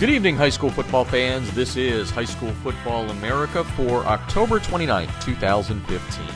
Good 0.00 0.10
evening, 0.10 0.34
high 0.34 0.50
school 0.50 0.70
football 0.70 1.04
fans. 1.04 1.54
This 1.54 1.76
is 1.76 2.10
High 2.10 2.24
School 2.24 2.50
Football 2.50 3.08
America 3.10 3.62
for 3.62 4.04
October 4.06 4.58
29th, 4.58 5.22
2015. 5.22 6.26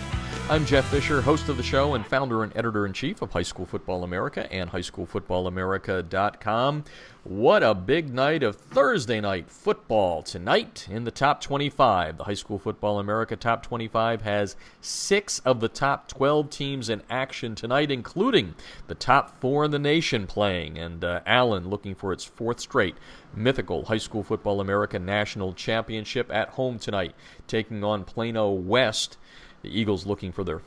I'm 0.48 0.64
Jeff 0.64 0.86
Fisher, 0.86 1.20
host 1.20 1.48
of 1.50 1.58
the 1.58 1.62
show 1.62 1.92
and 1.94 2.06
founder 2.06 2.44
and 2.44 2.56
editor 2.56 2.86
in 2.86 2.94
chief 2.94 3.20
of 3.20 3.32
High 3.32 3.42
School 3.42 3.66
Football 3.66 4.04
America 4.04 4.50
and 4.50 4.70
highschoolfootballamerica.com. 4.70 6.84
What 7.24 7.62
a 7.62 7.74
big 7.74 8.14
night 8.14 8.42
of 8.42 8.56
Thursday 8.56 9.20
night 9.20 9.50
football 9.50 10.22
tonight 10.22 10.88
in 10.90 11.04
the 11.04 11.10
top 11.10 11.42
25. 11.42 12.16
The 12.16 12.24
High 12.24 12.32
School 12.32 12.58
Football 12.58 12.98
America 12.98 13.36
top 13.36 13.62
25 13.62 14.22
has 14.22 14.56
six 14.80 15.40
of 15.40 15.60
the 15.60 15.68
top 15.68 16.08
12 16.08 16.48
teams 16.48 16.88
in 16.88 17.02
action 17.10 17.54
tonight, 17.54 17.90
including 17.90 18.54
the 18.86 18.94
top 18.94 19.38
four 19.40 19.66
in 19.66 19.70
the 19.70 19.78
nation 19.78 20.26
playing, 20.26 20.78
and 20.78 21.04
uh, 21.04 21.20
Allen 21.26 21.68
looking 21.68 21.94
for 21.94 22.10
its 22.10 22.24
fourth 22.24 22.60
straight 22.60 22.96
mythical 23.34 23.86
High 23.86 23.98
School 23.98 24.22
Football 24.22 24.60
America 24.60 24.98
National 24.98 25.52
Championship 25.52 26.30
at 26.32 26.50
home 26.50 26.78
tonight, 26.78 27.14
taking 27.46 27.84
on 27.84 28.04
Plano 28.04 28.50
West. 28.50 29.16
The 29.62 29.76
Eagles 29.76 30.06
looking 30.06 30.32
for 30.32 30.44
their 30.44 30.60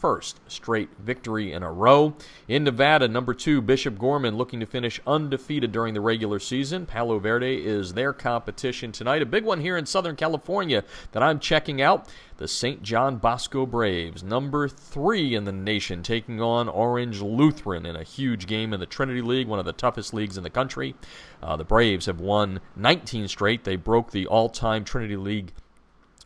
51st 0.00 0.34
straight 0.48 0.88
victory 0.98 1.52
in 1.52 1.62
a 1.62 1.72
row. 1.72 2.14
In 2.48 2.64
Nevada, 2.64 3.08
number 3.08 3.34
two, 3.34 3.60
Bishop 3.60 3.98
Gorman 3.98 4.36
looking 4.36 4.60
to 4.60 4.66
finish 4.66 5.00
undefeated 5.06 5.72
during 5.72 5.94
the 5.94 6.00
regular 6.00 6.38
season. 6.38 6.86
Palo 6.86 7.18
Verde 7.18 7.64
is 7.64 7.94
their 7.94 8.12
competition 8.12 8.92
tonight. 8.92 9.22
A 9.22 9.26
big 9.26 9.44
one 9.44 9.60
here 9.60 9.76
in 9.76 9.86
Southern 9.86 10.16
California 10.16 10.84
that 11.12 11.22
I'm 11.22 11.38
checking 11.38 11.80
out. 11.82 12.08
The 12.38 12.48
St. 12.48 12.82
John 12.82 13.18
Bosco 13.18 13.66
Braves, 13.66 14.22
number 14.22 14.66
three 14.66 15.34
in 15.34 15.44
the 15.44 15.52
nation, 15.52 16.02
taking 16.02 16.40
on 16.40 16.70
Orange 16.70 17.20
Lutheran 17.20 17.84
in 17.84 17.96
a 17.96 18.02
huge 18.02 18.46
game 18.46 18.72
in 18.72 18.80
the 18.80 18.86
Trinity 18.86 19.20
League, 19.20 19.46
one 19.46 19.58
of 19.58 19.66
the 19.66 19.74
toughest 19.74 20.14
leagues 20.14 20.38
in 20.38 20.42
the 20.42 20.48
country. 20.48 20.94
Uh, 21.42 21.56
the 21.56 21.64
Braves 21.64 22.06
have 22.06 22.18
won 22.18 22.60
19 22.76 23.28
straight. 23.28 23.64
They 23.64 23.76
broke 23.76 24.12
the 24.12 24.26
all 24.26 24.48
time 24.48 24.84
Trinity 24.84 25.16
League 25.16 25.52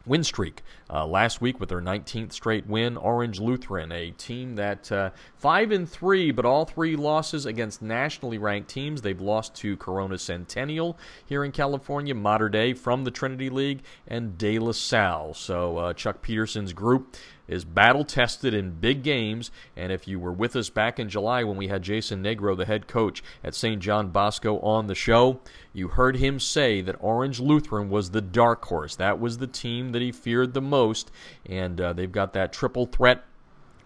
win 0.07 0.25
streak 0.25 0.63
uh, 0.91 1.07
last 1.07 1.41
week 1.41 1.59
with 1.61 1.69
their 1.69 1.81
19th 1.81 2.33
straight 2.33 2.67
win. 2.67 2.97
Orange 2.97 3.41
Lutheran, 3.41 3.93
a 3.93 4.11
team 4.13 4.57
that 4.57 4.91
uh, 4.93 5.11
five 5.37 5.71
and 5.71 5.89
three, 5.89 6.31
but 6.31 6.45
all 6.45 6.65
three 6.65 6.97
losses 6.97 7.47
against 7.47 7.83
nationally 7.83 8.39
ranked 8.39 8.69
teams. 8.71 9.03
They've 9.03 9.21
lost 9.21 9.55
to 9.57 9.77
Corona 9.77 10.19
Centennial 10.19 10.99
here 11.25 11.45
in 11.45 11.53
California, 11.53 12.15
Mater 12.15 12.49
Dei 12.49 12.75
from 12.75 13.05
the 13.05 13.11
Trinity 13.11 13.51
League, 13.51 13.83
and 14.07 14.37
De 14.37 14.59
La 14.59 14.73
Salle. 14.73 15.35
So 15.35 15.79
uh, 15.79 15.93
Chuck 15.95 16.23
Peterson's 16.23 16.73
group 16.73 17.17
is 17.47 17.65
battle 17.65 18.05
tested 18.05 18.55
in 18.55 18.71
big 18.71 19.03
games. 19.03 19.51
And 19.77 19.93
if 19.93 20.09
you 20.09 20.19
were 20.19 20.33
with 20.33 20.57
us 20.57 20.71
back 20.71 20.99
in 20.99 21.09
July 21.09 21.45
when 21.45 21.57
we 21.57 21.69
had 21.69 21.83
Jason 21.83 22.23
Negro, 22.23 22.57
the 22.57 22.65
head 22.65 22.87
coach 22.87 23.23
at 23.43 23.55
St. 23.55 23.81
John 23.81 24.09
Bosco, 24.09 24.59
on 24.61 24.87
the 24.87 24.95
show, 24.95 25.41
you 25.75 25.89
heard 25.89 26.17
him 26.17 26.39
say 26.39 26.81
that 26.81 26.97
Orange 27.01 27.41
Lutheran 27.41 27.91
was 27.91 28.13
the 28.13 28.21
dark 28.21 28.65
horse. 28.65 28.95
That 28.95 29.21
was 29.21 29.39
the 29.39 29.49
team 29.49 29.91
that 29.91 30.01
he 30.01 30.13
feared 30.13 30.55
the 30.55 30.63
most. 30.63 31.11
And 31.45 31.81
uh, 31.81 31.93
they've 31.93 32.11
got 32.11 32.33
that 32.33 32.53
triple 32.53 32.87
threat 32.87 33.25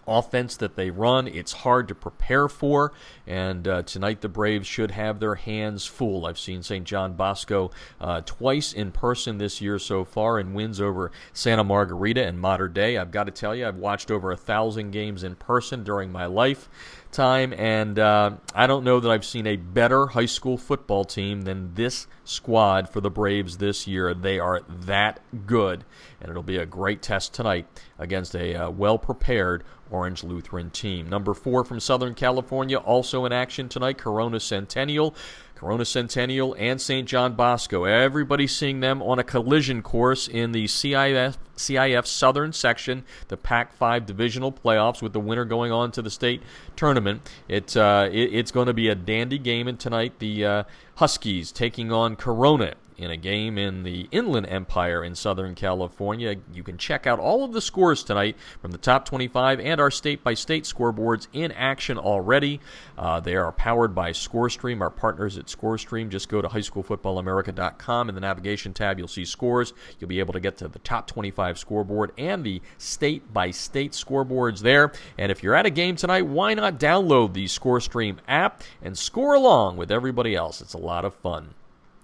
offense 0.09 0.57
that 0.57 0.75
they 0.75 0.89
run. 0.89 1.27
It's 1.27 1.51
hard 1.51 1.87
to 1.89 1.95
prepare 1.95 2.47
for, 2.47 2.93
and 3.27 3.67
uh, 3.67 3.83
tonight 3.83 4.21
the 4.21 4.29
Braves 4.29 4.67
should 4.67 4.91
have 4.91 5.19
their 5.19 5.35
hands 5.35 5.85
full. 5.85 6.25
I've 6.25 6.39
seen 6.39 6.63
St. 6.63 6.85
John 6.85 7.13
Bosco 7.13 7.71
uh, 8.01 8.21
twice 8.25 8.73
in 8.73 8.91
person 8.91 9.37
this 9.37 9.61
year 9.61 9.79
so 9.79 10.03
far 10.03 10.39
in 10.39 10.53
wins 10.53 10.81
over 10.81 11.11
Santa 11.33 11.63
Margarita 11.63 12.25
and 12.25 12.39
Mater 12.39 12.67
Dei. 12.67 12.97
I've 12.97 13.11
got 13.11 13.25
to 13.25 13.31
tell 13.31 13.55
you, 13.55 13.67
I've 13.67 13.77
watched 13.77 14.11
over 14.11 14.31
a 14.31 14.37
thousand 14.37 14.91
games 14.91 15.23
in 15.23 15.35
person 15.35 15.83
during 15.83 16.11
my 16.11 16.25
life 16.25 16.69
time, 17.11 17.53
and 17.53 17.97
uh, 17.97 18.31
I 18.53 18.67
don't 18.67 18.83
know 18.83 18.99
that 18.99 19.09
I've 19.09 19.25
seen 19.25 19.47
a 19.47 19.55
better 19.55 20.07
high 20.07 20.25
school 20.25 20.57
football 20.57 21.05
team 21.05 21.41
than 21.41 21.73
this 21.73 22.07
squad 22.23 22.89
for 22.89 23.01
the 23.01 23.09
Braves 23.09 23.57
this 23.57 23.87
year. 23.87 24.13
They 24.13 24.39
are 24.39 24.61
that 24.67 25.19
good, 25.45 25.83
and 26.21 26.29
it'll 26.29 26.43
be 26.43 26.57
a 26.57 26.65
great 26.65 27.01
test 27.01 27.33
tonight 27.33 27.67
against 27.99 28.35
a 28.35 28.55
uh, 28.55 28.69
well 28.69 28.97
prepared 28.97 29.63
Orange 29.91 30.23
Lutheran 30.23 30.69
team. 30.69 31.09
Number 31.09 31.33
four 31.33 31.63
from 31.63 31.79
Southern 31.79 32.15
California, 32.15 32.77
also 32.77 33.25
in 33.25 33.33
action 33.33 33.69
tonight, 33.69 33.97
Corona 33.97 34.39
Centennial. 34.39 35.13
Corona 35.59 35.83
Centennial 35.83 36.55
and 36.57 36.79
St. 36.79 37.05
John 37.05 37.33
Bosco. 37.33 37.83
Everybody 37.83 38.47
seeing 38.47 38.79
them 38.79 39.01
on 39.01 39.19
a 39.19 39.25
collision 39.25 39.81
course 39.81 40.29
in 40.29 40.53
the 40.53 40.67
CIF, 40.67 41.35
CIF 41.57 42.05
Southern 42.05 42.53
section, 42.53 43.03
the 43.27 43.35
Pac 43.35 43.73
5 43.73 44.05
divisional 44.05 44.53
playoffs, 44.53 45.01
with 45.01 45.11
the 45.11 45.19
winner 45.19 45.43
going 45.43 45.69
on 45.69 45.91
to 45.91 46.01
the 46.01 46.09
state 46.09 46.41
tournament. 46.77 47.29
It, 47.49 47.75
uh, 47.75 48.07
it 48.09 48.33
it's 48.33 48.51
going 48.51 48.67
to 48.67 48.73
be 48.73 48.87
a 48.87 48.95
dandy 48.95 49.37
game 49.37 49.67
and 49.67 49.77
tonight. 49.77 50.19
The 50.19 50.45
uh, 50.45 50.63
Huskies 50.95 51.51
taking 51.51 51.91
on 51.91 52.15
Corona 52.15 52.75
in 52.99 53.11
a 53.11 53.17
game 53.17 53.57
in 53.57 53.83
the 53.83 54.07
Inland 54.11 54.45
Empire 54.47 55.03
in 55.03 55.15
Southern 55.15 55.55
California. 55.55 56.35
You 56.53 56.63
can 56.63 56.77
check 56.77 57.07
out 57.07 57.17
all 57.17 57.43
of 57.43 57.53
the 57.53 57.61
scores 57.61 58.03
tonight 58.03 58.35
from 58.61 58.71
the 58.71 58.77
top 58.77 59.05
25 59.05 59.59
and 59.59 59.79
our 59.79 59.89
state 59.89 60.23
by 60.23 60.33
state 60.33 60.65
scoreboards 60.65 61.27
in 61.31 61.51
action 61.53 61.97
already. 61.97 62.59
Uh, 62.97 63.19
they 63.19 63.35
are 63.35 63.51
powered 63.53 63.95
by 63.95 64.11
ScoreStream, 64.11 64.81
our 64.81 64.89
partners 64.89 65.37
at 65.37 65.45
ScoreStream. 65.45 66.09
Just 66.09 66.27
go 66.27 66.41
to 66.41 66.49
highschoolfootballamerica.com 66.49 68.09
in 68.09 68.15
the 68.15 68.21
navigation 68.21 68.73
tab. 68.73 68.99
You'll 68.99 69.07
see 69.07 69.25
scores. 69.25 69.73
You'll 69.99 70.09
be 70.09 70.19
able 70.19 70.33
to 70.33 70.39
get 70.39 70.57
to 70.57 70.67
the 70.67 70.79
top 70.79 71.07
25 71.07 71.57
scoreboard 71.57 72.11
and 72.17 72.43
the 72.43 72.61
state 72.77 73.33
by 73.33 73.51
state 73.51 73.93
scoreboards 73.93 74.59
there. 74.59 74.91
And 75.17 75.31
if 75.31 75.41
you're 75.41 75.55
at 75.55 75.65
a 75.65 75.71
game 75.71 75.95
tonight, 75.95 76.25
why 76.25 76.53
not 76.53 76.79
download 76.79 77.33
the 77.33 77.45
ScoreStream 77.45 78.17
app 78.27 78.63
and 78.81 78.97
score 78.97 79.35
along 79.35 79.77
with 79.77 79.91
everybody 79.91 80.35
else? 80.35 80.59
It's 80.61 80.73
a 80.73 80.77
lot 80.77 81.05
of 81.05 81.15
fun. 81.15 81.55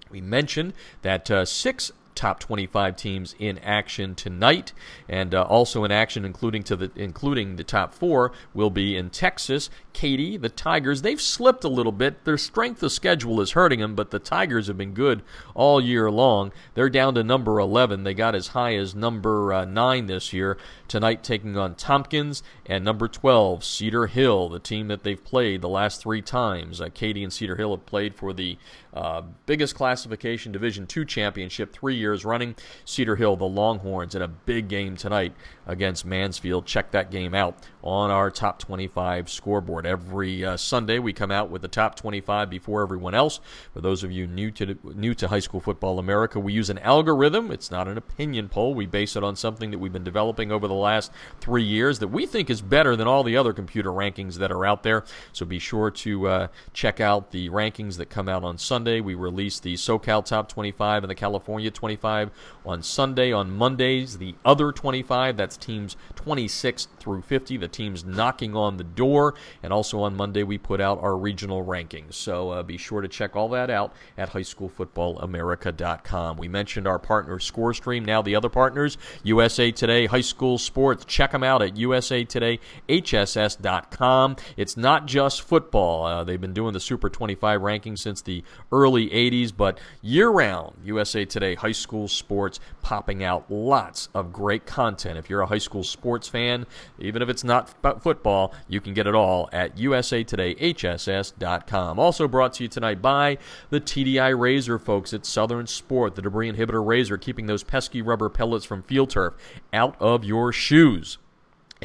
We 0.09 0.21
mentioned 0.21 0.73
that 1.01 1.29
uh, 1.29 1.45
six 1.45 1.91
top 2.15 2.39
25 2.39 2.95
teams 2.95 3.35
in 3.37 3.59
action 3.59 4.15
tonight, 4.15 4.71
and 5.07 5.35
uh, 5.35 5.43
also 5.43 5.83
in 5.83 5.91
action, 5.91 6.25
including 6.25 6.63
to 6.63 6.75
the 6.75 6.91
including 6.95 7.57
the 7.57 7.63
top 7.63 7.93
four, 7.93 8.31
will 8.53 8.69
be 8.69 8.95
in 8.95 9.09
Texas. 9.09 9.69
Katy, 9.93 10.37
the 10.37 10.49
Tigers, 10.49 11.01
they've 11.01 11.21
slipped 11.21 11.63
a 11.63 11.69
little 11.69 11.91
bit. 11.91 12.25
Their 12.25 12.37
strength 12.37 12.81
of 12.83 12.91
schedule 12.91 13.39
is 13.41 13.51
hurting 13.51 13.79
them, 13.79 13.95
but 13.95 14.11
the 14.11 14.19
Tigers 14.19 14.67
have 14.67 14.77
been 14.77 14.93
good 14.93 15.21
all 15.53 15.79
year 15.79 16.09
long. 16.09 16.51
They're 16.73 16.89
down 16.89 17.15
to 17.15 17.23
number 17.23 17.59
11. 17.59 18.03
They 18.03 18.13
got 18.13 18.35
as 18.35 18.47
high 18.47 18.75
as 18.75 18.95
number 18.95 19.53
uh, 19.53 19.65
nine 19.65 20.07
this 20.07 20.33
year. 20.33 20.57
Tonight, 20.87 21.23
taking 21.23 21.57
on 21.57 21.75
Tompkins 21.75 22.43
and 22.65 22.83
number 22.83 23.07
12, 23.07 23.63
Cedar 23.63 24.07
Hill, 24.07 24.49
the 24.49 24.59
team 24.59 24.87
that 24.87 25.03
they've 25.03 25.23
played 25.23 25.61
the 25.61 25.69
last 25.69 26.01
three 26.01 26.21
times. 26.21 26.79
Uh, 26.79 26.89
Katy 26.93 27.23
and 27.23 27.33
Cedar 27.33 27.55
Hill 27.55 27.71
have 27.71 27.85
played 27.85 28.15
for 28.15 28.33
the 28.33 28.57
uh, 28.93 29.23
biggest 29.45 29.75
classification 29.75 30.51
Division 30.51 30.87
two 30.87 31.05
championship 31.05 31.73
three 31.73 31.95
years 31.95 32.23
running. 32.23 32.55
Cedar 32.85 33.15
Hill, 33.15 33.35
the 33.35 33.45
Longhorns, 33.45 34.15
in 34.15 34.21
a 34.21 34.27
big 34.27 34.67
game 34.67 34.95
tonight 34.95 35.33
against 35.65 36.05
Mansfield. 36.05 36.65
Check 36.65 36.91
that 36.91 37.11
game 37.11 37.33
out 37.33 37.57
on 37.85 38.09
our 38.09 38.31
top 38.31 38.57
25 38.57 39.29
scoreboard. 39.29 39.85
Every 39.85 40.43
uh, 40.43 40.57
Sunday, 40.57 40.97
we 40.97 41.13
come 41.13 41.29
out 41.29 41.51
with 41.51 41.61
the 41.61 41.67
top 41.67 41.95
25 41.95 42.49
before 42.49 42.81
everyone 42.81 43.13
else. 43.13 43.39
For 43.73 43.79
those 43.79 44.03
of 44.03 44.11
you 44.11 44.25
new 44.25 44.49
to 44.51 44.77
new 44.95 45.13
to 45.13 45.27
high 45.27 45.39
school 45.39 45.59
football 45.59 45.99
America, 45.99 46.39
we 46.39 46.51
use 46.51 46.71
an 46.71 46.79
algorithm. 46.79 47.51
It's 47.51 47.69
not 47.69 47.87
an 47.87 47.97
opinion 47.97 48.49
poll. 48.49 48.73
We 48.73 48.87
base 48.87 49.15
it 49.15 49.23
on 49.23 49.35
something 49.35 49.69
that 49.69 49.77
we've 49.77 49.93
been 49.93 50.03
developing 50.03 50.51
over 50.51 50.67
the 50.67 50.73
last 50.73 51.11
three 51.39 51.63
years 51.63 51.99
that 51.99 52.07
we 52.07 52.25
think 52.25 52.49
is 52.49 52.61
better 52.61 52.95
than 52.95 53.07
all 53.07 53.23
the 53.23 53.37
other 53.37 53.53
computer 53.53 53.91
rankings 53.91 54.35
that 54.35 54.51
are 54.51 54.65
out 54.65 54.81
there. 54.81 55.05
So 55.31 55.45
be 55.45 55.59
sure 55.59 55.91
to 55.91 56.27
uh, 56.27 56.47
check 56.73 56.99
out 56.99 57.29
the 57.29 57.49
rankings 57.49 57.97
that 57.97 58.09
come 58.09 58.27
out 58.27 58.43
on 58.43 58.57
Sunday. 58.57 58.99
We 58.99 59.13
release 59.13 59.59
the 59.59 59.75
SoCal 59.75 60.25
Top 60.25 60.49
25 60.49 61.03
and 61.03 61.11
the 61.11 61.15
California 61.15 61.69
25 61.69 62.31
on 62.65 62.81
Sunday. 62.81 63.31
On 63.31 63.51
Mondays, 63.51 64.17
the 64.17 64.33
other 64.43 64.71
25. 64.71 65.37
That's 65.37 65.55
teams 65.55 65.95
26 66.15 66.87
through 66.99 67.21
50. 67.21 67.57
The 67.57 67.67
teams 67.75 68.05
knocking 68.05 68.55
on 68.55 68.77
the 68.77 68.83
door. 68.83 69.35
And 69.61 69.71
also 69.73 70.01
on 70.01 70.15
Monday, 70.15 70.43
we 70.43 70.57
put 70.57 70.81
out 70.81 71.01
our 71.01 71.17
regional 71.17 71.65
rankings. 71.65 72.13
So 72.13 72.51
uh, 72.51 72.63
be 72.63 72.77
sure 72.77 73.01
to 73.01 73.07
check 73.07 73.35
all 73.35 73.49
that 73.49 73.69
out 73.69 73.93
at 74.17 74.31
highschoolfootballamerica.com. 74.31 76.37
We 76.37 76.47
mentioned 76.47 76.87
our 76.87 76.97
partner 76.99 77.37
ScoreStream. 77.37 78.05
Now 78.05 78.21
the 78.21 78.35
other 78.35 78.49
partners, 78.49 78.97
USA 79.23 79.71
Today 79.71 80.05
High 80.05 80.21
School 80.21 80.57
Sports. 80.57 81.03
Check 81.05 81.31
them 81.31 81.43
out 81.43 81.61
at 81.61 81.75
usatoday.hss.com. 81.75 84.35
It's 84.57 84.77
not 84.77 85.05
just 85.05 85.41
football. 85.41 86.05
Uh, 86.05 86.23
they've 86.23 86.41
been 86.41 86.53
doing 86.53 86.71
the 86.73 86.79
Super 86.79 87.09
25 87.09 87.61
rankings 87.61 87.99
since 87.99 88.21
the 88.21 88.43
early 88.71 89.09
80s, 89.09 89.51
but 89.55 89.79
year 90.01 90.29
round, 90.29 90.77
USA 90.83 91.25
Today 91.25 91.55
High 91.55 91.73
School 91.73 92.07
Sports 92.07 92.59
popping 92.81 93.23
out 93.23 93.49
lots 93.49 94.09
of 94.13 94.31
great 94.31 94.65
content. 94.65 95.17
If 95.17 95.29
you're 95.29 95.41
a 95.41 95.47
high 95.47 95.57
school 95.57 95.83
sports 95.83 96.27
fan, 96.27 96.65
even 96.99 97.21
if 97.21 97.29
it's 97.29 97.43
not 97.43 97.64
football, 98.01 98.53
you 98.67 98.81
can 98.81 98.93
get 98.93 99.07
it 99.07 99.15
all 99.15 99.49
at 99.51 99.77
usatodayhss.com. 99.77 101.99
Also 101.99 102.27
brought 102.27 102.53
to 102.53 102.63
you 102.63 102.69
tonight 102.69 103.01
by 103.01 103.37
the 103.69 103.81
TDI 103.81 104.35
Razur 104.35 104.81
folks 104.81 105.13
at 105.13 105.25
Southern 105.25 105.67
Sport, 105.67 106.15
the 106.15 106.21
debris 106.21 106.51
inhibitor 106.51 106.85
razor, 106.85 107.17
keeping 107.17 107.47
those 107.47 107.63
pesky 107.63 108.01
rubber 108.01 108.29
pellets 108.29 108.65
from 108.65 108.83
field 108.83 109.09
turf 109.09 109.33
out 109.73 109.95
of 109.99 110.23
your 110.23 110.51
shoes. 110.51 111.17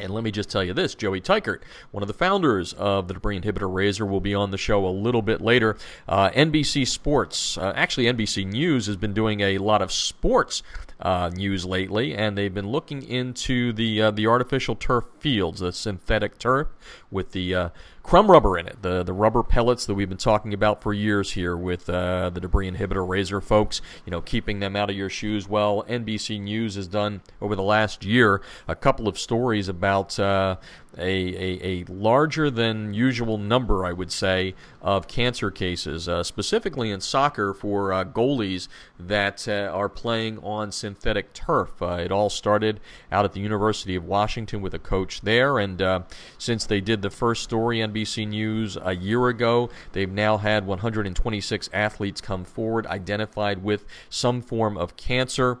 And 0.01 0.13
let 0.13 0.23
me 0.23 0.31
just 0.31 0.49
tell 0.49 0.63
you 0.63 0.73
this 0.73 0.95
Joey 0.95 1.21
Teichert, 1.21 1.61
one 1.91 2.03
of 2.03 2.07
the 2.07 2.13
founders 2.13 2.73
of 2.73 3.07
the 3.07 3.13
debris 3.13 3.39
inhibitor 3.39 3.71
razor, 3.71 4.05
will 4.05 4.21
be 4.21 4.33
on 4.33 4.51
the 4.51 4.57
show 4.57 4.85
a 4.85 4.89
little 4.89 5.21
bit 5.21 5.41
later. 5.41 5.77
Uh, 6.07 6.29
NBC 6.31 6.87
Sports, 6.87 7.57
uh, 7.57 7.73
actually, 7.75 8.05
NBC 8.05 8.45
News 8.45 8.87
has 8.87 8.97
been 8.97 9.13
doing 9.13 9.41
a 9.41 9.57
lot 9.57 9.81
of 9.81 9.91
sports 9.91 10.63
uh, 10.99 11.29
news 11.33 11.65
lately, 11.65 12.13
and 12.13 12.37
they've 12.37 12.53
been 12.53 12.69
looking 12.69 13.03
into 13.03 13.73
the 13.73 14.01
uh, 14.01 14.11
the 14.11 14.27
artificial 14.27 14.75
turf 14.75 15.05
fields, 15.19 15.59
the 15.59 15.73
synthetic 15.73 16.37
turf 16.37 16.67
with 17.09 17.31
the 17.31 17.55
uh, 17.55 17.69
crumb 18.03 18.29
rubber 18.29 18.57
in 18.57 18.67
it, 18.67 18.81
the 18.81 19.03
the 19.03 19.13
rubber 19.13 19.43
pellets 19.43 19.85
that 19.85 19.93
we've 19.93 20.09
been 20.09 20.17
talking 20.17 20.53
about 20.53 20.81
for 20.81 20.93
years 20.93 21.31
here 21.31 21.55
with 21.55 21.89
uh, 21.89 22.29
the 22.29 22.39
debris 22.39 22.69
inhibitor 22.69 23.07
razor 23.07 23.41
folks. 23.41 23.81
You 24.05 24.11
know, 24.11 24.21
keeping 24.21 24.59
them 24.59 24.75
out 24.75 24.89
of 24.89 24.95
your 24.95 25.09
shoes. 25.09 25.47
Well, 25.47 25.83
NBC 25.87 26.41
News 26.41 26.75
has 26.75 26.87
done 26.87 27.21
over 27.41 27.55
the 27.55 27.63
last 27.63 28.03
year 28.03 28.41
a 28.67 28.75
couple 28.75 29.07
of 29.07 29.19
stories 29.19 29.67
about 29.67 30.19
uh, 30.19 30.57
a, 30.97 31.03
a, 31.03 31.59
a, 31.63 31.85
larger 31.85 32.49
than 32.49 32.93
usual 32.93 33.37
number, 33.37 33.85
I 33.85 33.93
would 33.93 34.11
say, 34.11 34.55
of 34.81 35.07
cancer 35.07 35.51
cases, 35.51 36.09
uh, 36.09 36.23
specifically 36.23 36.91
in 36.91 37.01
soccer 37.01 37.53
for 37.53 37.93
uh, 37.93 38.03
goalies 38.03 38.67
that 38.99 39.47
uh, 39.47 39.71
are 39.73 39.89
playing 39.89 40.39
on 40.39 40.71
synthetic 40.71 41.33
turf. 41.33 41.81
Uh, 41.81 41.99
it 41.99 42.11
all 42.11 42.29
started 42.29 42.79
out 43.11 43.25
at 43.25 43.33
the 43.33 43.39
University 43.39 43.95
of 43.95 44.05
Washington 44.05 44.61
with 44.61 44.73
a 44.73 44.79
coach 44.79 45.21
there, 45.21 45.59
and 45.59 45.81
uh, 45.81 46.01
since 46.37 46.65
they 46.65 46.81
did 46.81 47.01
the 47.01 47.09
first 47.09 47.43
story, 47.43 47.77
NBC 47.77 48.27
News, 48.27 48.77
a 48.81 48.95
year 48.95 49.27
ago, 49.27 49.69
they've 49.93 50.11
now 50.11 50.37
had 50.37 50.65
126 50.65 51.69
athletes 51.73 52.21
come 52.21 52.43
forward 52.43 52.85
identified 52.87 53.63
with 53.63 53.85
some 54.09 54.41
form 54.41 54.77
of 54.77 54.97
cancer. 54.97 55.59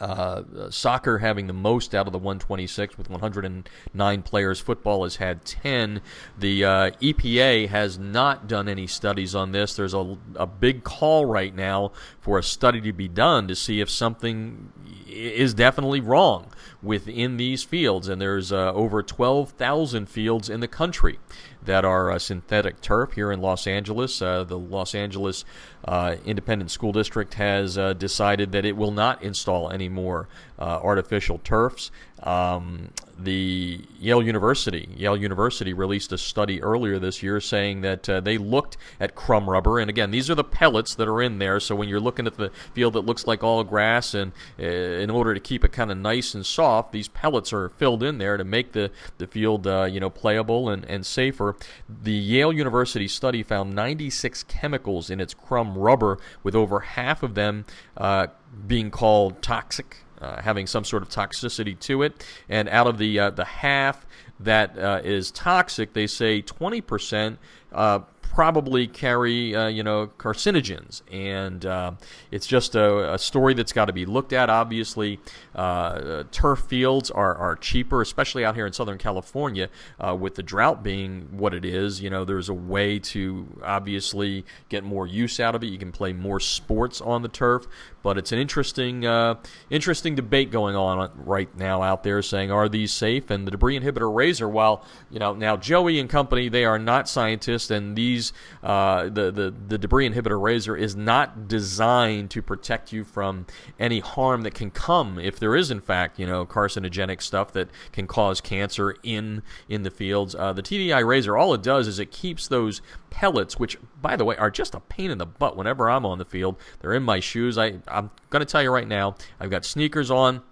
Uh, 0.00 0.70
soccer 0.70 1.18
having 1.18 1.46
the 1.46 1.52
most 1.52 1.94
out 1.94 2.06
of 2.06 2.12
the 2.12 2.18
126 2.18 2.96
with 2.96 3.10
109 3.10 4.22
players. 4.22 4.60
Football 4.60 5.04
has 5.04 5.16
had 5.16 5.44
10. 5.44 6.00
The 6.38 6.64
uh, 6.64 6.90
EPA 7.02 7.68
has 7.68 7.98
not 7.98 8.48
done 8.48 8.68
any 8.68 8.86
studies 8.86 9.34
on 9.34 9.52
this. 9.52 9.76
There's 9.76 9.94
a, 9.94 10.16
a 10.36 10.46
big 10.46 10.84
call 10.84 11.26
right 11.26 11.54
now 11.54 11.92
for 12.20 12.38
a 12.38 12.42
study 12.42 12.80
to 12.80 12.92
be 12.92 13.08
done 13.08 13.46
to 13.48 13.54
see 13.54 13.80
if 13.80 13.90
something 13.90 14.72
is 15.06 15.54
definitely 15.54 16.00
wrong 16.00 16.52
within 16.82 17.36
these 17.36 17.62
fields. 17.62 18.08
And 18.08 18.20
there's 18.20 18.52
uh, 18.52 18.72
over 18.72 19.02
12,000 19.02 20.08
fields 20.08 20.48
in 20.48 20.60
the 20.60 20.68
country 20.68 21.18
that 21.64 21.84
are 21.84 22.18
synthetic 22.18 22.80
turf 22.80 23.12
here 23.12 23.30
in 23.30 23.40
Los 23.40 23.66
Angeles. 23.66 24.20
Uh, 24.22 24.44
the 24.44 24.58
Los 24.58 24.94
Angeles 24.94 25.44
uh, 25.84 26.16
Independent 26.24 26.70
School 26.70 26.92
District 26.92 27.34
has 27.34 27.76
uh, 27.76 27.92
decided 27.92 28.52
that 28.52 28.64
it 28.64 28.76
will 28.76 28.92
not 28.92 29.22
install 29.22 29.70
any 29.70 29.88
more 29.88 30.28
artificial 30.58 31.38
turfs. 31.38 31.90
Um, 32.22 32.90
the 33.24 33.80
Yale 33.98 34.22
University, 34.22 34.88
Yale 34.96 35.16
University 35.16 35.72
released 35.72 36.12
a 36.12 36.18
study 36.18 36.62
earlier 36.62 36.98
this 36.98 37.22
year 37.22 37.40
saying 37.40 37.82
that 37.82 38.08
uh, 38.08 38.20
they 38.20 38.38
looked 38.38 38.76
at 38.98 39.14
crumb 39.14 39.48
rubber, 39.48 39.78
and 39.78 39.90
again, 39.90 40.10
these 40.10 40.30
are 40.30 40.34
the 40.34 40.44
pellets 40.44 40.94
that 40.94 41.08
are 41.08 41.20
in 41.20 41.38
there. 41.38 41.60
So 41.60 41.74
when 41.74 41.88
you're 41.88 42.00
looking 42.00 42.26
at 42.26 42.36
the 42.36 42.50
field 42.74 42.94
that 42.94 43.02
looks 43.02 43.26
like 43.26 43.42
all 43.42 43.62
grass, 43.64 44.14
and 44.14 44.32
uh, 44.58 44.64
in 44.64 45.10
order 45.10 45.34
to 45.34 45.40
keep 45.40 45.64
it 45.64 45.72
kind 45.72 45.90
of 45.90 45.98
nice 45.98 46.34
and 46.34 46.44
soft, 46.44 46.92
these 46.92 47.08
pellets 47.08 47.52
are 47.52 47.68
filled 47.70 48.02
in 48.02 48.18
there 48.18 48.36
to 48.36 48.44
make 48.44 48.72
the 48.72 48.90
the 49.18 49.26
field 49.26 49.66
uh, 49.66 49.84
you 49.84 50.00
know 50.00 50.10
playable 50.10 50.68
and, 50.68 50.84
and 50.86 51.04
safer. 51.04 51.56
The 51.88 52.12
Yale 52.12 52.52
University 52.52 53.08
study 53.08 53.42
found 53.42 53.74
96 53.74 54.44
chemicals 54.44 55.10
in 55.10 55.20
its 55.20 55.34
crumb 55.34 55.76
rubber, 55.76 56.18
with 56.42 56.54
over 56.54 56.80
half 56.80 57.22
of 57.22 57.34
them 57.34 57.64
uh, 57.96 58.28
being 58.66 58.90
called 58.90 59.42
toxic 59.42 59.98
uh, 60.20 60.40
having 60.42 60.66
some 60.66 60.84
sort 60.84 61.02
of 61.02 61.08
toxicity 61.08 61.78
to 61.80 62.02
it. 62.02 62.24
And 62.48 62.68
out 62.68 62.86
of 62.86 62.98
the 62.98 63.18
uh, 63.18 63.30
the 63.30 63.44
half 63.44 64.06
that 64.40 64.78
uh, 64.78 65.00
is 65.04 65.30
toxic, 65.30 65.92
they 65.92 66.06
say 66.06 66.42
20% 66.42 67.36
uh, 67.72 68.00
probably 68.40 68.86
carry 68.86 69.54
uh, 69.54 69.66
you 69.66 69.82
know 69.82 70.06
carcinogens, 70.16 71.02
and 71.12 71.66
uh, 71.66 71.92
it's 72.30 72.46
just 72.46 72.74
a, 72.74 73.12
a 73.12 73.18
story 73.18 73.52
that's 73.52 73.70
got 73.70 73.84
to 73.84 73.92
be 73.92 74.06
looked 74.06 74.32
at. 74.32 74.48
Obviously, 74.48 75.20
uh, 75.54 76.24
turf 76.32 76.60
fields 76.60 77.10
are, 77.10 77.34
are 77.34 77.54
cheaper, 77.54 78.00
especially 78.00 78.42
out 78.42 78.54
here 78.54 78.64
in 78.64 78.72
Southern 78.72 78.96
California, 78.96 79.68
uh, 79.98 80.16
with 80.18 80.36
the 80.36 80.42
drought 80.42 80.82
being 80.82 81.28
what 81.32 81.52
it 81.52 81.66
is. 81.66 82.00
You 82.00 82.08
know, 82.08 82.24
there's 82.24 82.48
a 82.48 82.54
way 82.54 82.98
to 82.98 83.46
obviously 83.62 84.46
get 84.70 84.84
more 84.84 85.06
use 85.06 85.38
out 85.38 85.54
of 85.54 85.62
it. 85.62 85.66
You 85.66 85.76
can 85.76 85.92
play 85.92 86.14
more 86.14 86.40
sports 86.40 87.02
on 87.02 87.20
the 87.20 87.28
turf, 87.28 87.66
but 88.02 88.16
it's 88.16 88.32
an 88.32 88.38
interesting 88.38 89.04
uh, 89.04 89.34
interesting 89.68 90.14
debate 90.14 90.50
going 90.50 90.76
on 90.76 91.10
right 91.14 91.54
now 91.58 91.82
out 91.82 92.04
there, 92.04 92.22
saying 92.22 92.50
are 92.50 92.70
these 92.70 92.90
safe? 92.90 93.28
And 93.28 93.46
the 93.46 93.50
debris 93.50 93.78
inhibitor 93.78 94.14
razor, 94.14 94.48
while 94.48 94.86
you 95.10 95.18
know 95.18 95.34
now 95.34 95.58
Joey 95.58 96.00
and 96.00 96.08
company, 96.08 96.48
they 96.48 96.64
are 96.64 96.78
not 96.78 97.06
scientists, 97.06 97.70
and 97.70 97.94
these 97.94 98.29
uh, 98.62 99.04
the, 99.04 99.30
the 99.30 99.54
the 99.68 99.78
debris 99.78 100.08
inhibitor 100.08 100.40
razor 100.40 100.76
is 100.76 100.96
not 100.96 101.48
designed 101.48 102.30
to 102.30 102.42
protect 102.42 102.92
you 102.92 103.04
from 103.04 103.46
any 103.78 104.00
harm 104.00 104.42
that 104.42 104.54
can 104.54 104.70
come 104.70 105.18
if 105.18 105.38
there 105.38 105.56
is 105.56 105.70
in 105.70 105.80
fact 105.80 106.18
you 106.18 106.26
know 106.26 106.44
carcinogenic 106.46 107.22
stuff 107.22 107.52
that 107.52 107.68
can 107.92 108.06
cause 108.06 108.40
cancer 108.40 108.96
in 109.02 109.42
in 109.68 109.82
the 109.82 109.90
fields. 109.90 110.34
Uh, 110.34 110.52
the 110.52 110.62
TDI 110.62 111.02
Razur, 111.02 111.40
all 111.40 111.54
it 111.54 111.62
does 111.62 111.86
is 111.86 111.98
it 111.98 112.10
keeps 112.10 112.48
those 112.48 112.82
pellets, 113.10 113.58
which 113.58 113.76
by 114.00 114.16
the 114.16 114.24
way 114.24 114.36
are 114.36 114.50
just 114.50 114.74
a 114.74 114.80
pain 114.80 115.10
in 115.10 115.18
the 115.18 115.26
butt 115.26 115.56
whenever 115.56 115.90
I'm 115.90 116.06
on 116.06 116.18
the 116.18 116.24
field. 116.24 116.56
They're 116.80 116.94
in 116.94 117.02
my 117.02 117.20
shoes. 117.20 117.58
I 117.58 117.80
I'm 117.88 118.10
going 118.30 118.40
to 118.40 118.50
tell 118.50 118.62
you 118.62 118.70
right 118.70 118.88
now, 118.88 119.16
I've 119.38 119.50
got 119.50 119.64
sneakers 119.64 120.10
on 120.10 120.42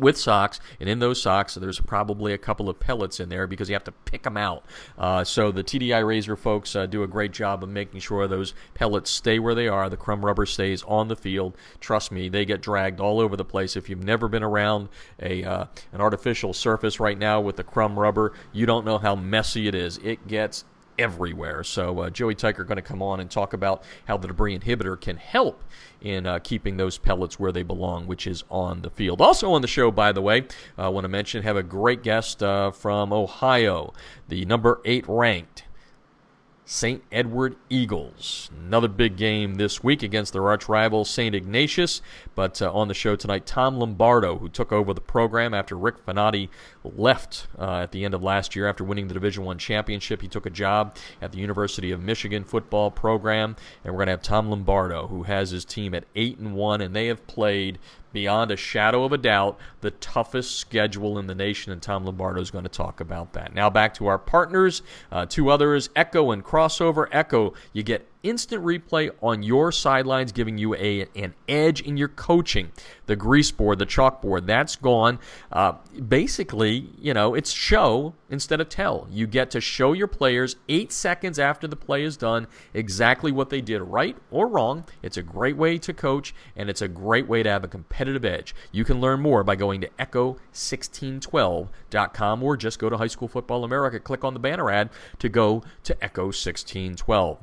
with 0.00 0.16
socks, 0.18 0.60
and 0.80 0.88
in 0.88 0.98
those 0.98 1.20
socks, 1.20 1.54
there's 1.54 1.80
probably 1.80 2.32
a 2.32 2.38
couple 2.38 2.68
of 2.68 2.80
pellets 2.80 3.20
in 3.20 3.28
there 3.28 3.46
because 3.46 3.68
you 3.68 3.74
have 3.74 3.84
to 3.84 3.92
pick 3.92 4.22
them 4.22 4.36
out. 4.36 4.64
Uh, 4.98 5.24
so 5.24 5.50
the 5.50 5.62
TDI 5.62 6.02
Razur 6.02 6.38
folks 6.38 6.74
uh, 6.74 6.86
do 6.86 7.02
a 7.02 7.06
great 7.06 7.32
job 7.32 7.62
of 7.62 7.68
making 7.68 8.00
sure 8.00 8.26
those 8.26 8.54
pellets 8.74 9.10
stay 9.10 9.38
where 9.38 9.54
they 9.54 9.68
are. 9.68 9.88
The 9.88 9.96
crumb 9.96 10.24
rubber 10.24 10.46
stays 10.46 10.82
on 10.84 11.08
the 11.08 11.16
field. 11.16 11.56
Trust 11.80 12.12
me, 12.12 12.28
they 12.28 12.44
get 12.44 12.60
dragged 12.60 13.00
all 13.00 13.20
over 13.20 13.36
the 13.36 13.44
place. 13.44 13.76
If 13.76 13.88
you've 13.88 14.04
never 14.04 14.28
been 14.28 14.42
around 14.42 14.88
a 15.20 15.44
uh, 15.44 15.66
an 15.92 16.00
artificial 16.00 16.52
surface 16.52 17.00
right 17.00 17.18
now 17.18 17.40
with 17.40 17.56
the 17.56 17.64
crumb 17.64 17.98
rubber, 17.98 18.32
you 18.52 18.66
don't 18.66 18.84
know 18.84 18.98
how 18.98 19.14
messy 19.14 19.68
it 19.68 19.74
is. 19.74 19.98
It 19.98 20.26
gets 20.26 20.64
everywhere. 21.00 21.64
So 21.64 22.00
uh, 22.00 22.10
Joey 22.10 22.34
Teichert 22.34 22.66
going 22.66 22.76
to 22.76 22.82
come 22.82 23.02
on 23.02 23.20
and 23.20 23.30
talk 23.30 23.52
about 23.52 23.82
how 24.06 24.16
the 24.16 24.28
debris 24.28 24.58
inhibitor 24.58 25.00
can 25.00 25.16
help 25.16 25.64
in 26.00 26.26
uh, 26.26 26.38
keeping 26.38 26.76
those 26.76 26.98
pellets 26.98 27.40
where 27.40 27.52
they 27.52 27.62
belong, 27.62 28.06
which 28.06 28.26
is 28.26 28.44
on 28.50 28.82
the 28.82 28.90
field. 28.90 29.20
Also 29.20 29.50
on 29.52 29.62
the 29.62 29.68
show, 29.68 29.90
by 29.90 30.12
the 30.12 30.22
way, 30.22 30.44
I 30.76 30.88
want 30.88 31.04
to 31.04 31.08
mention 31.08 31.42
have 31.42 31.56
a 31.56 31.62
great 31.62 32.02
guest 32.02 32.42
uh, 32.42 32.70
from 32.70 33.12
Ohio, 33.12 33.92
the 34.28 34.44
number 34.44 34.80
eight 34.84 35.04
ranked 35.08 35.64
St. 36.70 37.02
Edward 37.10 37.56
Eagles. 37.68 38.48
Another 38.56 38.86
big 38.86 39.16
game 39.16 39.56
this 39.56 39.82
week 39.82 40.04
against 40.04 40.32
their 40.32 40.46
arch 40.46 40.68
rival, 40.68 41.04
St. 41.04 41.34
Ignatius. 41.34 42.00
But 42.36 42.62
uh, 42.62 42.72
on 42.72 42.86
the 42.86 42.94
show 42.94 43.16
tonight, 43.16 43.44
Tom 43.44 43.76
Lombardo, 43.76 44.38
who 44.38 44.48
took 44.48 44.70
over 44.70 44.94
the 44.94 45.00
program 45.00 45.52
after 45.52 45.76
Rick 45.76 46.06
Finotti 46.06 46.48
left 46.84 47.48
uh, 47.58 47.78
at 47.78 47.90
the 47.90 48.04
end 48.04 48.14
of 48.14 48.22
last 48.22 48.54
year 48.54 48.68
after 48.68 48.84
winning 48.84 49.08
the 49.08 49.14
Division 49.14 49.44
One 49.44 49.58
championship. 49.58 50.22
He 50.22 50.28
took 50.28 50.46
a 50.46 50.50
job 50.50 50.96
at 51.20 51.32
the 51.32 51.38
University 51.38 51.90
of 51.90 52.00
Michigan 52.00 52.44
football 52.44 52.92
program, 52.92 53.56
and 53.82 53.92
we're 53.92 53.98
going 53.98 54.06
to 54.06 54.12
have 54.12 54.22
Tom 54.22 54.48
Lombardo, 54.48 55.08
who 55.08 55.24
has 55.24 55.50
his 55.50 55.64
team 55.64 55.92
at 55.92 56.04
eight 56.14 56.38
and 56.38 56.54
one, 56.54 56.80
and 56.80 56.94
they 56.94 57.08
have 57.08 57.26
played 57.26 57.80
beyond 58.12 58.50
a 58.50 58.56
shadow 58.56 59.04
of 59.04 59.12
a 59.12 59.18
doubt, 59.18 59.58
the 59.80 59.90
toughest 59.92 60.58
schedule 60.58 61.18
in 61.18 61.26
the 61.26 61.34
nation, 61.34 61.72
and 61.72 61.80
Tom 61.80 62.04
Lombardo 62.04 62.40
is 62.40 62.50
going 62.50 62.64
to 62.64 62.70
talk 62.70 63.00
about 63.00 63.32
that. 63.34 63.54
Now 63.54 63.70
back 63.70 63.94
to 63.94 64.06
our 64.06 64.18
partners, 64.18 64.82
uh, 65.12 65.26
two 65.26 65.50
others, 65.50 65.90
Echo 65.94 66.30
and 66.30 66.44
Crossover. 66.44 67.08
Echo, 67.12 67.54
you 67.72 67.82
get 67.82 68.06
instant 68.22 68.64
replay 68.64 69.10
on 69.22 69.42
your 69.42 69.72
sidelines, 69.72 70.30
giving 70.32 70.58
you 70.58 70.74
a, 70.74 71.06
an 71.16 71.34
edge 71.48 71.80
in 71.80 71.96
your 71.96 72.08
coaching. 72.08 72.70
The 73.06 73.16
grease 73.16 73.50
board, 73.50 73.78
the 73.78 73.86
chalkboard, 73.86 74.44
that's 74.46 74.76
gone. 74.76 75.18
Uh, 75.50 75.72
basically, 76.08 76.90
you 76.98 77.14
know, 77.14 77.34
it's 77.34 77.50
show 77.50 78.14
instead 78.28 78.60
of 78.60 78.68
tell. 78.68 79.08
You 79.10 79.26
get 79.26 79.50
to 79.52 79.60
show 79.60 79.92
your 79.92 80.06
players 80.06 80.56
eight 80.68 80.92
seconds 80.92 81.38
after 81.38 81.66
the 81.66 81.76
play 81.76 82.04
is 82.04 82.16
done 82.16 82.46
exactly 82.74 83.32
what 83.32 83.50
they 83.50 83.60
did 83.60 83.82
right 83.82 84.16
or 84.30 84.46
wrong. 84.46 84.84
It's 85.02 85.16
a 85.16 85.22
great 85.22 85.56
way 85.56 85.78
to 85.78 85.92
coach, 85.92 86.32
and 86.56 86.70
it's 86.70 86.82
a 86.82 86.88
great 86.88 87.26
way 87.26 87.42
to 87.42 87.50
have 87.50 87.64
a 87.64 87.68
competitive 87.68 88.24
edge. 88.24 88.54
You 88.70 88.84
can 88.84 89.00
learn 89.00 89.20
more 89.20 89.42
by 89.42 89.56
going 89.56 89.80
to 89.80 89.88
echo1612.com 89.98 92.42
or 92.42 92.56
just 92.56 92.78
go 92.78 92.88
to 92.88 92.96
High 92.96 93.08
School 93.08 93.28
Football 93.28 93.64
America, 93.64 93.98
click 93.98 94.22
on 94.24 94.34
the 94.34 94.40
banner 94.40 94.70
ad 94.70 94.90
to 95.18 95.28
go 95.28 95.64
to 95.84 96.04
Echo 96.04 96.26
1612. 96.26 97.38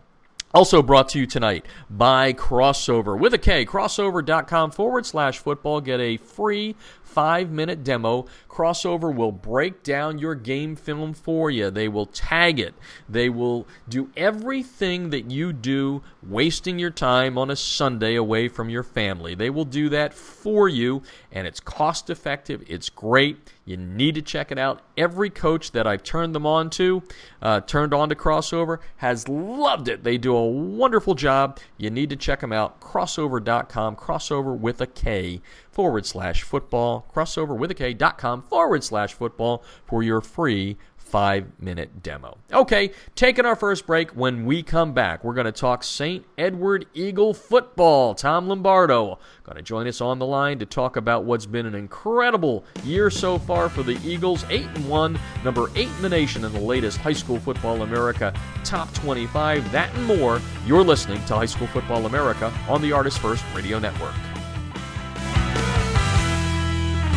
Also 0.54 0.82
brought 0.82 1.10
to 1.10 1.20
you 1.20 1.28
tonight 1.28 1.66
by 1.90 2.32
Crossover 2.32 3.20
with 3.20 3.34
a 3.34 3.38
K, 3.38 3.66
krossover.com 3.66 4.72
forward 4.72 5.06
slash 5.06 5.40
football. 5.40 5.82
Get 5.82 6.00
a 6.00 6.16
free 6.18 6.76
five 7.04 7.52
minute 7.52 7.84
demo. 7.84 8.28
Krossover 8.48 9.14
will 9.14 9.32
break 9.32 9.84
down 9.84 10.20
your 10.20 10.36
game 10.36 10.76
film 10.76 11.14
for 11.14 11.52
you. 11.52 11.70
They 11.70 11.88
will 11.88 12.06
tag 12.06 12.60
it. 12.60 12.76
They 13.10 13.28
will 13.28 13.68
do 13.90 14.10
everything 14.16 15.10
that 15.10 15.32
you 15.32 15.52
do 15.52 16.04
wasting 16.30 16.78
your 16.80 16.90
time 16.90 17.38
on 17.38 17.50
a 17.50 17.56
Sunday 17.56 18.16
away 18.16 18.48
from 18.48 18.70
your 18.70 18.84
family. 18.84 19.36
They 19.36 19.50
will 19.50 19.66
do 19.66 19.90
that 19.90 20.14
for 20.14 20.68
you, 20.68 21.02
and 21.32 21.48
it's 21.48 21.60
cost 21.60 22.10
effective. 22.10 22.64
It's 22.68 22.90
great. 22.90 23.38
You 23.66 23.78
need 23.78 24.16
to 24.16 24.22
check 24.22 24.52
it 24.52 24.58
out. 24.58 24.82
Every 24.98 25.30
coach 25.30 25.72
that 25.72 25.88
I've 25.88 26.04
turned 26.04 26.34
them 26.34 26.46
on 26.46 26.70
to, 26.72 27.04
uh, 27.42 27.62
turned 27.62 27.94
on 27.94 28.10
to 28.10 28.16
Krossover, 28.16 28.80
has 28.98 29.28
loved 29.28 29.88
it. 29.88 30.04
They 30.04 30.18
do 30.18 30.36
a 30.36 30.48
wonderful 30.48 31.16
job. 31.16 31.60
You 31.78 31.90
need 31.90 32.10
to 32.10 32.16
check 32.16 32.42
them 32.42 32.54
out. 32.54 32.80
Krossover.com, 32.80 33.96
crossover 33.96 34.58
with 34.58 34.82
a 34.82 34.88
K 34.88 35.42
forward 35.78 36.06
slash 36.08 36.42
football, 36.42 37.06
crossover 37.14 37.56
with 37.56 37.70
a 37.70 37.76
K.com 37.76 38.42
forward 38.42 38.84
slash 38.84 39.14
football 39.14 39.64
for 39.86 40.02
your 40.02 40.22
free 40.22 40.76
five 41.08 41.46
minute 41.60 42.04
demo. 42.04 42.38
Okay, 42.52 42.92
taking 43.16 43.46
our 43.46 43.56
first 43.56 43.88
break. 43.88 44.12
When 44.12 44.46
we 44.46 44.62
come 44.62 44.94
back, 44.94 45.24
we're 45.24 45.34
going 45.34 45.46
to 45.46 45.52
talk 45.52 45.84
St. 45.84 46.26
Edward 46.38 46.86
Eagle 46.94 47.34
football. 47.34 48.14
Tom 48.14 48.48
Lombardo 48.48 49.20
going 49.44 49.56
to 49.56 49.62
join 49.62 49.88
us 49.88 50.02
on 50.02 50.20
the 50.20 50.26
line 50.26 50.60
to 50.60 50.66
talk 50.66 50.98
about 50.98 51.24
what's 51.24 51.46
been 51.46 51.66
an 51.66 51.76
incredible 51.76 52.66
year 52.84 53.10
so 53.10 53.40
far 53.40 53.70
for 53.70 53.82
the 53.82 53.98
Eagles. 54.04 54.46
8 54.50 54.66
and 54.76 54.90
1, 54.90 55.20
number 55.44 55.70
8 55.76 55.88
in 55.88 56.02
the 56.02 56.10
nation 56.10 56.44
in 56.44 56.52
the 56.52 56.60
latest 56.60 56.98
High 56.98 57.14
School 57.14 57.40
Football 57.40 57.82
America 57.82 58.34
Top 58.64 58.94
25. 58.96 59.72
That 59.72 59.94
and 59.96 60.06
more. 60.06 60.42
You're 60.66 60.84
listening 60.84 61.24
to 61.26 61.36
High 61.36 61.46
School 61.46 61.68
Football 61.68 62.06
America 62.06 62.54
on 62.68 62.82
the 62.82 62.92
Artist 62.92 63.20
First 63.20 63.44
Radio 63.56 63.80
Network. 63.80 64.14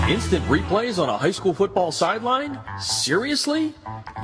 Instant 0.09 0.45
replays 0.47 1.01
on 1.01 1.09
a 1.09 1.17
high 1.17 1.31
school 1.31 1.55
football 1.55 1.93
sideline? 1.93 2.59
Seriously? 2.81 3.75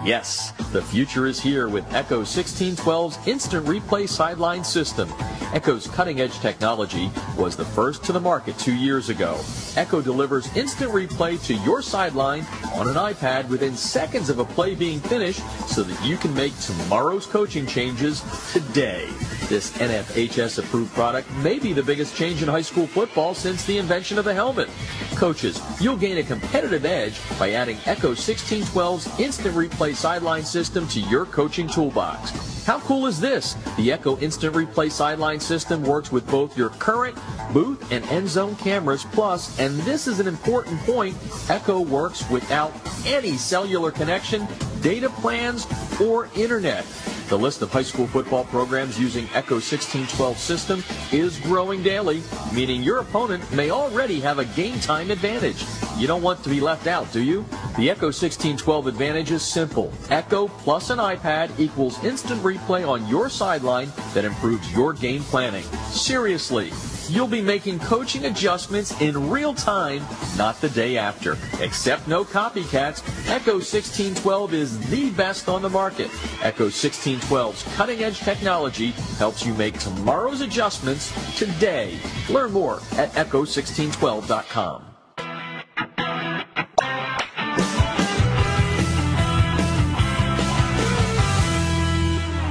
Yes, 0.04 0.52
the 0.73 0.83
future 0.83 1.26
is 1.26 1.40
here 1.40 1.68
with 1.68 1.85
Echo 1.95 2.23
1612's 2.23 3.25
instant 3.28 3.64
replay 3.66 4.09
sideline 4.09 4.64
system. 4.64 5.12
Echo's 5.52 5.87
cutting 5.87 6.21
edge 6.21 6.38
technology 6.40 7.11
was 7.38 7.56
the 7.56 7.64
first 7.64 8.02
to 8.04 8.12
the 8.12 8.21
market 8.21 8.59
two 8.59 8.75
years 8.75 9.11
ago. 9.11 9.38
Echo 9.76 10.02
delivers 10.02 10.54
instant 10.56 10.90
replay 10.90 11.42
to 11.47 11.54
your 11.54 11.83
sideline 11.83 12.45
on 12.75 12.88
an 12.88 12.95
iPad 12.95 13.49
within 13.49 13.76
seconds 13.76 14.28
of 14.28 14.40
a 14.40 14.45
play 14.45 14.75
being 14.75 14.99
finished 14.99 15.40
so 15.68 15.83
that 15.85 16.04
you 16.04 16.16
can 16.16 16.35
make 16.35 16.59
tomorrow's 16.59 17.26
coaching 17.26 17.64
changes 17.64 18.23
today. 18.52 19.09
This 19.49 19.71
NFHS 19.79 20.59
approved 20.59 20.93
product 20.93 21.31
may 21.37 21.61
be 21.61 21.73
the 21.73 21.83
biggest 21.83 22.17
change 22.17 22.43
in 22.43 22.49
high 22.49 22.62
school 22.62 22.88
football 22.88 23.33
since 23.33 23.65
the 23.65 23.79
invention 23.79 24.19
of 24.19 24.25
the 24.25 24.35
helmet. 24.35 24.69
Coaches, 25.15 25.61
you'll 25.81 25.97
gain 25.97 26.19
a 26.19 26.25
competitive 26.25 26.85
edge 26.85 27.21
by 27.38 27.53
adding 27.53 27.79
Echo 27.87 28.12
1612's 28.12 29.21
instant 29.21 29.55
replay 29.55 29.95
sideline 29.95 30.43
system 30.43 30.88
to 30.88 30.99
your 30.99 31.26
coaching 31.26 31.69
toolbox. 31.69 32.65
How 32.67 32.81
cool 32.81 33.07
is 33.07 33.21
this? 33.21 33.55
The 33.76 33.93
Echo 33.93 34.19
Instant 34.19 34.53
Replay 34.53 34.91
Sideline 34.91 35.38
System 35.38 35.85
works 35.85 36.11
with 36.11 36.29
both 36.29 36.59
your 36.59 36.71
current 36.71 37.17
booth 37.53 37.93
and 37.93 38.05
end 38.07 38.29
zone 38.29 38.57
cameras. 38.57 39.05
Plus, 39.12 39.57
and 39.61 39.79
this 39.83 40.09
is 40.09 40.19
an 40.19 40.26
important 40.26 40.81
point, 40.81 41.17
Echo 41.49 41.81
works 41.81 42.29
without 42.29 42.73
any 43.07 43.37
cellular 43.37 43.93
connection, 43.93 44.49
data 44.81 45.09
plans, 45.09 45.65
or 46.00 46.29
internet. 46.35 46.85
The 47.28 47.37
list 47.37 47.61
of 47.61 47.73
high 47.73 47.83
school 47.83 48.06
football 48.06 48.45
programs 48.45 49.00
using 49.00 49.25
Echo 49.35 49.56
1612 49.56 50.38
system 50.38 50.85
is 51.11 51.40
growing 51.40 51.83
daily, 51.83 52.23
meaning 52.54 52.85
your 52.85 52.99
opponent 52.99 53.50
may 53.52 53.71
already 53.71 54.21
have 54.21 54.38
a 54.38 54.45
game 54.45 54.78
time 54.78 55.11
advantage. 55.11 55.64
You 55.99 56.06
don't 56.06 56.23
want 56.23 56.45
to 56.45 56.49
be 56.49 56.61
left 56.61 56.87
out, 56.87 57.12
do 57.12 57.21
you? 57.21 57.45
The 57.78 57.90
Echo 57.90 58.06
1612 58.06 58.87
advantage 58.87 59.33
is 59.33 59.42
simple. 59.42 59.92
Echo 60.09 60.47
plus 60.47 60.90
an 60.90 60.99
iPad 60.99 61.50
equals 61.59 62.02
instant 62.04 62.40
replay 62.42 62.88
on 62.88 63.04
your 63.09 63.28
sideline 63.28 63.90
that 64.14 64.25
improves 64.25 64.73
your 64.73 64.92
game 64.92 65.23
planning. 65.23 65.64
Seriously, 65.90 66.71
You'll 67.09 67.29
be 67.29 67.41
making 67.41 67.79
coaching 67.79 68.25
adjustments 68.25 69.01
in 69.01 69.31
real 69.31 69.55
time, 69.55 70.03
not 70.37 70.61
the 70.61 70.69
day 70.69 70.97
after. 70.99 71.37
Except 71.61 72.09
no 72.09 72.25
copycats, 72.25 73.03
Echo 73.29 73.55
1612 73.55 74.55
is 74.55 74.91
the 74.91 75.11
best 75.11 75.49
on 75.49 75.63
the 75.63 75.71
market. 75.71 76.11
Echo 76.43 76.67
1612's 76.67 77.63
cutting 77.77 78.03
edge 78.03 78.19
technology 78.19 78.91
helps 79.19 79.47
you 79.47 79.55
make 79.55 79.79
tomorrow's 79.79 80.41
adjustments 80.41 81.13
today. 81.39 81.99
Learn 82.29 82.53
more 82.53 82.81
at 82.93 83.13
echo1612.com. 83.13 84.83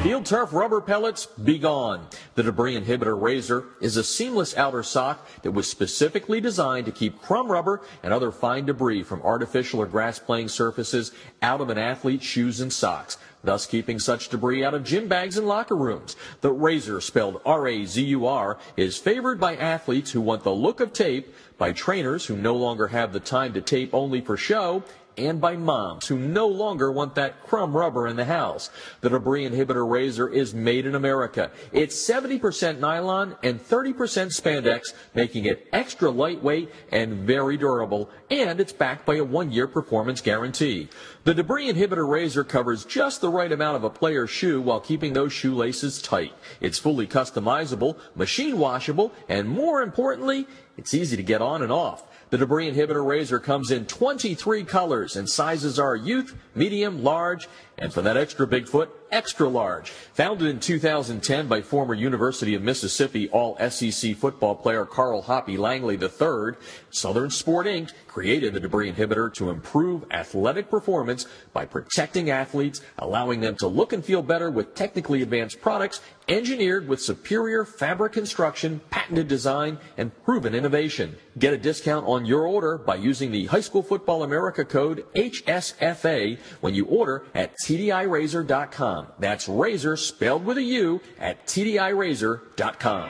Field 0.06 0.26
turf 0.28 0.54
rubber 0.54 0.82
pellets, 0.82 1.26
be 1.26 1.58
gone. 1.58 2.08
The 2.36 2.44
debris 2.44 2.78
inhibitor 2.78 3.20
razor 3.20 3.64
is 3.80 3.96
a 3.96 4.04
seamless 4.04 4.58
outer 4.58 4.84
sock 4.84 5.26
that 5.44 5.52
was 5.52 5.70
specifically 5.70 6.42
designed 6.42 6.86
to 6.86 6.92
keep 6.92 7.22
crumb 7.22 7.50
rubber 7.50 7.82
and 8.04 8.12
other 8.12 8.30
fine 8.30 8.66
debris 8.66 9.04
from 9.04 9.22
artificial 9.22 9.80
or 9.80 9.86
grass 9.86 10.20
playing 10.20 10.50
surfaces 10.50 11.14
out 11.42 11.62
of 11.62 11.70
an 11.70 11.78
athlete's 11.78 12.26
shoes 12.26 12.60
and 12.60 12.74
socks, 12.74 13.18
thus 13.42 13.66
keeping 13.66 14.00
such 14.00 14.28
debris 14.28 14.66
out 14.66 14.74
of 14.74 14.84
gym 14.84 15.08
bags 15.08 15.38
and 15.38 15.48
locker 15.48 15.78
rooms. 15.78 16.18
The 16.42 16.52
razor, 16.52 17.00
spelled 17.00 17.40
R-A-Z-U-R, 17.46 18.58
is 18.76 18.98
favored 18.98 19.40
by 19.40 19.56
athletes 19.56 20.12
who 20.12 20.20
want 20.20 20.44
the 20.44 20.52
look 20.52 20.82
of 20.82 20.92
tape, 20.92 21.34
by 21.58 21.72
trainers 21.72 22.26
who 22.26 22.36
no 22.36 22.54
longer 22.54 22.88
have 22.88 23.14
the 23.14 23.22
time 23.22 23.54
to 23.54 23.62
tape 23.62 23.94
only 23.94 24.20
for 24.20 24.36
show, 24.36 24.84
and 25.18 25.40
by 25.40 25.56
moms 25.56 26.08
who 26.08 26.18
no 26.18 26.48
longer 26.48 26.92
want 26.92 27.16
that 27.16 27.44
crumb 27.46 27.76
rubber 27.76 28.08
in 28.08 28.16
the 28.16 28.26
house. 28.26 28.70
The 29.02 29.10
debris 29.10 29.50
inhibitor 29.50 29.90
razor 29.90 30.28
is 30.30 30.54
made 30.54 30.86
in 30.86 30.96
America. 30.96 31.52
It's 31.72 31.96
70% 31.96 32.80
nylon 32.80 33.36
and 33.44 33.60
30% 33.60 33.94
spandex, 33.96 34.94
making 35.14 35.46
it 35.46 35.68
extra 35.72 36.10
lightweight 36.10 36.70
and 36.92 37.14
very 37.14 37.58
durable, 37.58 38.10
and 38.30 38.60
it's 38.60 38.74
backed 38.74 39.06
by 39.06 39.16
a 39.16 39.24
one-year 39.24 39.68
performance 39.68 40.22
guarantee. 40.22 40.90
The 41.24 41.34
debris 41.34 41.72
inhibitor 41.72 42.08
razor 42.08 42.44
covers 42.44 42.86
just 42.86 43.22
the 43.22 43.30
right 43.30 43.52
amount 43.52 43.78
of 43.78 43.84
a 43.84 43.90
player's 43.90 44.30
shoe 44.30 44.62
while 44.62 44.80
keeping 44.80 45.14
those 45.14 45.34
shoelaces 45.34 46.02
tight. 46.02 46.34
It's 46.62 46.80
fully 46.80 47.08
customizable, 47.08 47.98
machine 48.16 48.58
washable, 48.58 49.12
and 49.28 49.50
more 49.50 49.82
importantly, 49.82 50.48
it's 50.78 50.94
easy 50.94 51.18
to 51.18 51.24
get 51.24 51.42
on 51.42 51.62
and 51.62 51.72
off. 51.72 52.04
The 52.36 52.40
debris 52.40 52.70
inhibitor 52.70 53.08
razor 53.08 53.40
comes 53.40 53.72
in 53.72 53.86
23 53.86 54.66
colors 54.66 55.16
and 55.16 55.30
sizes 55.30 55.80
are 55.80 55.96
youth, 55.96 56.36
medium, 56.54 57.02
large, 57.02 57.48
and 57.78 57.94
for 57.94 58.02
that 58.02 58.18
extra 58.18 58.46
Bigfoot, 58.46 58.90
extra 59.12 59.48
large. 59.48 59.92
Founded 60.14 60.48
in 60.48 60.60
2010 60.60 61.48
by 61.48 61.62
former 61.62 61.94
University 61.94 62.56
of 62.56 62.62
Mississippi 62.62 63.30
All 63.30 63.58
SEC 63.70 64.16
football 64.16 64.56
player 64.56 64.86
Carl 64.86 65.22
Hoppy 65.22 65.58
Langley 65.58 65.96
III, 65.96 66.56
Southern 66.90 67.30
Sport 67.30 67.68
Inc. 67.68 67.92
created 68.08 68.54
the 68.54 68.60
debris 68.60 68.92
inhibitor 68.92 69.34
to 69.34 69.50
improve 69.50 70.06
athletic 70.12 70.70
performance 70.70 71.26
by 71.54 71.66
protecting 71.66 72.30
athletes, 72.30 72.82
allowing 73.00 73.42
them 73.42 73.56
to 73.58 73.68
look 73.68 73.94
and 73.94 74.04
feel 74.04 74.22
better 74.22 74.50
with 74.50 74.76
technically 74.76 75.22
advanced 75.22 75.62
products 75.62 76.02
engineered 76.28 76.88
with 76.88 77.02
superior 77.02 77.66
fabric 77.66 78.14
construction, 78.14 78.82
patented 78.90 79.28
design, 79.28 79.78
and 79.98 80.12
proven 80.24 80.56
innovation. 80.56 81.16
Get 81.38 81.54
a 81.54 81.58
discount 81.58 82.06
on 82.08 82.26
your 82.26 82.48
order 82.48 82.78
by 82.78 82.96
using 82.96 83.32
the 83.32 83.46
High 83.46 83.62
School 83.62 83.84
Football 83.84 84.24
America 84.24 84.66
code 84.66 85.06
HSFA 85.16 86.40
when 86.62 86.74
you 86.74 86.86
order 86.86 87.26
at 87.36 87.54
TDIRazur.com. 87.66 88.95
That's 89.20 89.48
razor 89.48 89.98
spelled 89.98 90.46
with 90.46 90.58
a 90.58 90.64
U 90.64 91.02
at 91.20 91.46
TDIRazur.com. 91.46 93.10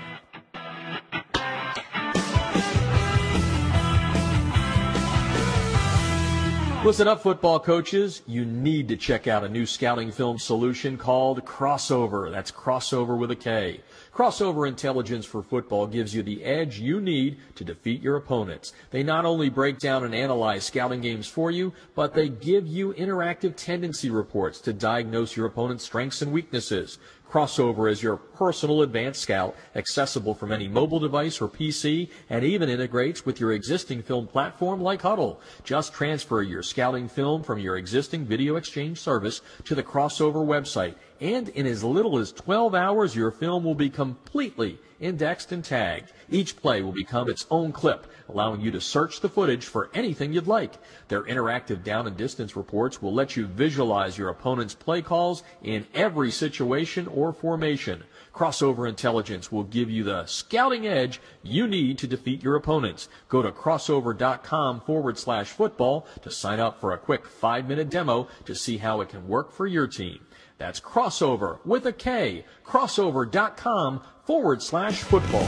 Listen 6.86 7.08
up, 7.08 7.24
football 7.24 7.60
coaches. 7.60 8.22
You 8.28 8.46
need 8.46 8.90
to 8.90 8.96
check 8.96 9.26
out 9.26 9.44
a 9.44 9.50
new 9.50 9.66
scouting 9.66 10.12
film 10.12 10.38
solution 10.38 11.00
called 11.00 11.44
Krossover. 11.44 12.30
That's 12.30 12.52
crossover 12.52 13.18
with 13.18 13.32
a 13.32 13.36
K. 13.36 13.82
Krossover 14.14 14.68
Intelligence 14.68 15.26
for 15.26 15.42
Football 15.42 15.88
gives 15.88 16.14
you 16.14 16.22
the 16.22 16.44
edge 16.44 16.78
you 16.78 17.02
need 17.02 17.40
to 17.56 17.64
defeat 17.64 18.04
your 18.04 18.18
opponents. 18.18 18.72
They 18.92 19.02
not 19.02 19.26
only 19.26 19.50
break 19.50 19.80
down 19.80 20.04
and 20.04 20.14
analyze 20.14 20.66
scouting 20.66 21.02
games 21.02 21.28
for 21.28 21.50
you, 21.50 21.74
but 21.96 22.14
they 22.14 22.30
give 22.30 22.68
you 22.68 22.94
interactive 22.94 23.56
tendency 23.56 24.12
reports 24.12 24.62
to 24.62 24.72
diagnose 24.72 25.36
your 25.36 25.48
opponent's 25.48 25.86
strengths 25.86 26.22
and 26.22 26.32
weaknesses. 26.32 27.00
Krossover 27.36 27.92
is 27.92 28.02
your 28.02 28.16
personal 28.16 28.82
advanced 28.82 29.22
scout, 29.22 29.58
accessible 29.76 30.34
from 30.34 30.54
any 30.54 30.70
mobile 30.70 31.02
device 31.02 31.42
or 31.42 31.50
PC, 31.50 32.10
and 32.30 32.46
even 32.46 32.70
integrates 32.70 33.26
with 33.26 33.42
your 33.42 33.52
existing 33.52 34.04
film 34.04 34.26
platform 34.26 34.80
like 34.80 35.02
Huddle. 35.02 35.42
Just 35.66 35.92
transfer 35.92 36.42
your 36.42 36.64
scouting 36.64 37.10
film 37.10 37.44
from 37.44 37.60
your 37.60 37.76
existing 37.76 38.24
video 38.24 38.56
exchange 38.56 39.02
service 39.02 39.42
to 39.66 39.76
the 39.76 39.84
Krossover 39.84 40.46
website 40.46 40.96
and 41.22 41.50
in 41.50 41.66
as 41.66 41.84
little 41.84 42.18
as 42.18 42.32
12 42.32 42.76
hours, 42.76 43.16
your 43.16 43.32
film 43.32 43.64
will 43.64 43.76
be 43.76 43.90
completely 43.90 44.80
indexed 45.00 45.52
and 45.52 45.64
tagged. 45.64 46.12
Each 46.30 46.56
play 46.56 46.82
will 46.82 46.92
become 46.92 47.30
its 47.30 47.46
own 47.52 47.72
clip, 47.72 48.08
allowing 48.30 48.62
you 48.62 48.72
to 48.72 48.82
search 48.82 49.20
the 49.20 49.30
footage 49.30 49.66
for 49.66 49.90
anything 49.94 50.34
you'd 50.34 50.48
like. 50.48 50.74
Their 51.08 51.24
interactive 51.24 51.84
down 51.84 52.08
and 52.08 52.18
distance 52.18 52.56
reports 52.56 53.02
will 53.02 53.14
let 53.14 53.36
you 53.36 53.46
visualize 53.46 54.18
your 54.18 54.30
opponent's 54.30 54.74
play 54.74 55.02
calls 55.02 55.44
in 55.64 55.86
every 55.94 56.32
situation 56.32 57.08
or 57.08 57.34
formation. 57.34 58.04
Krossover 58.34 58.88
Intelligence 58.90 59.52
will 59.52 59.64
give 59.64 59.90
you 59.90 60.04
the 60.04 60.26
scouting 60.26 60.86
edge 60.86 61.22
you 61.42 61.68
need 61.68 61.98
to 62.00 62.08
defeat 62.08 62.44
your 62.44 62.56
opponents. 62.56 63.08
Go 63.30 63.42
to 63.42 63.52
krossover.com 63.52 64.82
forward 64.82 65.18
slash 65.18 65.48
football 65.48 66.06
to 66.22 66.32
sign 66.32 66.60
up 66.60 66.82
for 66.82 66.92
a 66.92 66.98
quick 66.98 67.26
five 67.28 67.68
minute 67.68 67.90
demo 67.90 68.28
to 68.46 68.54
see 68.54 68.78
how 68.78 69.00
it 69.02 69.10
can 69.10 69.28
work 69.28 69.52
for 69.52 69.68
your 69.68 69.88
team. 69.88 70.20
That's 70.58 70.80
crossover 70.80 71.60
with 71.66 71.86
a 71.86 71.94
K, 71.94 72.46
krossover.com 72.66 74.02
forward 74.26 74.62
slash 74.62 75.04
football. 75.04 75.48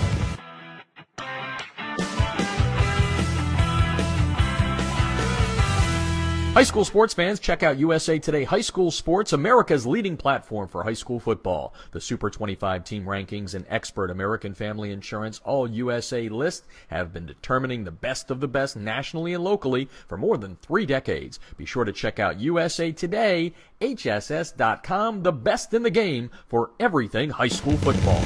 High 6.57 6.63
school 6.63 6.85
sports 6.85 7.13
fans, 7.13 7.39
check 7.39 7.61
out 7.61 7.77
USA 7.77 8.17
Today 8.17 8.43
High 8.43 8.61
School 8.61 8.89
Sports, 8.89 9.31
America's 9.31 9.85
leading 9.85 10.17
platform 10.17 10.67
for 10.67 10.81
high 10.81 10.93
school 10.93 11.19
football. 11.19 11.71
The 11.91 12.01
Super 12.01 12.31
25 12.31 12.83
team 12.83 13.05
rankings 13.05 13.53
and 13.53 13.63
expert 13.69 14.09
American 14.09 14.55
Family 14.55 14.91
Insurance 14.91 15.39
All 15.45 15.69
USA 15.69 16.29
list 16.29 16.65
have 16.87 17.13
been 17.13 17.27
determining 17.27 17.83
the 17.83 17.91
best 17.91 18.31
of 18.31 18.39
the 18.39 18.47
best 18.47 18.75
nationally 18.75 19.35
and 19.35 19.43
locally 19.43 19.87
for 20.07 20.17
more 20.17 20.39
than 20.39 20.55
three 20.55 20.87
decades. 20.87 21.39
Be 21.57 21.65
sure 21.67 21.85
to 21.85 21.93
check 21.93 22.17
out 22.17 22.39
USA 22.39 22.91
Today, 22.91 23.53
HSS.com, 23.79 25.21
the 25.21 25.33
best 25.33 25.75
in 25.75 25.83
the 25.83 25.91
game 25.91 26.31
for 26.47 26.71
everything 26.79 27.29
high 27.29 27.49
school 27.49 27.77
football. 27.77 28.23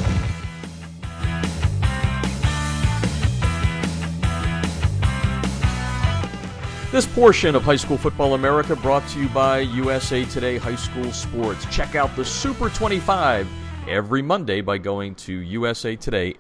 This 6.92 7.06
portion 7.06 7.56
of 7.56 7.64
High 7.64 7.78
School 7.78 7.98
Football 7.98 8.34
America 8.34 8.76
brought 8.76 9.08
to 9.12 9.22
you 9.22 9.30
by 9.30 9.60
USA 9.60 10.26
Today 10.26 10.58
High 10.58 10.76
School 10.76 11.10
Sports. 11.14 11.66
Check 11.74 11.96
out 11.96 12.14
the 12.18 12.26
Super 12.26 12.68
25 12.68 13.48
every 13.88 14.22
Monday 14.22 14.60
by 14.60 14.78
going 14.78 15.16
to 15.16 15.34
USA 15.34 15.96
Today 15.96 16.36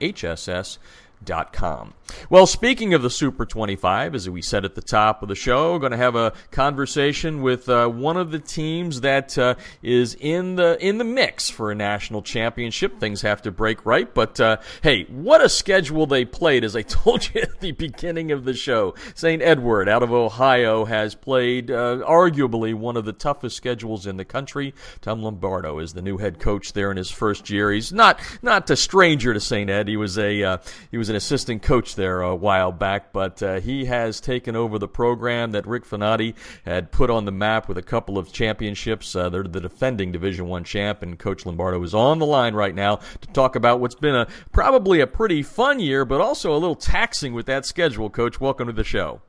Com. 1.53 1.93
Well, 2.29 2.47
speaking 2.47 2.93
of 2.93 3.01
the 3.01 3.09
Super 3.09 3.45
25, 3.45 4.15
as 4.15 4.29
we 4.29 4.41
said 4.41 4.65
at 4.65 4.75
the 4.75 4.81
top 4.81 5.21
of 5.21 5.29
the 5.29 5.35
show, 5.35 5.79
going 5.79 5.91
to 5.91 5.97
have 5.97 6.15
a 6.15 6.33
conversation 6.51 7.41
with 7.41 7.67
uh, 7.67 7.87
one 7.87 8.17
of 8.17 8.31
the 8.31 8.39
teams 8.39 9.01
that 9.01 9.37
uh, 9.37 9.55
is 9.81 10.15
in 10.19 10.55
the 10.55 10.77
in 10.79 10.97
the 10.97 11.03
mix 11.03 11.49
for 11.49 11.71
a 11.71 11.75
national 11.75 12.21
championship. 12.21 12.99
Things 12.99 13.21
have 13.21 13.41
to 13.41 13.51
break 13.51 13.85
right, 13.85 14.13
but 14.13 14.39
uh, 14.39 14.57
hey, 14.81 15.03
what 15.05 15.43
a 15.43 15.49
schedule 15.49 16.05
they 16.05 16.25
played! 16.25 16.63
As 16.63 16.75
I 16.75 16.81
told 17.01 17.33
you 17.33 17.41
at 17.41 17.59
the 17.59 17.71
beginning 17.71 18.31
of 18.31 18.45
the 18.45 18.53
show, 18.53 18.95
St. 19.15 19.41
Edward 19.41 19.89
out 19.89 20.03
of 20.03 20.13
Ohio 20.13 20.85
has 20.85 21.15
played 21.15 21.71
uh, 21.71 21.97
arguably 22.07 22.73
one 22.73 22.97
of 22.97 23.05
the 23.05 23.13
toughest 23.13 23.57
schedules 23.57 24.05
in 24.05 24.17
the 24.17 24.25
country. 24.25 24.73
Tom 25.01 25.21
Lombardo 25.21 25.79
is 25.79 25.93
the 25.93 26.01
new 26.01 26.17
head 26.17 26.39
coach 26.39 26.73
there 26.73 26.91
in 26.91 26.97
his 26.97 27.11
first 27.11 27.49
year. 27.49 27.71
He's 27.71 27.91
not 27.91 28.19
not 28.41 28.69
a 28.69 28.75
stranger 28.75 29.33
to 29.33 29.39
St. 29.39 29.69
Ed. 29.69 29.87
He 29.87 29.97
was 29.97 30.17
a 30.17 30.43
uh, 30.43 30.57
he 30.91 30.97
was 30.97 31.09
an 31.09 31.15
assistant 31.15 31.63
coach 31.63 31.95
there 32.01 32.21
a 32.21 32.35
while 32.35 32.71
back, 32.71 33.13
but 33.13 33.43
uh, 33.43 33.59
he 33.59 33.85
has 33.85 34.19
taken 34.19 34.55
over 34.55 34.79
the 34.79 34.87
program 34.87 35.51
that 35.51 35.67
Rick 35.67 35.85
Finotti 35.85 36.33
had 36.65 36.91
put 36.91 37.11
on 37.11 37.25
the 37.25 37.31
map 37.31 37.67
with 37.67 37.77
a 37.77 37.83
couple 37.83 38.17
of 38.17 38.33
championships. 38.33 39.15
Uh, 39.15 39.29
they're 39.29 39.43
the 39.43 39.61
defending 39.61 40.11
Division 40.11 40.47
One 40.47 40.63
champ, 40.63 41.03
and 41.03 41.19
Coach 41.19 41.45
Lombardo 41.45 41.81
is 41.83 41.93
on 41.93 42.17
the 42.17 42.25
line 42.25 42.55
right 42.55 42.73
now 42.73 42.95
to 42.95 43.27
talk 43.33 43.55
about 43.55 43.79
what's 43.79 43.93
been 43.93 44.15
a 44.15 44.27
probably 44.51 44.99
a 44.99 45.05
pretty 45.05 45.43
fun 45.43 45.79
year, 45.79 46.03
but 46.03 46.21
also 46.21 46.51
a 46.51 46.57
little 46.57 46.75
taxing 46.75 47.33
with 47.33 47.45
that 47.45 47.67
schedule. 47.67 48.09
Coach, 48.09 48.41
welcome 48.41 48.65
to 48.65 48.73
the 48.73 48.83
show. 48.83 49.21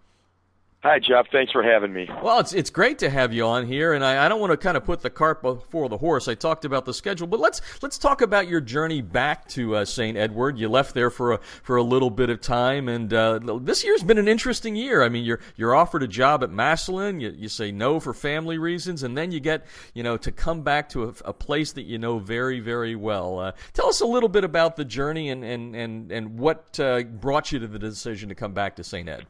Hi, 0.84 0.98
Jeff. 0.98 1.28
Thanks 1.30 1.52
for 1.52 1.62
having 1.62 1.92
me. 1.92 2.08
Well, 2.24 2.40
it's 2.40 2.52
it's 2.52 2.68
great 2.68 2.98
to 2.98 3.10
have 3.10 3.32
you 3.32 3.46
on 3.46 3.66
here, 3.66 3.92
and 3.92 4.04
I, 4.04 4.26
I 4.26 4.28
don't 4.28 4.40
want 4.40 4.50
to 4.50 4.56
kind 4.56 4.76
of 4.76 4.84
put 4.84 5.00
the 5.00 5.10
cart 5.10 5.40
before 5.40 5.88
the 5.88 5.96
horse. 5.96 6.26
I 6.26 6.34
talked 6.34 6.64
about 6.64 6.86
the 6.86 6.92
schedule, 6.92 7.28
but 7.28 7.38
let's 7.38 7.60
let's 7.82 7.98
talk 7.98 8.20
about 8.20 8.48
your 8.48 8.60
journey 8.60 9.00
back 9.00 9.46
to 9.50 9.76
uh, 9.76 9.84
St. 9.84 10.16
Edward. 10.16 10.58
You 10.58 10.68
left 10.68 10.92
there 10.92 11.08
for 11.08 11.34
a 11.34 11.40
for 11.62 11.76
a 11.76 11.84
little 11.84 12.10
bit 12.10 12.30
of 12.30 12.40
time, 12.40 12.88
and 12.88 13.14
uh, 13.14 13.38
this 13.60 13.84
year's 13.84 14.02
been 14.02 14.18
an 14.18 14.26
interesting 14.26 14.74
year. 14.74 15.04
I 15.04 15.08
mean, 15.08 15.24
you're 15.24 15.38
you're 15.54 15.72
offered 15.72 16.02
a 16.02 16.08
job 16.08 16.42
at 16.42 16.50
Massillon, 16.50 17.20
you, 17.20 17.30
you 17.30 17.48
say 17.48 17.70
no 17.70 18.00
for 18.00 18.12
family 18.12 18.58
reasons, 18.58 19.04
and 19.04 19.16
then 19.16 19.30
you 19.30 19.38
get 19.38 19.64
you 19.94 20.02
know 20.02 20.16
to 20.16 20.32
come 20.32 20.62
back 20.62 20.88
to 20.88 21.04
a, 21.04 21.14
a 21.26 21.32
place 21.32 21.70
that 21.74 21.84
you 21.84 21.98
know 21.98 22.18
very 22.18 22.58
very 22.58 22.96
well. 22.96 23.38
Uh, 23.38 23.52
tell 23.72 23.86
us 23.86 24.00
a 24.00 24.06
little 24.06 24.28
bit 24.28 24.42
about 24.42 24.74
the 24.74 24.84
journey 24.84 25.30
and 25.30 25.44
and 25.44 25.76
and 25.76 26.10
and 26.10 26.40
what 26.40 26.80
uh, 26.80 27.04
brought 27.04 27.52
you 27.52 27.60
to 27.60 27.68
the 27.68 27.78
decision 27.78 28.28
to 28.30 28.34
come 28.34 28.52
back 28.52 28.74
to 28.74 28.82
St. 28.82 29.08
Ed. 29.08 29.26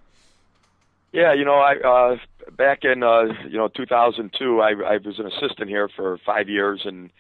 Yeah, 1.13 1.35
you 1.35 1.45
know, 1.45 1.57
I 1.57 1.75
uh, 1.77 2.17
back 2.57 2.85
in 2.85 3.03
uh, 3.03 3.25
you 3.47 3.59
know 3.59 3.69
2002, 3.69 4.61
I, 4.61 4.71
I 4.71 4.97
was 4.97 5.19
an 5.19 5.27
assistant 5.27 5.69
here 5.69 5.89
for 5.95 6.19
five 6.25 6.49
years, 6.49 6.83
and 6.85 7.11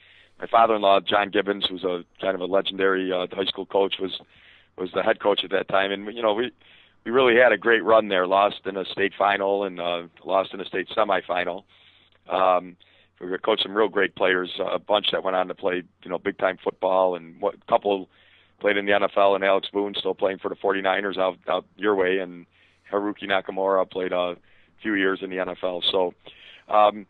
my 0.40 0.46
father-in-law 0.46 1.00
John 1.00 1.31
Gibbons, 1.31 1.66
who's 1.68 1.85
a 1.85 2.02
kind 2.20 2.35
of 2.35 2.40
a 2.40 2.46
legendary 2.46 3.12
uh, 3.12 3.26
high 3.31 3.44
school 3.44 3.66
coach, 3.66 3.96
was 4.00 4.18
was 4.78 4.90
the 4.94 5.02
head 5.02 5.20
coach 5.20 5.44
at 5.44 5.50
that 5.50 5.68
time, 5.68 5.92
and 5.92 6.07
you 6.16 6.22
know 6.22 6.33
we 6.33 6.50
we 7.05 7.11
really 7.11 7.37
had 7.37 7.52
a 7.52 7.59
great 7.59 7.85
run 7.85 8.09
there. 8.09 8.26
Lost 8.26 8.61
in 8.64 8.78
a 8.78 8.85
state 8.87 9.12
final 9.16 9.64
and 9.64 9.78
uh, 9.78 10.05
lost 10.24 10.55
in 10.55 10.61
a 10.61 10.64
state 10.64 10.88
semifinal. 10.96 11.64
Um, 12.31 12.76
we 13.20 13.28
coached 13.38 13.62
some 13.62 13.74
real 13.74 13.88
great 13.88 14.16
players, 14.16 14.50
a 14.59 14.78
bunch 14.78 15.09
that 15.12 15.22
went 15.22 15.37
on 15.37 15.48
to 15.48 15.55
play 15.55 15.83
you 16.02 16.11
know 16.11 16.16
big 16.16 16.38
time 16.38 16.57
football, 16.64 17.14
and 17.14 17.38
what 17.42 17.66
couple 17.66 18.09
played 18.59 18.78
in 18.78 18.87
the 18.87 18.92
NFL, 18.92 19.35
and 19.35 19.44
Alex 19.44 19.68
Boone 19.70 19.94
still 19.98 20.14
playing 20.14 20.38
for 20.38 20.48
the 20.48 20.55
49ers 20.55 21.18
out 21.18 21.37
out 21.46 21.66
your 21.76 21.94
way, 21.94 22.18
and 22.18 22.46
Haruki 22.92 23.24
Nakamura 23.24 23.90
played 23.90 24.12
a 24.12 24.37
few 24.83 24.94
years 24.94 25.20
in 25.22 25.31
the 25.31 25.37
NFL. 25.37 25.83
So, 25.90 26.14
um, 26.72 27.07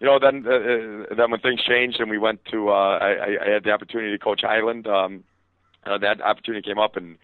you 0.00 0.06
know, 0.06 0.18
then 0.18 0.44
uh, 0.46 0.50
uh, 0.50 1.14
then 1.14 1.30
when 1.30 1.40
things 1.40 1.62
changed 1.62 2.00
and 2.00 2.10
we 2.10 2.18
went 2.18 2.44
to, 2.46 2.70
uh, 2.70 2.98
I, 3.00 3.36
I 3.46 3.50
had 3.50 3.64
the 3.64 3.70
opportunity 3.70 4.10
to 4.10 4.18
coach 4.18 4.40
Highland. 4.42 4.86
Um, 4.86 5.24
uh, 5.84 5.98
that 5.98 6.20
opportunity 6.20 6.66
came 6.66 6.78
up, 6.78 6.96
and 6.96 7.18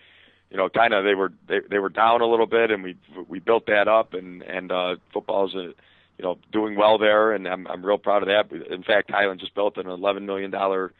you 0.50 0.56
know, 0.56 0.68
kind 0.68 0.94
of 0.94 1.04
they 1.04 1.14
were 1.14 1.32
they, 1.48 1.61
they 1.70 1.78
were 1.78 1.88
down 1.88 2.20
a 2.20 2.26
little 2.26 2.46
bit, 2.46 2.70
and 2.70 2.82
we 2.82 2.96
we 3.28 3.40
built 3.40 3.66
that 3.66 3.88
up, 3.88 4.14
and 4.14 4.42
and 4.42 4.70
uh, 4.70 4.96
football's 5.12 5.54
a, 5.54 5.72
you 6.18 6.22
know 6.22 6.38
doing 6.52 6.76
well 6.76 6.98
there, 6.98 7.32
and 7.32 7.46
I'm 7.46 7.66
I'm 7.66 7.84
real 7.84 7.98
proud 7.98 8.22
of 8.22 8.28
that. 8.28 8.72
In 8.72 8.82
fact, 8.82 9.11
Highland 9.11 9.40
just 9.40 9.54
built 9.54 9.76
an 9.76 9.88
11 9.88 10.24
million 10.24 10.50
dollar 10.50 10.92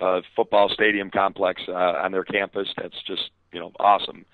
uh, 0.00 0.20
football 0.34 0.68
stadium 0.68 1.10
complex 1.10 1.62
uh, 1.68 1.72
on 1.72 2.12
their 2.12 2.24
campus. 2.24 2.68
That's 2.76 3.02
just 3.06 3.30
you 3.52 3.60
know 3.60 3.72
awesome. 3.78 4.24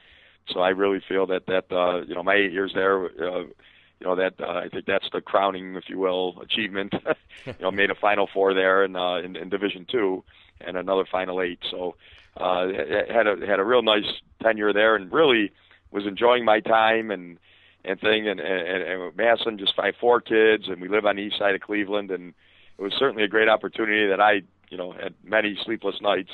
So 0.48 0.60
I 0.60 0.70
really 0.70 1.00
feel 1.06 1.26
that 1.26 1.46
that 1.46 1.72
uh, 1.72 2.02
you 2.06 2.14
know 2.14 2.22
my 2.22 2.34
eight 2.34 2.52
years 2.52 2.72
there, 2.74 3.04
uh, 3.04 3.40
you 3.40 4.06
know 4.06 4.16
that 4.16 4.34
uh, 4.40 4.60
I 4.64 4.68
think 4.68 4.86
that's 4.86 5.08
the 5.12 5.20
crowning, 5.20 5.76
if 5.76 5.88
you 5.88 5.98
will, 5.98 6.40
achievement. 6.40 6.94
you 7.46 7.54
know, 7.60 7.70
made 7.70 7.90
a 7.90 7.94
Final 7.94 8.28
Four 8.32 8.54
there 8.54 8.84
in, 8.84 8.96
uh, 8.96 9.16
in 9.16 9.36
in 9.36 9.48
Division 9.48 9.86
Two, 9.90 10.24
and 10.60 10.76
another 10.76 11.04
Final 11.10 11.40
Eight. 11.40 11.60
So 11.70 11.96
uh, 12.36 12.66
had 13.08 13.26
a 13.26 13.46
had 13.46 13.58
a 13.58 13.64
real 13.64 13.82
nice 13.82 14.20
tenure 14.42 14.72
there, 14.72 14.96
and 14.96 15.10
really 15.12 15.52
was 15.90 16.06
enjoying 16.06 16.44
my 16.44 16.60
time 16.60 17.10
and 17.10 17.38
and 17.84 18.00
thing. 18.00 18.28
And 18.28 18.40
and, 18.40 18.82
and 18.82 19.16
Massillon 19.16 19.58
just 19.58 19.74
five 19.74 19.94
four 20.00 20.20
kids, 20.20 20.68
and 20.68 20.80
we 20.80 20.88
live 20.88 21.06
on 21.06 21.16
the 21.16 21.22
east 21.22 21.38
side 21.38 21.54
of 21.54 21.60
Cleveland, 21.62 22.10
and 22.10 22.34
it 22.78 22.82
was 22.82 22.92
certainly 22.98 23.24
a 23.24 23.28
great 23.28 23.48
opportunity 23.48 24.06
that 24.08 24.20
I 24.20 24.42
you 24.68 24.76
know 24.76 24.92
had 24.92 25.14
many 25.22 25.56
sleepless 25.64 26.00
nights 26.00 26.32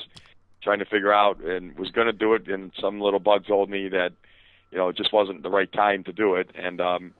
trying 0.61 0.79
to 0.79 0.85
figure 0.85 1.13
out 1.13 1.39
and 1.41 1.77
was 1.77 1.91
going 1.91 2.07
to 2.07 2.13
do 2.13 2.33
it. 2.33 2.47
And 2.47 2.71
some 2.79 3.01
little 3.01 3.19
bug 3.19 3.45
told 3.45 3.69
me 3.69 3.89
that 3.89 4.13
you 4.71 4.77
know 4.77 4.89
it 4.89 4.97
just 4.97 5.13
wasn't 5.13 5.43
the 5.43 5.49
right 5.49 5.71
time 5.71 6.03
to 6.05 6.13
do 6.13 6.35
it. 6.35 6.49
And 6.55 6.79
um 6.81 7.13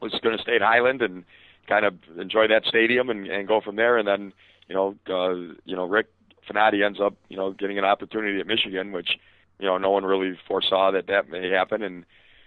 was 0.00 0.12
going 0.22 0.36
to 0.36 0.42
stay 0.42 0.56
at 0.56 0.62
Highland 0.62 1.02
and 1.02 1.24
kind 1.66 1.84
of 1.84 1.94
enjoy 2.16 2.46
that 2.46 2.64
stadium 2.64 3.10
and, 3.10 3.26
and 3.26 3.48
go 3.48 3.60
from 3.60 3.76
there. 3.76 3.98
And 3.98 4.06
then 4.06 4.32
you 4.68 4.74
know 4.74 4.94
uh, 5.08 5.54
you 5.64 5.76
know 5.76 5.84
Rick 5.84 6.08
Finotti 6.48 6.84
ends 6.84 7.00
up 7.00 7.14
you 7.28 7.36
know 7.36 7.52
getting 7.52 7.78
an 7.78 7.84
opportunity 7.84 8.40
at 8.40 8.46
Michigan 8.46 8.92
which 8.92 9.18
you 9.58 9.66
know 9.66 9.78
no 9.78 9.90
one 9.90 10.04
really 10.04 10.38
foresaw 10.46 10.92
that 10.92 11.08
that 11.08 11.28
may 11.28 11.50
happen. 11.50 11.82
And 11.82 12.04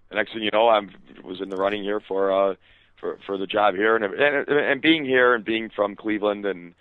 the 0.10 0.15
next 0.15 0.34
thing 0.34 0.44
you 0.44 0.52
know 0.52 0.70
I'm 0.70 0.91
was 1.24 1.41
in 1.41 1.50
the 1.50 1.58
running 1.58 1.84
here 1.84 2.00
for 2.00 2.32
uh 2.32 2.56
for 3.00 3.20
for 3.26 3.38
the 3.38 3.48
job 3.48 3.76
here. 3.76 3.96
And 3.96 4.06
and, 4.06 4.48
and 4.50 4.82
being 4.82 5.04
here 5.04 5.36
and 5.36 5.44
being 5.44 5.70
from 5.70 5.96
Cleveland 5.96 6.46
and 6.46 6.74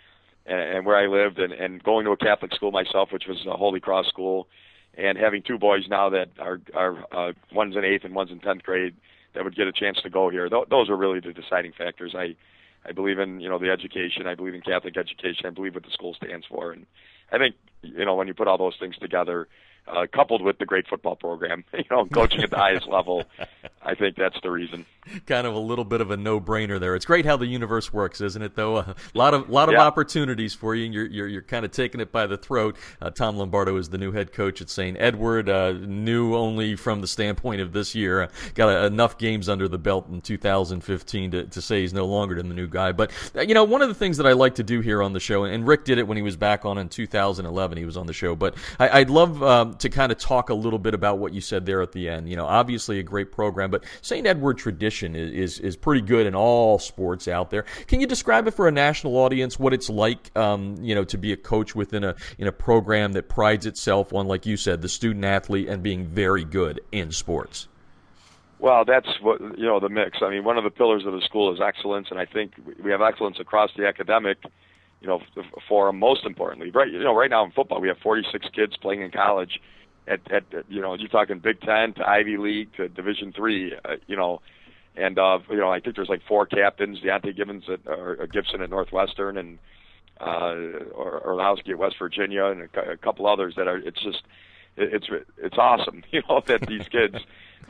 and, 0.51 0.61
and 0.61 0.87
where 0.87 0.97
I 0.97 1.07
lived, 1.07 1.39
and, 1.39 1.53
and 1.53 1.83
going 1.83 2.05
to 2.05 2.11
a 2.11 2.17
Catholic 2.17 2.53
school 2.55 2.73
myself, 2.73 3.11
which 3.13 3.27
was 3.27 3.47
a 3.47 3.57
Holy 3.57 3.81
Cross 3.81 4.09
school, 4.09 4.49
and 4.95 5.17
having 5.17 5.43
two 5.43 5.59
boys 5.59 5.85
now 5.89 6.11
that 6.11 6.29
are 6.39 6.61
are 6.75 7.05
uh, 7.13 7.33
one's 7.53 7.77
in 7.77 7.85
eighth 7.85 8.05
and 8.05 8.15
one's 8.15 8.31
in 8.31 8.41
tenth 8.41 8.63
grade 8.63 8.95
that 9.35 9.45
would 9.45 9.55
get 9.55 9.69
a 9.69 9.73
chance 9.73 10.01
to 10.03 10.11
go 10.11 10.29
here. 10.29 10.49
Th- 10.49 10.69
those 10.69 10.91
are 10.91 10.97
really 10.97 11.21
the 11.21 11.33
deciding 11.33 11.73
factors. 11.73 12.15
I 12.17 12.35
I 12.85 12.93
believe 12.93 13.19
in 13.19 13.41
you 13.41 13.49
know 13.49 13.59
the 13.59 13.71
education. 13.71 14.27
I 14.27 14.35
believe 14.35 14.55
in 14.55 14.61
Catholic 14.61 14.97
education. 14.97 15.47
I 15.47 15.51
believe 15.51 15.75
what 15.75 15.85
the 15.85 15.91
school 15.91 16.15
stands 16.15 16.47
for, 16.47 16.73
and 16.73 16.87
I 17.33 17.39
think 17.39 17.55
you 17.83 18.05
know 18.05 18.15
when 18.15 18.27
you 18.27 18.35
put 18.35 18.49
all 18.49 18.59
those 18.59 18.77
things 18.81 18.97
together, 18.99 19.49
uh, 19.87 20.07
coupled 20.13 20.43
with 20.43 20.59
the 20.59 20.67
great 20.67 20.87
football 20.89 21.17
program, 21.17 21.65
you 21.73 21.85
know, 21.91 22.07
coaching 22.07 22.43
at 22.43 22.51
the 22.51 22.57
highest 22.57 22.87
level. 22.87 23.25
I 23.83 23.95
think 23.95 24.17
that's 24.17 24.39
the 24.43 24.51
reason. 24.51 24.85
Kind 25.27 25.47
of 25.47 25.55
a 25.55 25.59
little 25.59 25.87
bit 25.87 26.03
of 26.03 26.11
a 26.11 26.17
no-brainer 26.17 26.79
there. 26.79 26.95
It's 26.95 27.07
great 27.07 27.25
how 27.25 27.39
the 27.39 27.47
universe 27.47 27.93
works, 27.93 28.21
isn't 28.21 28.43
it? 28.43 28.55
Though 28.55 28.77
a 28.79 28.95
lot 29.15 29.33
of 29.33 29.49
lot 29.49 29.69
of 29.69 29.75
yeah. 29.75 29.87
opportunities 29.87 30.55
for 30.55 30.75
you, 30.75 30.85
and 30.85 30.95
you're, 30.95 31.07
you're 31.07 31.27
you're 31.27 31.43
kind 31.43 31.65
of 31.65 31.71
taking 31.71 32.01
it 32.01 32.13
by 32.13 32.27
the 32.27 32.37
throat. 32.37 32.77
Uh, 33.01 33.11
Tom 33.11 33.37
Lombardo 33.37 33.77
is 33.77 33.89
the 33.89 33.99
new 33.99 34.13
head 34.13 34.33
coach 34.33 34.61
at 34.61 34.69
St. 34.69 34.97
Edward. 35.01 35.49
Uh, 35.49 35.73
new 35.73 36.35
only 36.35 36.77
from 36.77 37.01
the 37.01 37.07
standpoint 37.07 37.61
of 37.61 37.73
this 37.73 37.95
year. 37.95 38.29
got 38.55 38.85
enough 38.85 39.17
games 39.19 39.49
under 39.49 39.67
the 39.67 39.79
belt 39.79 40.09
in 40.09 40.21
2015 40.21 41.31
to, 41.31 41.45
to 41.47 41.63
say 41.63 41.81
he's 41.81 41.95
no 41.95 42.05
longer 42.05 42.41
the 42.43 42.55
new 42.55 42.69
guy. 42.69 42.93
But 42.93 43.11
uh, 43.35 43.41
you 43.41 43.55
know, 43.55 43.65
one 43.65 43.83
of 43.83 43.89
the 43.89 43.95
things 43.95 44.19
that 44.19 44.27
I 44.27 44.33
like 44.33 44.57
to 44.57 44.63
do 44.63 44.81
here 44.81 45.03
on 45.03 45.15
the 45.15 45.21
show, 45.21 45.45
and 45.45 45.67
Rick 45.67 45.85
did 45.85 45.99
it 45.99 46.07
when 46.07 46.17
he 46.17 46.23
was 46.23 46.37
back 46.37 46.65
on 46.65 46.79
in 46.79 46.89
2011. 46.89 47.79
He 47.79 47.85
was 47.85 47.97
on 47.97 48.07
the 48.07 48.13
show, 48.13 48.37
but 48.37 48.55
I, 48.79 49.01
would 49.01 49.11
love 49.11 49.43
um, 49.43 49.70
to 49.79 49.89
kind 49.89 50.13
of 50.13 50.19
talk 50.19 50.51
a 50.51 50.55
little 50.55 50.79
bit 50.79 50.95
about 50.95 51.19
what 51.19 51.33
you 51.33 51.41
said 51.41 51.67
there 51.67 51.83
at 51.83 51.93
the 51.93 52.09
end. 52.09 52.29
You 52.29 52.37
know, 52.37 52.47
obviously 52.47 52.99
a 52.99 53.03
great 53.03 53.33
program, 53.33 53.71
but 53.71 53.85
St. 54.03 54.27
Edward 54.27 54.59
tradition 54.59 55.15
is, 55.15 55.33
is, 55.33 55.61
is 55.61 55.77
pretty 55.77 56.01
good 56.01 56.27
in 56.27 56.35
all 56.35 56.79
sports 56.79 57.29
out 57.29 57.51
there. 57.51 57.63
Can 57.87 58.01
you 58.01 58.07
describe 58.07 58.47
it 58.47 58.53
for 58.53 58.69
a 58.69 58.73
national 58.73 59.17
audience 59.17 59.59
what 59.59 59.73
it's 59.73 59.91
like, 59.91 60.37
um, 60.37 60.77
you 60.81 60.95
know, 60.95 61.05
to 61.05 61.19
be 61.19 61.33
a 61.33 61.37
coach 61.37 61.75
within 61.75 62.05
a 62.05 62.15
in 62.39 62.47
a 62.47 62.53
program 62.53 63.13
that 63.13 63.29
prides 63.29 63.67
itself 63.67 64.13
on, 64.13 64.27
like 64.27 64.47
you 64.47 64.57
said, 64.57 64.83
the 64.83 64.89
student 64.89 65.25
athlete 65.25 65.69
and 65.69 65.83
being 65.83 66.07
very 66.07 66.45
good 66.45 66.81
in 66.93 67.13
sports? 67.13 67.69
Well, 68.61 68.85
that's 68.85 69.09
what 69.23 69.41
you 69.59 69.65
know 69.65 69.81
the 69.81 69.89
mix. 69.89 70.19
I 70.21 70.29
mean, 70.29 70.45
one 70.45 70.59
of 70.59 70.65
the 70.65 70.71
pillars 70.71 71.07
of 71.07 71.15
the 71.15 71.23
school 71.23 71.53
is 71.53 71.61
excellence, 71.61 72.09
and 72.11 72.21
I 72.21 72.27
think 72.27 72.53
we 72.83 72.91
have 72.91 73.01
excellence 73.01 73.41
across 73.41 73.71
the 73.75 73.87
academic, 73.87 74.37
you 75.01 75.09
know, 75.09 75.21
forum. 75.69 75.99
Most 75.99 76.25
importantly, 76.25 76.71
right? 76.71 76.91
You 76.91 77.03
know, 77.03 77.15
right 77.15 77.31
now 77.31 77.45
in 77.45 77.51
football, 77.53 77.81
we 77.81 77.89
have 77.89 77.99
46 77.99 78.49
kids 78.55 78.77
playing 78.77 79.03
in 79.03 79.11
college 79.11 79.61
at, 80.07 80.21
at 80.31 80.45
you 80.69 80.81
know 80.81 80.95
you're 80.95 81.09
talking 81.09 81.39
Big 81.39 81.61
Ten 81.61 81.95
to 81.95 82.09
Ivy 82.09 82.37
League 82.37 82.75
to 82.77 82.89
Division 82.89 83.33
Three, 83.33 83.75
uh, 83.85 83.97
you 84.07 84.17
know, 84.17 84.41
and 84.97 85.19
uh, 85.19 85.39
you 85.49 85.57
know 85.57 85.71
I 85.71 85.81
think 85.81 85.97
there's 85.97 86.09
like 86.09 86.23
four 86.27 86.47
captains: 86.47 86.99
Deontay 87.01 87.37
Gibbons 87.37 87.65
at 87.69 87.81
or, 87.87 88.27
Gibson 88.27 88.61
at 88.61 88.71
Northwestern 88.71 89.39
and 89.39 89.59
uh, 90.21 90.55
or 90.95 91.23
Orlowski 91.25 91.73
at 91.73 91.79
West 91.79 91.97
Virginia, 91.99 92.47
and 92.47 92.69
a, 92.75 92.93
a 92.93 92.97
couple 92.97 93.27
others 93.27 93.55
that 93.57 93.69
are. 93.69 93.79
It's 93.79 94.03
just 94.03 94.23
it, 94.77 94.95
it's 94.95 95.07
it's 95.39 95.59
awesome, 95.59 96.03
you 96.11 96.23
know, 96.29 96.43
that 96.47 96.67
these 96.67 96.89
kids, 96.89 97.17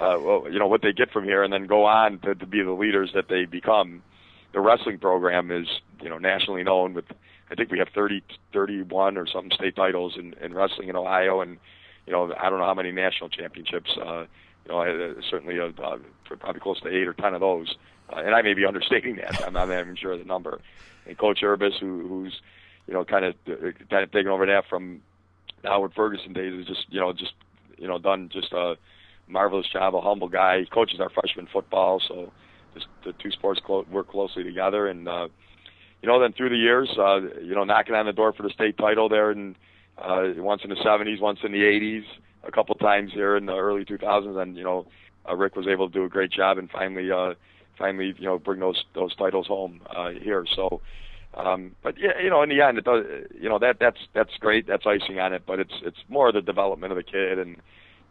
uh, 0.01 0.17
well, 0.21 0.47
you 0.51 0.59
know, 0.59 0.67
what 0.67 0.83
they 0.83 0.93
get 0.93 1.11
from 1.11 1.25
here, 1.25 1.43
and 1.43 1.53
then 1.53 1.67
go 1.67 1.85
on 1.85 2.19
to, 2.21 2.35
to 2.35 2.47
be 2.47 2.63
the 2.63 2.73
leaders 2.73 3.11
that 3.15 3.29
they 3.29 3.45
become. 3.45 4.03
The 4.53 4.61
wrestling 4.61 4.99
program 4.99 5.51
is 5.51 5.69
you 6.03 6.09
know 6.09 6.19
nationally 6.19 6.63
known 6.63 6.95
with. 6.95 7.07
I 7.53 7.57
think 7.57 7.73
we 7.73 7.81
have 7.81 7.89
30, 7.89 8.23
31 8.53 9.19
or 9.19 9.27
some 9.27 9.51
state 9.51 9.75
titles 9.75 10.17
in, 10.17 10.35
in 10.41 10.55
wrestling 10.55 10.89
in 10.89 10.95
Ohio, 10.95 11.41
and 11.41 11.59
you 12.07 12.13
know, 12.13 12.35
I 12.39 12.51
don't 12.51 12.59
know 12.59 12.65
how 12.65 12.75
many 12.75 12.93
national 12.93 13.29
championships. 13.29 13.97
Uh, 13.97 14.27
you 14.67 14.73
know, 14.73 14.81
uh, 14.81 15.21
certainly 15.29 15.59
uh, 15.59 15.71
uh, 15.83 15.99
probably 16.25 16.61
close 16.61 16.81
to 16.81 16.89
eight 16.89 17.07
or 17.07 17.13
ten 17.13 17.35
of 17.35 17.41
those. 17.41 17.77
Uh, 18.13 18.17
and 18.17 18.35
I 18.35 18.43
may 18.43 18.55
be 18.55 18.65
understating 18.69 19.17
that. 19.17 19.45
I'm 19.47 19.53
not 19.53 19.71
even 19.71 19.97
sure 19.97 20.13
of 20.13 20.19
the 20.19 20.25
number. 20.25 20.61
And 21.07 21.17
Coach 21.17 21.41
Urbas, 21.43 21.79
who, 21.79 22.07
who's 22.09 22.41
you 22.87 22.95
know 22.95 23.05
kind 23.05 23.25
of 23.25 23.35
kind 23.45 24.03
of 24.03 24.11
taken 24.11 24.29
over 24.29 24.47
that 24.47 24.67
from 24.69 25.03
Howard 25.65 25.93
Ferguson 25.95 26.33
days, 26.33 26.55
is 26.55 26.67
just 26.67 26.87
you 26.89 27.01
know 27.01 27.13
just 27.13 27.35
you 27.79 27.87
know 27.87 27.99
done 27.99 28.29
just 28.33 28.53
a 28.53 28.77
marvelous 29.29 29.69
job. 29.69 29.95
A 29.95 30.01
humble 30.01 30.29
guy. 30.29 30.61
He 30.61 30.67
coaches 30.67 31.01
our 31.01 31.11
freshman 31.11 31.47
football, 31.47 32.01
so 32.01 32.33
just 32.75 32.87
the 33.05 33.13
two 33.15 33.31
sports 33.31 33.61
clo- 33.65 33.87
work 33.91 34.09
closely 34.09 34.45
together. 34.45 34.87
And 34.87 35.09
uh, 35.09 35.29
you 36.03 36.09
know, 36.09 36.21
then 36.21 36.33
through 36.33 36.51
the 36.51 36.57
years, 36.57 36.89
uh, 36.99 37.21
you 37.43 37.55
know, 37.55 37.65
knocking 37.65 37.95
on 37.95 38.07
the 38.07 38.13
door 38.13 38.33
for 38.33 38.43
the 38.43 38.51
state 38.51 38.79
title 38.79 39.09
there 39.09 39.31
and 39.31 39.55
uh, 39.99 40.33
once 40.37 40.63
in 40.65 40.71
the 40.71 40.77
70s, 40.77 41.21
once 41.21 41.41
in 41.45 41.53
the 41.53 41.59
80s, 41.59 42.05
a 42.45 42.51
couple 42.51 42.75
times 42.77 43.13
here 43.13 43.37
in 43.37 43.47
the 43.47 43.55
early 43.55 43.85
2000s, 43.85 44.41
and 44.41 44.57
you 44.57 44.65
know, 44.65 44.87
uh, 45.29 45.37
Rick 45.37 45.57
was 45.57 45.67
able 45.67 45.89
to 45.89 45.93
do 45.93 46.05
a 46.05 46.09
great 46.09 46.31
job 46.31 46.57
and 46.57 46.71
finally, 46.71 47.11
uh, 47.11 47.35
finally, 47.79 48.15
you 48.19 48.25
know, 48.25 48.39
bring 48.39 48.61
those 48.61 48.85
those 48.95 49.15
titles 49.17 49.47
home 49.47 49.81
uh, 49.95 50.11
here. 50.11 50.47
So, 50.57 50.81
um, 51.35 51.77
but 51.83 51.99
yeah, 51.99 52.19
you 52.23 52.31
know, 52.31 52.43
in 52.43 52.49
the 52.49 52.63
end, 52.63 52.79
it 52.79 52.85
does, 52.85 53.05
you 53.39 53.49
know, 53.49 53.59
that 53.59 53.79
that's 53.79 53.99
that's 54.15 54.37
great. 54.41 54.67
That's 54.67 54.87
icing 54.87 55.19
on 55.19 55.33
it, 55.35 55.43
but 55.47 55.61
it's 55.61 55.75
it's 55.83 55.99
more 56.09 56.33
the 56.33 56.41
development 56.41 56.93
of 56.93 56.97
the 56.97 57.03
kid 57.03 57.39
and 57.39 57.57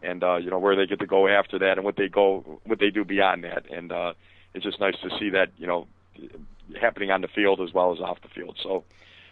and 0.02 0.24
uh, 0.24 0.38
you 0.38 0.50
know 0.50 0.60
where 0.60 0.76
they 0.76 0.86
get 0.86 1.00
to 1.00 1.08
go 1.08 1.28
after 1.28 1.60
that 1.60 1.78
and 1.78 1.84
what 1.84 1.96
they 1.96 2.08
go 2.08 2.62
what 2.66 2.80
they 2.80 2.90
do 2.90 3.04
beyond 3.04 3.44
that, 3.44 3.70
and 3.72 3.92
uh, 3.92 4.14
it's 4.54 4.64
just 4.64 4.80
nice 4.80 4.96
to 5.04 5.10
see 5.20 5.30
that 5.32 5.50
you 5.58 5.68
know 5.68 5.88
happening 6.80 7.12
on 7.12 7.22
the 7.22 7.28
field 7.28 7.62
as 7.62 7.74
well 7.74 7.94
as 7.94 8.00
off 8.00 8.22
the 8.22 8.28
field. 8.30 8.58
So, 8.62 8.84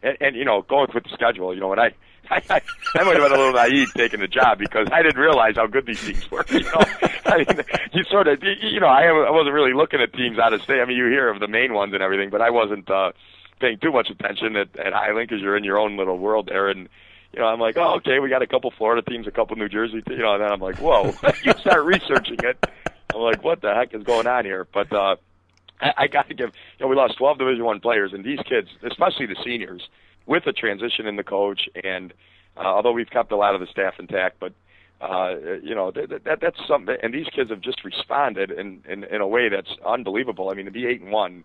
and, 0.03 0.17
and 0.21 0.35
you 0.35 0.45
know, 0.45 0.61
going 0.61 0.87
with 0.93 1.03
the 1.03 1.09
schedule, 1.13 1.53
you 1.53 1.59
know, 1.59 1.69
when 1.69 1.79
I 1.79 1.91
I, 2.29 2.41
I, 2.49 2.61
I 2.95 3.03
might 3.03 3.15
have 3.15 3.23
been 3.23 3.31
a 3.31 3.37
little 3.37 3.53
naive 3.53 3.93
taking 3.93 4.19
the 4.19 4.27
job 4.27 4.59
because 4.59 4.87
I 4.91 5.01
didn't 5.01 5.19
realize 5.19 5.55
how 5.55 5.67
good 5.67 5.85
these 5.85 6.03
teams 6.03 6.29
were. 6.29 6.45
You 6.51 6.63
know, 6.63 6.83
I 7.25 7.37
mean, 7.37 7.61
you 7.93 8.03
sort 8.05 8.27
of, 8.27 8.41
you 8.41 8.79
know, 8.79 8.87
I, 8.87 9.03
I 9.05 9.31
wasn't 9.31 9.53
really 9.53 9.73
looking 9.73 10.01
at 10.01 10.13
teams 10.13 10.39
out 10.39 10.53
of 10.53 10.61
state. 10.61 10.79
I 10.81 10.85
mean, 10.85 10.97
you 10.97 11.05
hear 11.05 11.29
of 11.29 11.39
the 11.39 11.47
main 11.47 11.73
ones 11.73 11.93
and 11.93 12.01
everything, 12.01 12.29
but 12.29 12.41
I 12.41 12.49
wasn't 12.49 12.89
uh, 12.89 13.11
paying 13.59 13.77
too 13.79 13.91
much 13.91 14.09
attention 14.09 14.55
at, 14.55 14.77
at 14.77 14.93
Highland 14.93 15.27
because 15.27 15.41
you're 15.41 15.57
in 15.57 15.63
your 15.63 15.77
own 15.77 15.97
little 15.97 16.17
world 16.17 16.47
there. 16.47 16.69
And 16.69 16.89
you 17.33 17.39
know, 17.39 17.47
I'm 17.47 17.59
like, 17.59 17.77
oh, 17.77 17.95
okay, 17.97 18.19
we 18.19 18.29
got 18.29 18.41
a 18.41 18.47
couple 18.47 18.71
Florida 18.71 19.01
teams, 19.01 19.27
a 19.27 19.31
couple 19.31 19.55
New 19.57 19.69
Jersey, 19.69 20.01
teams, 20.01 20.17
you 20.17 20.23
know, 20.23 20.33
and 20.33 20.43
then 20.43 20.51
I'm 20.51 20.61
like, 20.61 20.77
whoa, 20.77 21.05
you 21.43 21.53
start 21.59 21.85
researching 21.85 22.39
it. 22.43 22.65
I'm 23.17 23.23
like, 23.23 23.43
what 23.43 23.61
the 23.61 23.73
heck 23.73 23.93
is 23.93 24.03
going 24.03 24.27
on 24.27 24.45
here? 24.45 24.67
But 24.73 24.91
uh, 24.91 25.15
I, 25.81 25.93
I 25.97 26.07
got 26.07 26.27
to 26.29 26.33
give, 26.33 26.51
you 26.79 26.85
know, 26.85 26.87
we 26.87 26.95
lost 26.95 27.17
12 27.17 27.37
Division 27.37 27.65
One 27.65 27.79
players, 27.79 28.13
and 28.13 28.23
these 28.23 28.39
kids, 28.47 28.69
especially 28.83 29.25
the 29.25 29.37
seniors 29.43 29.87
with 30.25 30.45
a 30.47 30.53
transition 30.53 31.07
in 31.07 31.15
the 31.15 31.23
coach, 31.23 31.69
and 31.83 32.13
uh, 32.57 32.61
although 32.61 32.91
we've 32.91 33.09
kept 33.09 33.31
a 33.31 33.37
lot 33.37 33.55
of 33.55 33.61
the 33.61 33.67
staff 33.67 33.95
intact, 33.99 34.39
but 34.39 34.53
uh, 34.99 35.35
you 35.61 35.75
know 35.75 35.91
that, 35.91 36.23
that 36.23 36.39
that's 36.41 36.59
something. 36.67 36.97
And 37.01 37.13
these 37.13 37.27
kids 37.27 37.49
have 37.49 37.61
just 37.61 37.83
responded 37.83 38.51
in, 38.51 38.81
in 38.89 39.03
in 39.03 39.21
a 39.21 39.27
way 39.27 39.47
that's 39.49 39.71
unbelievable. 39.85 40.49
I 40.49 40.55
mean, 40.55 40.65
to 40.65 40.71
be 40.71 40.85
eight 40.85 41.01
and 41.01 41.11
one. 41.11 41.43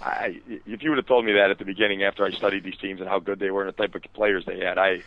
I, 0.00 0.40
if 0.66 0.82
you 0.82 0.90
would 0.90 0.98
have 0.98 1.06
told 1.06 1.24
me 1.24 1.32
that 1.34 1.50
at 1.50 1.58
the 1.58 1.64
beginning 1.64 2.02
after 2.02 2.24
I 2.24 2.32
studied 2.32 2.64
these 2.64 2.76
teams 2.76 2.98
and 2.98 3.08
how 3.08 3.20
good 3.20 3.38
they 3.38 3.50
were 3.50 3.62
and 3.62 3.72
the 3.72 3.80
type 3.80 3.94
of 3.94 4.02
players 4.14 4.44
they 4.44 4.58
had, 4.58 4.76
I, 4.76 5.02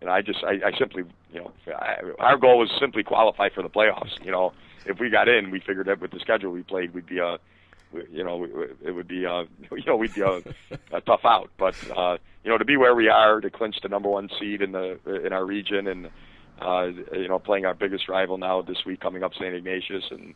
and 0.00 0.10
I 0.10 0.22
just, 0.22 0.42
I, 0.42 0.60
I 0.66 0.76
simply, 0.76 1.04
you 1.32 1.40
know, 1.40 1.52
I, 1.68 1.98
our 2.18 2.36
goal 2.36 2.58
was 2.58 2.68
simply 2.80 3.04
qualify 3.04 3.48
for 3.50 3.62
the 3.62 3.68
playoffs. 3.68 4.12
You 4.24 4.32
know, 4.32 4.52
if 4.86 4.98
we 4.98 5.10
got 5.10 5.28
in, 5.28 5.50
we 5.50 5.60
figured 5.60 5.86
that 5.86 6.00
with 6.00 6.10
the 6.10 6.20
schedule 6.20 6.52
we 6.52 6.62
played, 6.62 6.94
we'd 6.94 7.06
be 7.06 7.18
a, 7.18 7.38
you 8.10 8.24
know, 8.24 8.44
it 8.82 8.92
would 8.92 9.08
be, 9.08 9.26
uh, 9.26 9.44
you 9.72 9.84
know, 9.86 9.96
we'd 9.96 10.14
be 10.14 10.22
a, 10.22 10.42
a 10.92 11.00
tough 11.00 11.24
out. 11.24 11.50
But 11.56 11.76
uh, 11.96 12.18
you 12.44 12.50
know, 12.50 12.58
to 12.58 12.64
be 12.64 12.76
where 12.76 12.94
we 12.94 13.08
are, 13.08 13.40
to 13.40 13.50
clinch 13.50 13.76
the 13.82 13.88
number 13.88 14.08
one 14.08 14.28
seed 14.38 14.62
in 14.62 14.72
the 14.72 14.98
in 15.24 15.32
our 15.32 15.44
region, 15.44 15.86
and 15.86 16.10
uh, 16.60 16.90
you 17.12 17.28
know, 17.28 17.38
playing 17.38 17.66
our 17.66 17.74
biggest 17.74 18.08
rival 18.08 18.38
now 18.38 18.62
this 18.62 18.84
week, 18.84 19.00
coming 19.00 19.22
up 19.22 19.34
St. 19.34 19.54
Ignatius, 19.54 20.04
and 20.10 20.34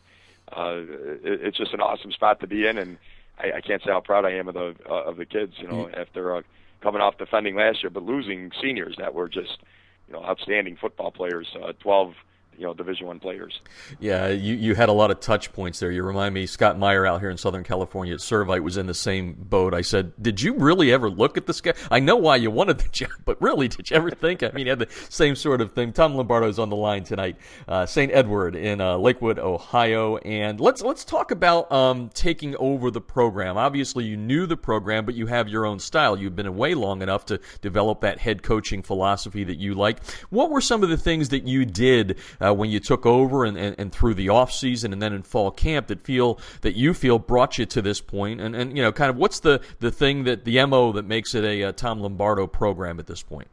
uh, 0.51 0.81
it, 1.23 1.41
it's 1.41 1.57
just 1.57 1.73
an 1.73 1.81
awesome 1.81 2.11
spot 2.11 2.39
to 2.41 2.47
be 2.47 2.65
in, 2.65 2.77
and 2.77 2.97
I, 3.37 3.57
I 3.57 3.61
can't 3.61 3.81
say 3.83 3.91
how 3.91 4.01
proud 4.01 4.25
I 4.25 4.31
am 4.31 4.47
of 4.47 4.55
the 4.55 4.75
uh, 4.89 5.03
of 5.03 5.17
the 5.17 5.25
kids. 5.25 5.53
You 5.57 5.67
know, 5.67 5.85
mm-hmm. 5.85 5.99
after 5.99 6.37
uh, 6.37 6.41
coming 6.81 7.01
off 7.01 7.17
defending 7.17 7.55
last 7.55 7.83
year, 7.83 7.89
but 7.89 8.03
losing 8.03 8.51
seniors 8.61 8.95
that 8.97 9.13
were 9.13 9.29
just 9.29 9.59
you 10.07 10.13
know 10.13 10.23
outstanding 10.23 10.77
football 10.77 11.11
players, 11.11 11.47
uh, 11.63 11.73
12 11.79 12.13
you 12.59 12.65
know 12.65 12.73
Division 12.73 13.07
One 13.07 13.19
players. 13.19 13.61
Yeah, 13.99 14.27
you, 14.27 14.53
you 14.55 14.75
had 14.75 14.89
a 14.89 14.91
lot 14.91 15.11
of 15.11 15.21
touch 15.21 15.53
points 15.53 15.79
there. 15.79 15.91
You 15.91 16.03
remind 16.03 16.33
me, 16.33 16.45
Scott 16.45 16.77
Meyer 16.77 17.05
out 17.05 17.21
here 17.21 17.29
in 17.29 17.37
Southern 17.37 17.63
California 17.63 18.13
at 18.13 18.19
Servite 18.19 18.61
was 18.61 18.75
in 18.75 18.85
the 18.85 18.93
same 18.93 19.33
boat. 19.33 19.73
I 19.73 19.81
said, 19.81 20.11
"Did 20.21 20.41
you 20.41 20.53
really 20.55 20.91
ever 20.91 21.09
look 21.09 21.37
at 21.37 21.45
the 21.45 21.53
schedule? 21.53 21.81
I 21.89 22.01
know 22.01 22.17
why 22.17 22.35
you 22.35 22.51
wanted 22.51 22.79
the 22.79 22.89
job, 22.89 23.11
but 23.23 23.41
really, 23.41 23.69
did 23.69 23.89
you 23.89 23.95
ever 23.95 24.11
think? 24.11 24.43
I 24.43 24.51
mean, 24.51 24.65
you 24.65 24.71
had 24.71 24.79
the 24.79 24.89
same 25.09 25.35
sort 25.35 25.61
of 25.61 25.71
thing." 25.71 25.93
Tom 25.93 26.15
Lombardo's 26.15 26.59
on 26.59 26.69
the 26.69 26.75
line 26.75 27.05
tonight, 27.05 27.37
uh, 27.67 27.85
St. 27.85 28.11
Edward 28.11 28.57
in 28.57 28.81
uh, 28.81 28.97
Lakewood, 28.97 29.39
Ohio, 29.39 30.17
and 30.17 30.59
let's 30.59 30.81
let's 30.81 31.05
talk 31.05 31.31
about 31.31 31.71
um, 31.71 32.09
taking 32.13 32.57
over 32.57 32.91
the 32.91 33.01
program. 33.01 33.57
Obviously, 33.57 34.03
you 34.03 34.17
knew 34.17 34.45
the 34.45 34.57
program, 34.57 35.05
but 35.05 35.15
you 35.15 35.27
have 35.27 35.47
your 35.47 35.65
own 35.65 35.79
style. 35.79 36.19
You've 36.19 36.35
been 36.35 36.45
away 36.45 36.73
long 36.73 37.01
enough 37.01 37.25
to 37.27 37.39
develop 37.61 38.01
that 38.01 38.19
head 38.19 38.43
coaching 38.43 38.81
philosophy 38.81 39.45
that 39.45 39.59
you 39.59 39.75
like. 39.75 40.03
What 40.29 40.49
were 40.49 40.61
some 40.61 40.83
of 40.83 40.89
the 40.89 40.97
things 40.97 41.29
that 41.29 41.47
you 41.47 41.63
did 41.63 42.17
uh, 42.41 42.48
when 42.53 42.69
you 42.69 42.79
took 42.79 43.05
over 43.05 43.45
and, 43.45 43.57
and, 43.57 43.75
and 43.77 43.91
through 43.91 44.13
the 44.13 44.29
off 44.29 44.51
season 44.51 44.93
and 44.93 45.01
then 45.01 45.13
in 45.13 45.23
fall 45.23 45.51
camp 45.51 45.87
that 45.87 46.01
feel 46.01 46.39
that 46.61 46.75
you 46.75 46.93
feel 46.93 47.19
brought 47.19 47.57
you 47.57 47.65
to 47.65 47.81
this 47.81 48.01
point 48.01 48.41
and, 48.41 48.55
and 48.55 48.75
you 48.77 48.83
know 48.83 48.91
kind 48.91 49.09
of 49.09 49.15
what's 49.15 49.39
the 49.39 49.61
the 49.79 49.91
thing 49.91 50.23
that 50.23 50.45
the 50.45 50.63
mo 50.65 50.91
that 50.91 51.05
makes 51.05 51.35
it 51.35 51.43
a, 51.43 51.61
a 51.63 51.71
Tom 51.71 51.99
Lombardo 51.99 52.47
program 52.47 52.99
at 52.99 53.07
this 53.07 53.21
point? 53.21 53.47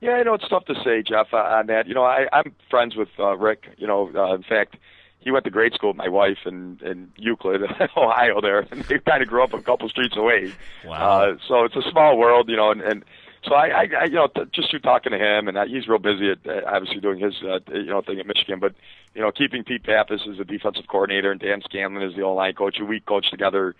Yeah, 0.00 0.12
I 0.12 0.22
know 0.22 0.34
it's 0.34 0.48
tough 0.48 0.64
to 0.64 0.74
say, 0.82 1.02
Jeff, 1.02 1.28
uh, 1.32 1.36
on 1.36 1.66
that. 1.66 1.86
You 1.86 1.94
know, 1.94 2.04
I, 2.04 2.26
I'm 2.32 2.54
friends 2.70 2.96
with 2.96 3.10
uh, 3.18 3.36
Rick. 3.36 3.68
You 3.76 3.86
know, 3.86 4.10
uh, 4.14 4.34
in 4.34 4.42
fact, 4.42 4.76
he 5.18 5.30
went 5.30 5.44
to 5.44 5.50
grade 5.50 5.74
school 5.74 5.90
with 5.90 5.98
my 5.98 6.08
wife 6.08 6.38
in 6.46 6.80
in 6.82 7.12
Euclid, 7.16 7.62
Ohio. 7.96 8.40
There, 8.40 8.60
and 8.70 8.82
they 8.84 8.98
kind 8.98 9.22
of 9.22 9.28
grew 9.28 9.44
up 9.44 9.52
a 9.52 9.60
couple 9.60 9.88
streets 9.90 10.16
away. 10.16 10.54
Wow. 10.86 10.96
Uh, 10.96 11.36
so 11.46 11.64
it's 11.64 11.76
a 11.76 11.82
small 11.90 12.16
world, 12.16 12.48
you 12.48 12.56
know, 12.56 12.70
and, 12.70 12.80
and 12.80 13.04
so 13.44 13.54
I, 13.54 13.66
I, 13.68 13.86
I 14.00 14.04
you 14.04 14.14
know, 14.14 14.28
t- 14.28 14.42
just 14.52 14.70
through 14.70 14.80
talking 14.80 15.12
to 15.12 15.18
him, 15.18 15.48
and 15.48 15.56
uh, 15.56 15.64
he's 15.66 15.88
real 15.88 15.98
busy 15.98 16.30
at 16.30 16.38
uh, 16.46 16.60
obviously 16.66 17.00
doing 17.00 17.18
his, 17.18 17.34
uh, 17.42 17.58
you 17.72 17.86
know, 17.86 18.02
thing 18.02 18.20
at 18.20 18.26
Michigan. 18.26 18.60
But 18.60 18.74
you 19.14 19.22
know, 19.22 19.32
keeping 19.32 19.64
Pete 19.64 19.84
Pappas 19.84 20.22
as 20.30 20.38
the 20.38 20.44
defensive 20.44 20.86
coordinator 20.88 21.32
and 21.32 21.40
Dan 21.40 21.62
Scanlon 21.64 22.02
as 22.02 22.14
the 22.14 22.22
O 22.22 22.34
line 22.34 22.54
coach, 22.54 22.76
who 22.78 22.86
we 22.86 23.00
coached 23.00 23.30
together 23.30 23.74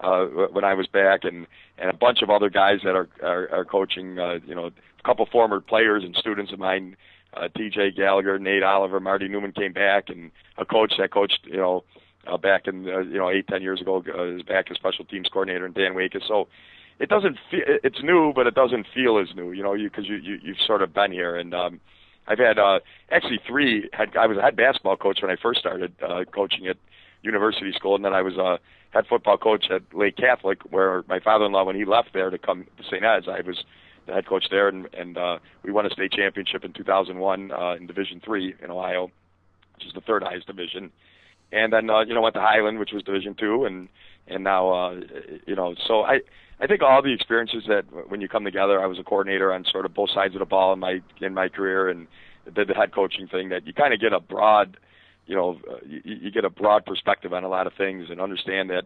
uh, 0.00 0.24
when 0.52 0.64
I 0.64 0.74
was 0.74 0.86
back, 0.86 1.24
and 1.24 1.46
and 1.78 1.90
a 1.90 1.94
bunch 1.94 2.22
of 2.22 2.30
other 2.30 2.50
guys 2.50 2.80
that 2.84 2.94
are 2.94 3.08
are, 3.22 3.48
are 3.50 3.64
coaching. 3.64 4.18
Uh, 4.18 4.38
you 4.46 4.54
know, 4.54 4.66
a 4.66 5.02
couple 5.04 5.26
former 5.26 5.60
players 5.60 6.04
and 6.04 6.14
students 6.16 6.52
of 6.52 6.58
mine 6.58 6.96
uh, 7.34 7.48
T.J. 7.56 7.92
Gallagher, 7.92 8.38
Nate 8.38 8.62
Oliver, 8.62 9.00
Marty 9.00 9.28
Newman 9.28 9.52
came 9.52 9.72
back, 9.72 10.08
and 10.08 10.30
a 10.58 10.64
coach 10.64 10.94
that 10.98 11.12
coached, 11.12 11.40
you 11.44 11.56
know, 11.56 11.84
uh, 12.26 12.36
back 12.36 12.66
in 12.66 12.88
uh, 12.88 12.98
you 12.98 13.18
know 13.18 13.30
eight 13.30 13.48
ten 13.48 13.62
years 13.62 13.80
ago 13.80 14.04
uh, 14.14 14.24
is 14.24 14.42
back 14.42 14.70
as 14.70 14.76
special 14.76 15.04
teams 15.04 15.28
coordinator, 15.28 15.64
and 15.64 15.74
Dan 15.74 15.94
Wakes. 15.94 16.18
So 16.28 16.48
it 17.00 17.08
doesn't 17.08 17.38
feel 17.50 17.62
it's 17.66 18.02
new, 18.02 18.32
but 18.34 18.46
it 18.46 18.54
doesn't 18.54 18.86
feel 18.94 19.18
as 19.18 19.34
new, 19.34 19.52
you 19.52 19.62
know, 19.62 19.74
because 19.74 20.06
you, 20.06 20.16
you 20.16 20.38
you've 20.42 20.60
sort 20.64 20.82
of 20.82 20.92
been 20.92 21.10
here, 21.10 21.34
and 21.34 21.54
um, 21.54 21.80
I've 22.28 22.38
had 22.38 22.58
uh, 22.58 22.80
actually 23.10 23.40
three. 23.46 23.88
Had 23.92 24.16
I 24.16 24.26
was 24.26 24.36
a 24.36 24.42
head 24.42 24.54
basketball 24.54 24.98
coach 24.98 25.20
when 25.22 25.30
I 25.30 25.36
first 25.42 25.60
started 25.60 25.94
uh, 26.06 26.24
coaching 26.32 26.66
at 26.68 26.76
university 27.22 27.72
school, 27.72 27.96
and 27.96 28.04
then 28.04 28.12
I 28.12 28.20
was 28.20 28.36
a 28.36 28.58
head 28.90 29.06
football 29.08 29.38
coach 29.38 29.66
at 29.70 29.82
Lake 29.94 30.18
Catholic, 30.18 30.60
where 30.70 31.02
my 31.08 31.20
father-in-law, 31.20 31.64
when 31.64 31.76
he 31.76 31.86
left 31.86 32.10
there 32.12 32.28
to 32.28 32.38
come 32.38 32.66
to 32.76 32.84
St. 32.84 33.02
Ed's, 33.02 33.28
I 33.28 33.40
was 33.40 33.64
the 34.06 34.12
head 34.12 34.26
coach 34.26 34.44
there, 34.50 34.68
and, 34.68 34.86
and 34.92 35.16
uh, 35.16 35.38
we 35.62 35.72
won 35.72 35.86
a 35.86 35.90
state 35.90 36.12
championship 36.12 36.64
in 36.64 36.74
2001 36.74 37.50
uh, 37.50 37.74
in 37.76 37.86
Division 37.86 38.20
Three 38.22 38.54
in 38.62 38.70
Ohio, 38.70 39.10
which 39.76 39.86
is 39.86 39.94
the 39.94 40.02
third 40.02 40.22
highest 40.22 40.46
division. 40.46 40.90
And 41.50 41.72
then 41.72 41.88
uh, 41.88 42.00
you 42.00 42.12
know 42.12 42.20
went 42.20 42.34
to 42.34 42.42
Highland, 42.42 42.78
which 42.78 42.92
was 42.92 43.02
Division 43.02 43.34
Two, 43.34 43.64
and 43.64 43.88
and 44.28 44.44
now 44.44 44.70
uh, 44.70 45.00
you 45.46 45.56
know 45.56 45.74
so 45.86 46.02
I 46.02 46.20
I 46.60 46.66
think 46.66 46.82
all 46.82 47.02
the 47.02 47.12
experiences 47.12 47.64
that 47.68 47.84
when 48.08 48.20
you 48.20 48.28
come 48.28 48.44
together, 48.44 48.82
I 48.82 48.86
was 48.86 48.98
a 48.98 49.02
coordinator 49.02 49.52
on 49.52 49.64
sort 49.64 49.86
of 49.86 49.94
both 49.94 50.10
sides 50.10 50.34
of 50.34 50.40
the 50.40 50.44
ball 50.44 50.72
in 50.74 50.78
my 50.78 51.00
in 51.20 51.32
my 51.32 51.48
career, 51.48 51.88
and 51.88 52.06
did 52.54 52.68
the 52.68 52.74
head 52.74 52.94
coaching 52.94 53.26
thing. 53.28 53.48
That 53.48 53.66
you 53.66 53.72
kind 53.72 53.94
of 53.94 54.00
get 54.00 54.12
a 54.12 54.20
broad, 54.20 54.76
you 55.26 55.34
know, 55.34 55.58
you, 55.86 56.00
you 56.04 56.30
get 56.30 56.44
a 56.44 56.50
broad 56.50 56.84
perspective 56.84 57.32
on 57.32 57.44
a 57.44 57.48
lot 57.48 57.66
of 57.66 57.72
things, 57.74 58.08
and 58.10 58.20
understand 58.20 58.68
that 58.70 58.84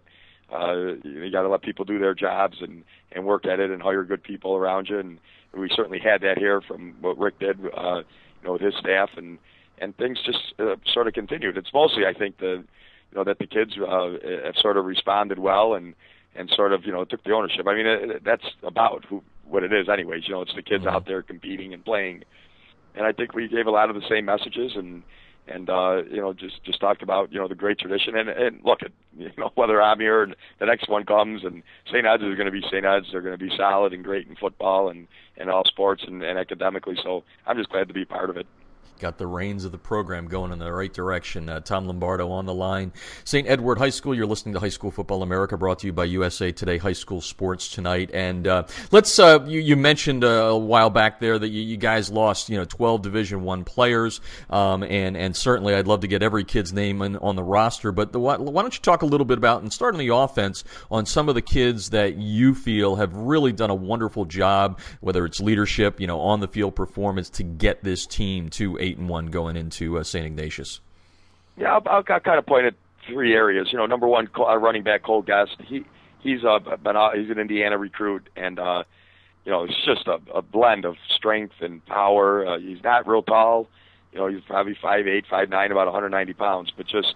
uh, 0.53 0.95
you 1.03 1.31
got 1.33 1.43
to 1.43 1.49
let 1.49 1.63
people 1.63 1.85
do 1.85 1.99
their 1.99 2.15
jobs 2.15 2.59
and 2.61 2.85
and 3.11 3.25
work 3.25 3.45
at 3.45 3.59
it, 3.59 3.71
and 3.71 3.83
hire 3.83 4.05
good 4.05 4.23
people 4.23 4.55
around 4.55 4.89
you. 4.89 5.01
And 5.01 5.19
we 5.53 5.69
certainly 5.75 5.99
had 5.99 6.21
that 6.21 6.39
here 6.39 6.61
from 6.61 6.95
what 7.01 7.19
Rick 7.19 7.41
did, 7.41 7.59
uh, 7.77 7.99
you 7.99 8.45
know, 8.45 8.53
with 8.53 8.63
his 8.63 8.75
staff, 8.79 9.11
and 9.17 9.39
and 9.79 9.97
things 9.97 10.19
just 10.25 10.55
uh, 10.61 10.77
sort 10.93 11.09
of 11.09 11.15
continued. 11.15 11.59
It's 11.59 11.75
mostly, 11.75 12.07
I 12.07 12.13
think, 12.13 12.39
the 12.39 12.63
you 13.11 13.17
know 13.17 13.25
that 13.25 13.41
the 13.41 13.49
kids 13.49 13.73
uh, 13.77 14.11
have 14.45 14.55
sort 14.61 14.77
of 14.77 14.85
responded 14.85 15.41
well 15.41 15.75
and 15.75 15.97
and 16.35 16.51
sort 16.51 16.73
of 16.73 16.85
you 16.85 16.93
know 16.93 17.05
took 17.05 17.23
the 17.25 17.33
ownership. 17.33 17.67
I 17.67 17.75
mean, 17.75 17.87
it, 17.87 18.25
that's 18.25 18.45
about 18.63 19.05
who 19.07 19.23
what 19.47 19.63
it 19.63 19.73
is, 19.73 19.89
anyways. 19.89 20.27
You 20.27 20.35
know, 20.35 20.43
it's 20.43 20.55
the 20.55 20.63
kids 20.63 20.85
mm-hmm. 20.85 20.95
out 20.95 21.07
there 21.07 21.23
competing 21.23 21.75
and 21.75 21.85
playing, 21.85 22.25
and 22.95 23.07
I 23.07 23.13
think 23.13 23.35
we 23.35 23.49
gave 23.49 23.67
a 23.67 23.71
lot 23.71 23.91
of 23.91 23.97
the 23.97 24.07
same 24.09 24.25
messages 24.25 24.73
and 24.77 25.03
and 25.47 25.69
uh, 25.69 26.03
you 26.11 26.21
know 26.21 26.33
just 26.33 26.63
just 26.65 26.81
talked 26.81 27.03
about 27.03 27.33
you 27.33 27.39
know 27.39 27.49
the 27.49 27.55
great 27.55 27.79
tradition 27.79 28.17
and 28.17 28.29
and 28.29 28.61
look 28.65 28.83
at 28.83 28.93
you 29.17 29.31
know 29.37 29.51
whether 29.55 29.81
I'm 29.81 30.01
here 30.01 30.23
and 30.23 30.35
the 30.59 30.67
next 30.67 30.89
one 30.89 31.05
comes 31.05 31.45
and 31.45 31.63
St. 31.87 32.07
Ed's 32.07 32.23
is 32.23 32.35
going 32.35 32.47
to 32.47 32.53
be 32.53 32.63
St. 32.63 32.85
Ed's. 32.85 33.07
They're 33.13 33.21
going 33.21 33.39
to 33.39 33.45
be 33.45 33.55
solid 33.57 33.93
and 33.93 34.05
great 34.05 34.27
in 34.27 34.37
football 34.37 34.89
and 34.89 35.07
and 35.37 35.51
all 35.51 35.65
sports 35.65 36.03
and, 36.07 36.23
and 36.23 36.39
academically. 36.39 36.97
So 37.03 37.25
I'm 37.47 37.57
just 37.57 37.71
glad 37.71 37.89
to 37.89 37.95
be 37.95 38.05
part 38.05 38.31
of 38.31 38.37
it 38.37 38.47
got 38.99 39.19
the 39.19 39.27
reins 39.27 39.65
of 39.65 39.73
the 39.73 39.79
program 39.79 40.27
going 40.27 40.53
in 40.53 40.59
the 40.59 40.73
right 40.73 40.93
direction. 40.93 41.49
Uh, 41.49 41.61
Tom 41.61 41.87
Lombardo 41.87 42.31
on 42.31 42.47
the 42.47 42.55
line. 42.55 42.93
St. 43.25 43.49
Edward 43.49 43.79
High 43.79 43.91
School, 43.91 44.15
you're 44.15 44.27
listening 44.27 44.55
to 44.55 44.61
High 44.61 44.69
School 44.69 44.91
Football 44.91 45.23
America, 45.23 45.57
brought 45.57 45.81
to 45.81 45.87
you 45.87 45.93
by 45.93 46.05
USA 46.05 46.53
Today 46.53 46.79
High 46.79 46.93
School 46.93 47.21
Sports 47.21 47.69
tonight. 47.69 48.11
And 48.13 48.47
uh, 48.47 48.65
let's, 48.91 49.19
uh, 49.19 49.45
you, 49.47 49.61
you, 49.61 49.77
mentioned 49.77 50.25
uh, 50.25 50.29
a 50.29 50.59
while 50.59 50.91
back 50.91 51.21
there 51.21 51.39
that 51.39 51.49
you, 51.49 51.63
you, 51.63 51.77
guys 51.77 52.11
lost, 52.11 52.49
you 52.49 52.57
know, 52.57 52.65
12 52.65 53.03
Division 53.03 53.43
One 53.43 53.65
players. 53.65 54.21
Um, 54.51 54.83
and, 54.83 55.17
and 55.17 55.37
certainly 55.37 55.75
I'd 55.75 55.87
love 55.87 56.01
to 56.01 56.09
get 56.09 56.23
every 56.23 56.45
kid's 56.45 56.73
name 56.73 57.03
in, 57.03 57.17
on 57.17 57.37
the 57.37 57.43
roster. 57.43 57.93
But 57.93 58.13
the, 58.13 58.21
why, 58.21 58.37
why 58.37 58.63
don't 58.63 58.75
you 58.75 58.81
talk 58.81 59.03
a 59.03 59.07
little 59.07 59.25
bit 59.25 59.39
about, 59.39 59.63
and 59.63 59.73
start 59.73 59.95
on 59.95 59.99
the 59.99 60.15
offense, 60.15 60.65
on 60.91 61.07
some 61.07 61.29
of 61.29 61.35
the 61.35 61.43
kids 61.43 61.91
that 61.91 62.17
you 62.17 62.55
feel 62.55 62.97
have 62.97 63.15
really 63.15 63.53
done 63.53 63.71
a 63.71 63.75
wonderful 63.75 64.25
job, 64.25 64.81
whether 65.01 65.25
it's 65.25 65.41
leadership, 65.41 66.01
you 66.01 66.07
know, 66.07 66.21
on 66.21 66.41
the 66.41 66.49
field 66.49 66.75
performance 66.75 67.31
to 67.31 67.43
get 67.43 67.83
this 67.85 68.07
team 68.07 68.49
to 68.51 68.79
eight 68.85 68.99
and 68.99 69.09
one 69.09 69.27
going 69.27 69.57
into 69.57 69.99
uh, 69.99 70.05
St. 70.05 70.27
Ignatius? 70.27 70.81
Yeah, 71.57 71.75
I'll, 71.75 71.83
I'll, 71.87 72.05
I'll 72.09 72.21
kind 72.21 72.39
of 72.39 72.47
point 72.47 72.67
at 72.67 72.75
three 73.07 73.35
areas. 73.35 73.69
You 73.73 73.79
know, 73.79 73.87
number 73.87 74.07
one, 74.07 74.29
uh, 74.39 74.57
running 74.57 74.83
back 74.83 75.03
Cole 75.03 75.23
Gest. 75.23 75.57
He 75.67 75.85
he's 76.21 76.45
uh, 76.45 76.59
been 76.59 76.97
uh, 76.97 77.11
he's 77.13 77.31
an 77.31 77.39
Indiana 77.39 77.79
recruit, 77.79 78.29
and 78.37 78.59
uh, 78.59 78.85
you 79.45 79.53
know, 79.53 79.65
it's 79.65 79.85
just 79.85 80.07
a, 80.07 80.19
a 80.35 80.43
blend 80.43 80.85
of 80.85 80.97
strength 81.15 81.57
and 81.61 81.85
power. 81.87 82.47
Uh, 82.47 82.59
he's 82.59 82.83
not 82.83 83.07
real 83.07 83.23
tall. 83.23 83.69
You 84.13 84.19
know, 84.19 84.27
he's 84.29 84.43
probably 84.45 84.77
five 84.81 85.07
eight, 85.07 85.27
five 85.29 85.49
nine, 85.49 85.73
about 85.73 85.87
190 85.87 86.33
pounds, 86.35 86.73
but 86.77 86.87
just 86.87 87.15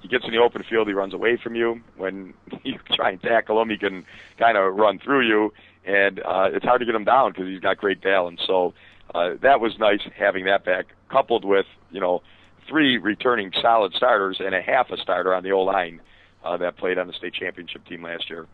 he 0.00 0.08
gets 0.08 0.24
in 0.24 0.30
the 0.32 0.38
open 0.38 0.64
field, 0.68 0.88
he 0.88 0.94
runs 0.94 1.14
away 1.14 1.36
from 1.36 1.54
you. 1.54 1.80
When 1.96 2.34
you 2.64 2.78
try 2.94 3.10
and 3.10 3.22
tackle 3.22 3.60
him, 3.60 3.70
he 3.70 3.78
can 3.78 4.04
kind 4.38 4.56
of 4.56 4.74
run 4.74 4.98
through 4.98 5.26
you, 5.26 5.52
and 5.84 6.20
uh, 6.20 6.50
it's 6.52 6.64
hard 6.64 6.80
to 6.80 6.86
get 6.86 6.94
him 6.94 7.04
down 7.04 7.32
because 7.32 7.46
he's 7.46 7.60
got 7.60 7.78
great 7.78 8.00
balance. 8.00 8.40
So 8.46 8.74
uh, 9.14 9.34
that 9.42 9.60
was 9.60 9.78
nice 9.78 10.00
having 10.16 10.44
that 10.46 10.64
back, 10.64 10.86
coupled 11.10 11.44
with 11.44 11.66
you 11.90 12.00
know 12.00 12.22
three 12.68 12.98
returning 12.98 13.52
solid 13.60 13.92
starters 13.94 14.40
and 14.40 14.54
a 14.54 14.62
half 14.62 14.90
a 14.90 14.96
starter 14.96 15.34
on 15.34 15.42
the 15.42 15.52
O 15.52 15.60
line 15.60 16.00
uh, 16.44 16.56
that 16.56 16.76
played 16.76 16.98
on 16.98 17.06
the 17.06 17.12
state 17.12 17.34
championship 17.34 17.84
team 17.86 18.02
last 18.02 18.30
year. 18.30 18.46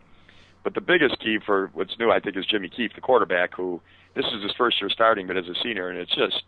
But 0.63 0.73
the 0.73 0.81
biggest 0.81 1.19
key 1.19 1.37
for 1.45 1.69
what's 1.73 1.97
new, 1.99 2.11
I 2.11 2.19
think, 2.19 2.35
is 2.35 2.45
Jimmy 2.45 2.69
Keefe, 2.69 2.93
the 2.95 3.01
quarterback, 3.01 3.55
who 3.55 3.79
this 4.15 4.25
is 4.25 4.43
his 4.43 4.51
first 4.57 4.81
year 4.81 4.89
starting, 4.89 5.27
but 5.27 5.37
as 5.37 5.45
a 5.47 5.53
senior, 5.63 5.89
and 5.89 5.99
it's 5.99 6.13
just 6.13 6.43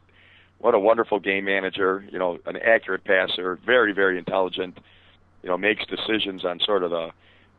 what 0.58 0.74
a 0.74 0.80
wonderful 0.80 1.20
game 1.20 1.46
manager. 1.46 2.06
You 2.12 2.20
know, 2.20 2.40
an 2.46 2.58
accurate 2.58 3.04
passer, 3.04 3.60
very 3.66 3.94
very 3.94 4.18
intelligent. 4.18 4.78
You 5.44 5.50
know, 5.50 5.58
makes 5.58 5.86
decisions 5.86 6.44
on 6.44 6.60
sort 6.60 6.84
of 6.84 6.92
the 6.92 7.12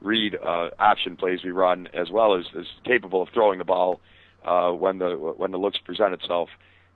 read 0.02 0.36
uh, 0.36 0.70
option 0.78 1.16
plays 1.16 1.40
we 1.44 1.50
run, 1.50 1.88
as 1.94 2.10
well 2.10 2.34
as 2.34 2.44
is 2.54 2.66
capable 2.84 3.22
of 3.22 3.28
throwing 3.32 3.58
the 3.58 3.64
ball 3.64 4.00
uh, 4.44 4.70
when 4.70 4.98
the 4.98 5.10
when 5.36 5.50
the 5.50 5.58
looks 5.58 5.78
present 5.78 6.12
itself. 6.12 6.48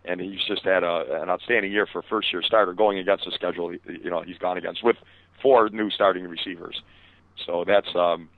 And 0.07 0.21
he's 0.21 0.40
just 0.47 0.64
had 0.64 0.85
a, 0.85 1.23
an 1.23 1.31
outstanding 1.31 1.73
year 1.73 1.87
for 1.90 2.01
a 2.01 2.03
first 2.03 2.33
year 2.33 2.43
starter 2.43 2.75
going 2.75 2.99
against 2.99 3.25
the 3.25 3.31
schedule. 3.31 3.73
You 3.73 4.11
know, 4.11 4.21
he's 4.21 4.38
gone 4.38 4.59
against 4.59 4.85
with 4.85 4.97
four 5.40 5.69
new 5.71 5.90
starting 5.90 6.27
receivers. 6.27 6.83
So 7.47 7.64
that's 7.67 7.88
um, 7.95 8.29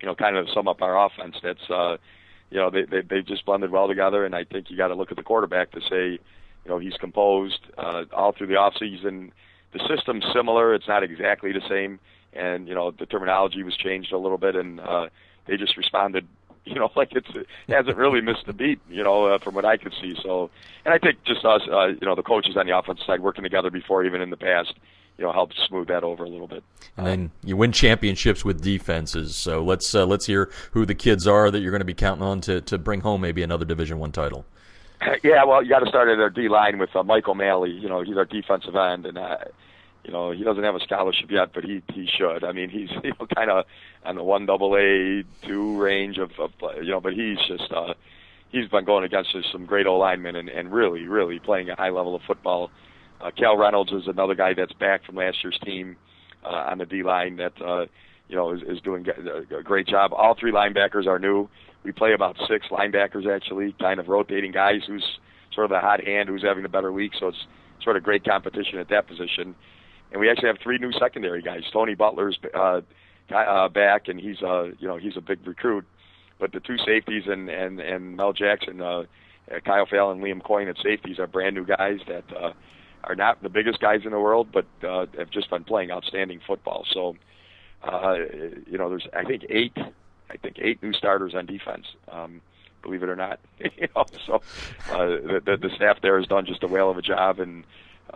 you 0.00 0.06
know 0.06 0.14
kind 0.14 0.36
of 0.36 0.48
sum 0.52 0.68
up 0.68 0.82
our 0.82 1.06
offense. 1.06 1.36
That's 1.42 1.70
uh, 1.70 1.96
you 2.50 2.58
know 2.58 2.70
they 2.70 2.82
they 2.82 3.00
they 3.02 3.22
just 3.22 3.46
blended 3.46 3.70
well 3.70 3.88
together, 3.88 4.24
and 4.24 4.34
I 4.34 4.44
think 4.44 4.70
you 4.70 4.76
got 4.76 4.88
to 4.88 4.94
look 4.94 5.10
at 5.10 5.16
the 5.16 5.22
quarterback 5.22 5.70
to 5.72 5.80
say, 5.80 6.10
you 6.10 6.68
know, 6.68 6.78
he's 6.78 6.94
composed 6.94 7.60
uh, 7.78 8.04
all 8.12 8.32
through 8.32 8.48
the 8.48 8.56
off 8.56 8.74
season. 8.78 9.32
The 9.72 9.80
system's 9.88 10.24
similar; 10.32 10.74
it's 10.74 10.88
not 10.88 11.02
exactly 11.02 11.52
the 11.52 11.62
same, 11.68 11.98
and 12.32 12.68
you 12.68 12.74
know 12.74 12.90
the 12.90 13.06
terminology 13.06 13.62
was 13.62 13.76
changed 13.76 14.12
a 14.12 14.18
little 14.18 14.38
bit, 14.38 14.56
and 14.56 14.80
uh, 14.80 15.08
they 15.46 15.56
just 15.56 15.76
responded 15.76 16.26
you 16.74 16.74
know, 16.76 16.90
like 16.96 17.12
it's 17.12 17.28
it 17.34 17.46
hasn't 17.68 17.96
really 17.96 18.20
missed 18.20 18.48
a 18.48 18.52
beat, 18.52 18.80
you 18.88 19.02
know, 19.02 19.26
uh, 19.26 19.38
from 19.38 19.54
what 19.54 19.64
I 19.64 19.76
could 19.76 19.92
see. 20.00 20.16
So, 20.22 20.50
and 20.84 20.94
I 20.94 20.98
think 20.98 21.22
just 21.24 21.44
us, 21.44 21.62
uh, 21.70 21.88
you 21.88 22.06
know, 22.06 22.14
the 22.14 22.22
coaches 22.22 22.56
on 22.56 22.66
the 22.66 22.76
offensive 22.76 23.04
side 23.06 23.20
working 23.20 23.44
together 23.44 23.70
before, 23.70 24.04
even 24.04 24.20
in 24.20 24.30
the 24.30 24.36
past, 24.36 24.74
you 25.18 25.24
know, 25.24 25.32
helped 25.32 25.58
smooth 25.68 25.88
that 25.88 26.04
over 26.04 26.24
a 26.24 26.28
little 26.28 26.48
bit. 26.48 26.64
And 26.96 27.06
then 27.06 27.30
you 27.44 27.56
win 27.56 27.72
championships 27.72 28.44
with 28.44 28.62
defenses. 28.62 29.36
So 29.36 29.62
let's 29.62 29.94
uh, 29.94 30.06
let's 30.06 30.26
hear 30.26 30.50
who 30.72 30.86
the 30.86 30.94
kids 30.94 31.26
are 31.26 31.50
that 31.50 31.60
you're 31.60 31.70
going 31.70 31.80
to 31.80 31.86
be 31.86 31.94
counting 31.94 32.24
on 32.24 32.40
to 32.42 32.60
to 32.62 32.78
bring 32.78 33.00
home 33.00 33.20
maybe 33.20 33.42
another 33.42 33.64
Division 33.64 33.98
One 33.98 34.12
title. 34.12 34.44
Yeah, 35.22 35.44
well, 35.44 35.62
you 35.62 35.68
got 35.68 35.80
to 35.80 35.88
start 35.88 36.08
at 36.08 36.18
our 36.18 36.30
D 36.30 36.48
line 36.48 36.78
with 36.78 36.94
uh, 36.96 37.02
Michael 37.02 37.34
Malley. 37.34 37.70
You 37.70 37.90
know, 37.90 38.00
he's 38.00 38.16
our 38.16 38.24
defensive 38.24 38.74
end, 38.74 39.04
and 39.04 39.18
uh, 39.18 39.36
you 40.04 40.12
know, 40.12 40.30
he 40.32 40.44
doesn't 40.44 40.62
have 40.62 40.74
a 40.74 40.80
scholarship 40.80 41.30
yet, 41.30 41.52
but 41.54 41.64
he 41.64 41.82
he 41.92 42.06
should. 42.06 42.44
I 42.44 42.52
mean, 42.52 42.68
he's 42.68 42.90
you 43.02 43.12
know, 43.18 43.26
kind 43.34 43.50
of 43.50 43.64
on 44.04 44.16
the 44.16 44.22
one 44.22 44.46
double 44.46 44.76
A 44.76 45.24
two 45.46 45.80
range 45.80 46.18
of, 46.18 46.30
of 46.38 46.50
you 46.82 46.90
know, 46.90 47.00
but 47.00 47.14
he's 47.14 47.38
just 47.48 47.72
uh, 47.72 47.94
he's 48.50 48.68
been 48.68 48.84
going 48.84 49.04
against 49.04 49.34
some 49.50 49.64
great 49.64 49.86
old 49.86 50.00
linemen 50.00 50.36
and, 50.36 50.48
and 50.48 50.72
really 50.72 51.06
really 51.06 51.38
playing 51.38 51.70
a 51.70 51.76
high 51.76 51.90
level 51.90 52.14
of 52.14 52.22
football. 52.22 52.70
Uh, 53.20 53.30
Cal 53.30 53.56
Reynolds 53.56 53.92
is 53.92 54.06
another 54.06 54.34
guy 54.34 54.52
that's 54.54 54.72
back 54.74 55.04
from 55.04 55.16
last 55.16 55.38
year's 55.42 55.58
team 55.64 55.96
uh, 56.44 56.48
on 56.70 56.78
the 56.78 56.86
D 56.86 57.02
line 57.02 57.36
that 57.36 57.60
uh, 57.62 57.86
you 58.28 58.36
know 58.36 58.52
is, 58.52 58.60
is 58.62 58.80
doing 58.82 59.06
a 59.08 59.62
great 59.62 59.86
job. 59.86 60.12
All 60.12 60.36
three 60.38 60.52
linebackers 60.52 61.06
are 61.06 61.18
new. 61.18 61.48
We 61.82 61.92
play 61.92 62.12
about 62.12 62.36
six 62.48 62.66
linebackers 62.70 63.26
actually, 63.26 63.74
kind 63.80 64.00
of 64.00 64.08
rotating 64.08 64.52
guys 64.52 64.82
who's 64.86 65.04
sort 65.54 65.64
of 65.64 65.70
the 65.70 65.80
hot 65.80 66.04
hand 66.04 66.28
who's 66.28 66.42
having 66.42 66.62
the 66.62 66.68
better 66.68 66.92
week. 66.92 67.12
So 67.18 67.28
it's 67.28 67.46
sort 67.82 67.96
of 67.96 68.02
great 68.02 68.24
competition 68.24 68.78
at 68.78 68.88
that 68.88 69.06
position 69.06 69.54
and 70.14 70.20
we 70.20 70.30
actually 70.30 70.46
have 70.46 70.58
three 70.62 70.78
new 70.78 70.92
secondary 70.92 71.42
guys. 71.42 71.62
Tony 71.72 71.96
Butler's 71.96 72.38
uh, 72.54 72.82
uh, 73.34 73.68
back, 73.68 74.06
and 74.06 74.20
he's 74.20 74.40
uh, 74.42 74.66
you 74.78 74.86
know 74.86 74.96
he's 74.96 75.16
a 75.16 75.20
big 75.20 75.44
recruit. 75.44 75.84
But 76.38 76.52
the 76.52 76.60
two 76.60 76.78
safeties 76.78 77.24
and 77.26 77.50
and 77.50 77.80
and 77.80 78.16
Mel 78.16 78.32
Jackson, 78.32 78.80
uh, 78.80 79.04
uh 79.52 79.60
Kyle 79.64 79.86
Fallon, 79.86 80.22
and 80.22 80.24
Liam 80.24 80.42
Coyne 80.42 80.68
at 80.68 80.76
safeties 80.80 81.18
are 81.18 81.26
brand 81.26 81.56
new 81.56 81.66
guys 81.66 81.98
that 82.06 82.24
uh, 82.32 82.52
are 83.02 83.16
not 83.16 83.42
the 83.42 83.48
biggest 83.48 83.80
guys 83.80 84.02
in 84.04 84.12
the 84.12 84.20
world, 84.20 84.52
but 84.52 84.66
uh, 84.88 85.06
have 85.18 85.30
just 85.30 85.50
been 85.50 85.64
playing 85.64 85.90
outstanding 85.90 86.40
football. 86.46 86.86
So 86.92 87.16
uh, 87.82 88.14
you 88.70 88.78
know, 88.78 88.88
there's 88.88 89.08
I 89.12 89.24
think 89.24 89.44
eight, 89.50 89.76
I 90.30 90.36
think 90.36 90.58
eight 90.60 90.80
new 90.80 90.92
starters 90.92 91.34
on 91.34 91.46
defense. 91.46 91.86
Um, 92.08 92.40
believe 92.84 93.02
it 93.02 93.08
or 93.08 93.16
not, 93.16 93.40
you 93.58 93.88
know, 93.96 94.04
so 94.26 94.34
uh, 94.92 95.06
the, 95.06 95.42
the 95.44 95.56
the 95.56 95.74
staff 95.74 95.98
there 96.02 96.18
has 96.18 96.28
done 96.28 96.46
just 96.46 96.62
a 96.62 96.68
whale 96.68 96.88
of 96.88 96.98
a 96.98 97.02
job, 97.02 97.40
and 97.40 97.64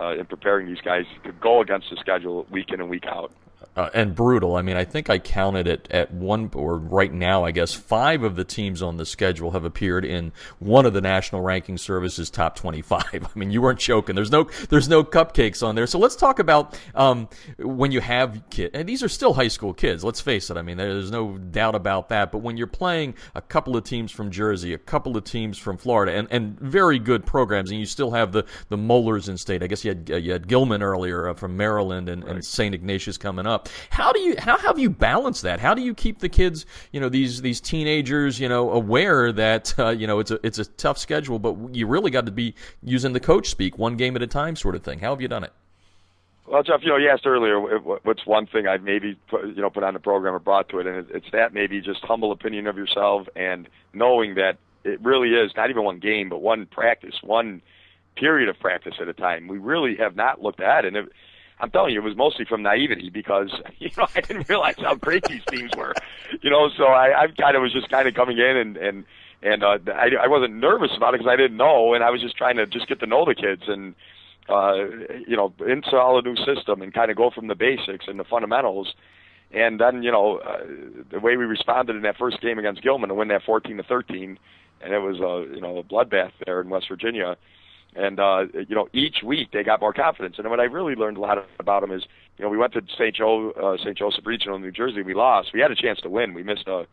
uh, 0.00 0.16
in 0.18 0.26
preparing 0.26 0.66
these 0.66 0.80
guys 0.84 1.04
to 1.24 1.32
go 1.32 1.61
against 1.61 1.88
the 1.90 1.96
schedule 2.00 2.46
week 2.50 2.70
in 2.72 2.80
and 2.80 2.88
week 2.90 3.04
out. 3.06 3.32
Uh, 3.78 3.90
and 3.94 4.12
brutal. 4.12 4.56
I 4.56 4.62
mean, 4.62 4.76
I 4.76 4.84
think 4.84 5.08
I 5.08 5.20
counted 5.20 5.68
it 5.68 5.86
at 5.92 6.12
one 6.12 6.50
or 6.52 6.76
right 6.76 7.12
now, 7.12 7.44
I 7.44 7.52
guess 7.52 7.74
five 7.74 8.24
of 8.24 8.34
the 8.34 8.42
teams 8.42 8.82
on 8.82 8.96
the 8.96 9.06
schedule 9.06 9.52
have 9.52 9.64
appeared 9.64 10.04
in 10.04 10.32
one 10.58 10.84
of 10.84 10.94
the 10.94 11.00
national 11.00 11.42
ranking 11.42 11.78
services 11.78 12.28
top 12.28 12.56
25. 12.56 13.04
I 13.14 13.38
mean, 13.38 13.52
you 13.52 13.62
weren't 13.62 13.78
joking. 13.78 14.16
There's 14.16 14.32
no 14.32 14.48
there's 14.68 14.88
no 14.88 15.04
cupcakes 15.04 15.64
on 15.64 15.76
there. 15.76 15.86
So 15.86 16.00
let's 16.00 16.16
talk 16.16 16.40
about 16.40 16.76
um, 16.96 17.28
when 17.56 17.92
you 17.92 18.00
have 18.00 18.42
kids, 18.50 18.72
and 18.74 18.88
these 18.88 19.04
are 19.04 19.08
still 19.08 19.32
high 19.32 19.46
school 19.46 19.72
kids. 19.72 20.02
Let's 20.02 20.20
face 20.20 20.50
it. 20.50 20.56
I 20.56 20.62
mean, 20.62 20.76
there's 20.76 21.12
no 21.12 21.38
doubt 21.38 21.76
about 21.76 22.08
that. 22.08 22.32
But 22.32 22.38
when 22.38 22.56
you're 22.56 22.66
playing 22.66 23.14
a 23.36 23.40
couple 23.40 23.76
of 23.76 23.84
teams 23.84 24.10
from 24.10 24.32
Jersey, 24.32 24.74
a 24.74 24.78
couple 24.78 25.16
of 25.16 25.22
teams 25.22 25.56
from 25.56 25.76
Florida, 25.76 26.16
and, 26.16 26.26
and 26.32 26.58
very 26.58 26.98
good 26.98 27.24
programs, 27.24 27.70
and 27.70 27.78
you 27.78 27.86
still 27.86 28.10
have 28.10 28.32
the 28.32 28.44
the 28.70 28.76
Moellers 28.76 29.28
in 29.28 29.38
state. 29.38 29.62
I 29.62 29.68
guess 29.68 29.84
you 29.84 29.90
had 29.90 30.10
uh, 30.10 30.16
you 30.16 30.32
had 30.32 30.48
Gilman 30.48 30.82
earlier 30.82 31.28
uh, 31.28 31.34
from 31.34 31.56
Maryland, 31.56 32.08
and, 32.08 32.24
right. 32.24 32.34
and 32.34 32.44
St. 32.44 32.74
Ignatius 32.74 33.16
coming 33.16 33.46
up. 33.46 33.67
How 33.90 34.12
do 34.12 34.20
you 34.20 34.37
how 34.38 34.59
have 34.59 34.78
you 34.78 34.90
balanced 34.90 35.42
that? 35.42 35.61
How 35.61 35.74
do 35.74 35.83
you 35.83 35.94
keep 35.94 36.18
the 36.18 36.28
kids, 36.28 36.66
you 36.92 37.00
know, 37.00 37.09
these 37.09 37.42
these 37.42 37.61
teenagers, 37.61 38.40
you 38.40 38.48
know, 38.48 38.70
aware 38.70 39.33
that 39.33 39.74
uh, 39.78 39.90
you 39.90 40.07
know 40.07 40.18
it's 40.18 40.31
a 40.31 40.38
it's 40.46 40.59
a 40.59 40.64
tough 40.64 40.98
schedule, 40.98 41.38
but 41.38 41.74
you 41.74 41.87
really 41.87 42.11
got 42.11 42.26
to 42.26 42.33
be 42.33 42.54
using 42.83 43.12
the 43.12 43.20
coach 43.20 43.48
speak, 43.48 43.78
one 43.78 43.96
game 43.96 44.16
at 44.16 44.22
a 44.22 44.26
time, 44.26 44.57
sort 44.57 44.74
of 44.74 44.83
thing. 44.83 44.98
How 44.98 45.11
have 45.11 45.20
you 45.20 45.28
done 45.28 45.44
it? 45.44 45.52
Well, 46.46 46.62
Jeff, 46.62 46.81
you 46.83 46.88
know, 46.88 46.96
you 46.96 47.11
asked 47.11 47.26
earlier 47.26 47.61
what's 47.61 48.24
one 48.24 48.46
thing 48.46 48.66
I've 48.66 48.83
maybe 48.83 49.18
put, 49.28 49.44
you 49.44 49.61
know 49.61 49.68
put 49.68 49.83
on 49.83 49.92
the 49.92 50.00
program 50.00 50.35
or 50.35 50.38
brought 50.38 50.70
to 50.70 50.78
it, 50.78 50.87
and 50.87 51.07
it's 51.11 51.31
that 51.33 51.52
maybe 51.52 51.81
just 51.81 52.02
humble 52.02 52.33
opinion 52.33 52.66
of 52.66 52.76
yourself 52.76 53.26
and 53.37 53.68
knowing 53.92 54.35
that 54.37 54.57
it 54.85 55.00
really 55.02 55.31
is 55.31 55.52
not 55.57 55.68
even 55.68 55.85
one 55.85 55.98
game, 55.98 56.31
but 56.31 56.40
one 56.40 56.66
practice, 56.66 57.16
one 57.22 57.61
period 58.16 58.48
of 58.48 58.59
practice 58.59 58.94
at 59.00 59.09
a 59.09 59.12
time. 59.12 59.46
We 59.46 59.59
really 59.59 59.96
have 59.96 60.16
not 60.16 60.40
looked 60.40 60.61
at, 60.61 60.87
and 60.87 60.96
it, 60.96 61.12
I'm 61.60 61.70
telling 61.70 61.92
you, 61.92 62.00
it 62.00 62.04
was 62.04 62.16
mostly 62.16 62.44
from 62.44 62.62
naivety 62.62 63.10
because 63.10 63.52
you 63.78 63.90
know 63.96 64.06
I 64.14 64.20
didn't 64.20 64.48
realize 64.48 64.76
how 64.78 64.94
great 64.94 65.24
these 65.24 65.42
teams 65.50 65.70
were. 65.76 65.94
You 66.42 66.50
know, 66.50 66.68
so 66.76 66.84
I, 66.84 67.24
I 67.24 67.26
kind 67.28 67.56
of 67.56 67.62
was 67.62 67.72
just 67.72 67.88
kind 67.88 68.06
of 68.06 68.14
coming 68.14 68.38
in 68.38 68.56
and 68.56 68.76
and 68.76 69.04
and 69.42 69.62
uh, 69.62 69.78
I, 69.86 70.10
I 70.22 70.26
wasn't 70.26 70.54
nervous 70.54 70.90
about 70.96 71.14
it 71.14 71.18
because 71.18 71.30
I 71.30 71.36
didn't 71.36 71.56
know, 71.56 71.94
and 71.94 72.02
I 72.02 72.10
was 72.10 72.20
just 72.20 72.36
trying 72.36 72.56
to 72.56 72.66
just 72.66 72.88
get 72.88 73.00
to 73.00 73.06
know 73.06 73.24
the 73.24 73.34
kids 73.34 73.62
and 73.66 73.94
uh, 74.48 74.74
you 75.26 75.36
know 75.36 75.52
install 75.66 76.18
a 76.18 76.22
new 76.22 76.36
system 76.36 76.82
and 76.82 76.92
kind 76.92 77.10
of 77.10 77.16
go 77.16 77.30
from 77.30 77.48
the 77.48 77.54
basics 77.54 78.06
and 78.08 78.18
the 78.18 78.24
fundamentals. 78.24 78.94
And 79.50 79.80
then 79.80 80.02
you 80.02 80.12
know 80.12 80.38
uh, 80.38 80.64
the 81.10 81.20
way 81.20 81.36
we 81.36 81.44
responded 81.44 81.96
in 81.96 82.02
that 82.02 82.18
first 82.18 82.40
game 82.40 82.58
against 82.58 82.82
Gilman 82.82 83.08
to 83.08 83.14
win 83.14 83.28
that 83.28 83.42
14 83.44 83.76
to 83.78 83.82
13, 83.82 84.38
and 84.82 84.92
it 84.92 84.98
was 84.98 85.16
a 85.16 85.54
you 85.54 85.60
know 85.60 85.78
a 85.78 85.82
bloodbath 85.82 86.32
there 86.44 86.60
in 86.60 86.68
West 86.68 86.88
Virginia 86.88 87.36
and 87.94 88.20
uh, 88.20 88.44
you 88.53 88.74
know, 88.74 88.88
each 88.92 89.22
week 89.24 89.48
they 89.53 89.62
got 89.62 89.81
more 89.81 89.92
confidence. 89.92 90.37
And 90.38 90.48
what 90.51 90.61
I 90.61 90.64
really 90.64 90.94
learned 90.94 91.16
a 91.16 91.20
lot 91.20 91.38
about 91.59 91.81
them 91.81 91.90
is, 91.90 92.05
you 92.37 92.44
know, 92.44 92.51
we 92.51 92.57
went 92.57 92.72
to 92.74 92.83
St. 92.96 93.14
Joe, 93.14 93.51
uh, 93.53 93.77
St. 93.79 93.96
Joseph 93.96 94.27
Regional 94.27 94.57
in 94.57 94.62
New 94.62 94.70
Jersey. 94.70 95.03
We 95.03 95.14
lost. 95.14 95.51
We 95.53 95.61
had 95.61 95.70
a 95.70 95.77
chance 95.77 96.01
to 96.03 96.11
win. 96.11 96.35
We 96.35 96.42
missed 96.42 96.68
a 96.68 96.87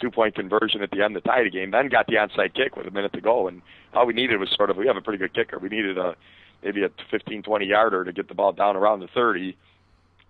two-point 0.00 0.34
conversion 0.34 0.82
at 0.82 0.90
the 0.90 1.02
end 1.02 1.14
to 1.14 1.20
tie 1.20 1.44
the 1.44 1.50
game. 1.50 1.70
Then 1.70 1.88
got 1.88 2.06
the 2.06 2.14
onside 2.14 2.54
kick 2.54 2.76
with 2.76 2.86
a 2.86 2.90
minute 2.90 3.12
to 3.12 3.20
go, 3.20 3.48
and 3.48 3.62
all 3.94 4.06
we 4.06 4.12
needed 4.12 4.38
was 4.40 4.50
sort 4.50 4.70
of 4.70 4.76
we 4.76 4.86
have 4.86 4.96
a 4.96 5.00
pretty 5.00 5.18
good 5.18 5.34
kicker. 5.34 5.58
We 5.58 5.68
needed 5.68 5.96
a 5.96 6.16
maybe 6.62 6.82
a 6.84 6.90
15, 7.10 7.42
20 7.42 7.66
yarder 7.66 8.04
to 8.04 8.12
get 8.12 8.28
the 8.28 8.34
ball 8.34 8.52
down 8.52 8.76
around 8.76 9.00
the 9.00 9.08
30, 9.08 9.56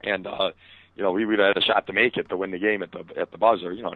and 0.02 0.26
uh, 0.26 0.50
you 0.96 1.02
know, 1.02 1.12
we 1.12 1.24
would 1.24 1.38
have 1.38 1.54
had 1.54 1.62
a 1.62 1.66
shot 1.66 1.86
to 1.86 1.92
make 1.92 2.16
it 2.16 2.28
to 2.28 2.36
win 2.36 2.50
the 2.50 2.58
game 2.58 2.82
at 2.82 2.92
the 2.92 3.04
at 3.18 3.30
the 3.32 3.38
buzzer. 3.38 3.72
You 3.72 3.82
know, 3.82 3.94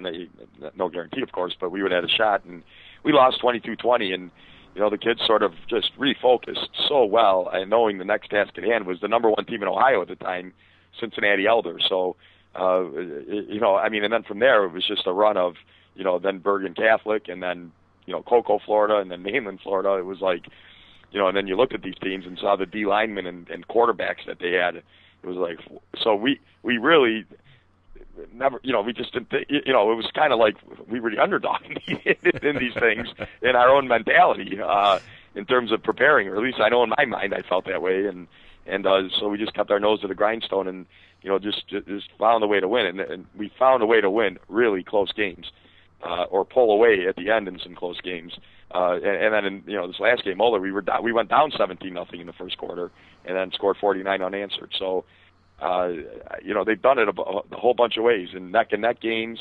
no 0.77 0.89
guarantee, 0.89 1.23
of 1.23 1.33
course, 1.33 1.55
but 1.61 1.71
we 1.71 1.83
would 1.83 1.93
have 1.93 2.05
had 2.05 2.11
a 2.11 2.15
shot, 2.15 2.45
and 2.45 2.63
we 3.03 3.13
lost 3.13 3.41
22-20, 3.43 4.15
and 4.15 4.31
you 4.77 4.83
know, 4.83 4.91
the 4.91 4.99
kids 4.99 5.23
sort 5.27 5.43
of 5.43 5.55
just 5.71 5.91
refocused 5.99 6.69
so 6.87 7.03
well, 7.03 7.49
and 7.51 7.71
knowing 7.71 7.97
the 7.97 8.05
next 8.05 8.29
task 8.29 8.59
at 8.59 8.65
hand 8.65 8.87
was 8.87 9.01
the 9.01 9.09
number 9.09 9.31
one 9.31 9.47
team 9.47 9.63
in 9.63 9.69
Ohio 9.69 10.03
at 10.03 10.09
the 10.09 10.17
time, 10.17 10.53
Cincinnati 11.01 11.47
Elder. 11.47 11.79
So, 11.89 12.17
uh, 12.55 12.85
you 12.91 13.59
know, 13.59 13.77
I 13.77 13.89
mean, 13.89 14.05
and 14.05 14.13
then 14.13 14.23
from 14.23 14.39
there 14.39 14.65
it 14.65 14.73
was 14.73 14.87
just 14.87 15.07
a 15.07 15.15
run 15.15 15.39
of, 15.39 15.55
you 15.95 16.05
know, 16.05 16.19
then 16.19 16.41
Bergen 16.41 16.75
Catholic, 16.75 17.27
and 17.27 17.43
then 17.43 17.73
you 18.05 18.13
know 18.13 18.21
Cocoa, 18.21 18.59
Florida, 18.67 18.99
and 18.99 19.11
then 19.11 19.23
mainland 19.23 19.61
Florida. 19.63 19.95
It 19.95 20.05
was 20.05 20.21
like, 20.21 20.45
you 21.11 21.19
know, 21.19 21.27
and 21.27 21.35
then 21.35 21.47
you 21.47 21.57
looked 21.57 21.73
at 21.73 21.81
these 21.81 21.99
teams 22.03 22.27
and 22.27 22.39
saw 22.39 22.55
the 22.55 22.67
D 22.67 22.85
linemen 22.85 23.27
and, 23.27 23.49
and 23.49 23.67
quarterbacks 23.67 24.27
that 24.27 24.41
they 24.41 24.53
had. 24.53 24.77
It 24.77 24.85
was 25.25 25.39
like, 25.39 25.59
so 25.99 26.15
we 26.15 26.39
we 26.63 26.77
really 26.77 27.25
never, 28.33 28.61
you 28.63 28.73
know, 28.73 28.83
we 28.83 28.93
just 28.93 29.13
didn't, 29.13 29.31
think, 29.31 29.47
you 29.49 29.73
know, 29.73 29.91
it 29.93 29.95
was 29.95 30.11
kind 30.15 30.33
of 30.33 30.39
like 30.39 30.57
we 30.89 31.01
were 31.01 31.11
the 31.11 31.19
underdog 31.19 31.63
in, 31.87 32.59
these 32.59 32.75
things 32.75 33.09
in 33.43 33.57
our 33.57 33.71
own 33.71 33.89
mentality, 33.89 34.59
uh, 34.61 34.99
in 35.35 35.45
terms 35.45 35.73
of 35.73 35.83
preparing, 35.83 36.29
or 36.29 36.37
at 36.37 36.43
least 36.43 36.61
I 36.61 36.69
know 36.69 36.83
in 36.83 36.91
my 36.91 37.05
mind 37.05 37.35
I 37.35 37.43
felt 37.43 37.67
that 37.67 37.83
way, 37.83 38.07
and 38.07 38.27
and 38.67 38.87
uh, 38.87 39.09
so 39.11 39.29
we 39.29 39.39
just 39.39 39.55
kept 39.55 39.71
our 39.71 39.81
nose 39.81 40.01
to 40.01 40.09
the 40.09 40.15
grindstone 40.15 40.67
and 40.67 40.87
you 41.23 41.31
know 41.31 41.39
just 41.39 41.69
just 41.69 42.09
found 42.19 42.43
a 42.43 42.47
way 42.47 42.61
to 42.61 42.69
win, 42.69 42.87
and, 42.87 43.01
and 43.01 43.27
we 43.37 43.53
found 43.59 43.83
a 43.83 43.87
way 43.87 44.01
to 44.01 44.11
win 44.11 44.39
really 44.49 44.83
close 44.83 45.13
games, 45.13 45.53
uh, 46.03 46.25
or 46.25 46.45
pull 46.45 46.73
away 46.73 47.07
at 47.09 47.17
the 47.17 47.31
end 47.31 47.49
in 47.49 47.59
some 47.59 47.75
close 47.75 48.01
games. 48.01 48.39
Uh, 48.75 48.95
and, 48.97 49.05
and 49.07 49.35
then 49.35 49.45
in 49.45 49.63
you 49.67 49.77
know 49.77 49.87
this 49.87 50.01
last 50.01 50.25
game, 50.25 50.39
Moeller, 50.39 50.61
we 50.61 50.73
were 50.73 50.83
down, 50.83 51.03
we 51.03 51.13
went 51.13 51.29
down 51.29 51.53
17 51.57 51.93
nothing 51.93 52.21
in 52.21 52.27
the 52.27 52.33
first 52.33 52.59
quarter, 52.59 52.91
and 53.25 53.37
then 53.37 53.53
scored 53.53 53.77
49 53.77 54.23
unanswered. 54.23 54.75
So 54.79 55.05
uh, 55.61 55.89
you 56.43 56.55
know, 56.55 56.65
they've 56.65 56.81
done 56.81 56.99
it 56.99 57.09
a, 57.09 57.21
a 57.21 57.57
whole 57.57 57.75
bunch 57.75 57.97
of 57.97 58.05
ways 58.05 58.29
in 58.35 58.51
neck 58.51 58.69
and 58.73 58.83
neck 58.83 59.01
games, 59.01 59.41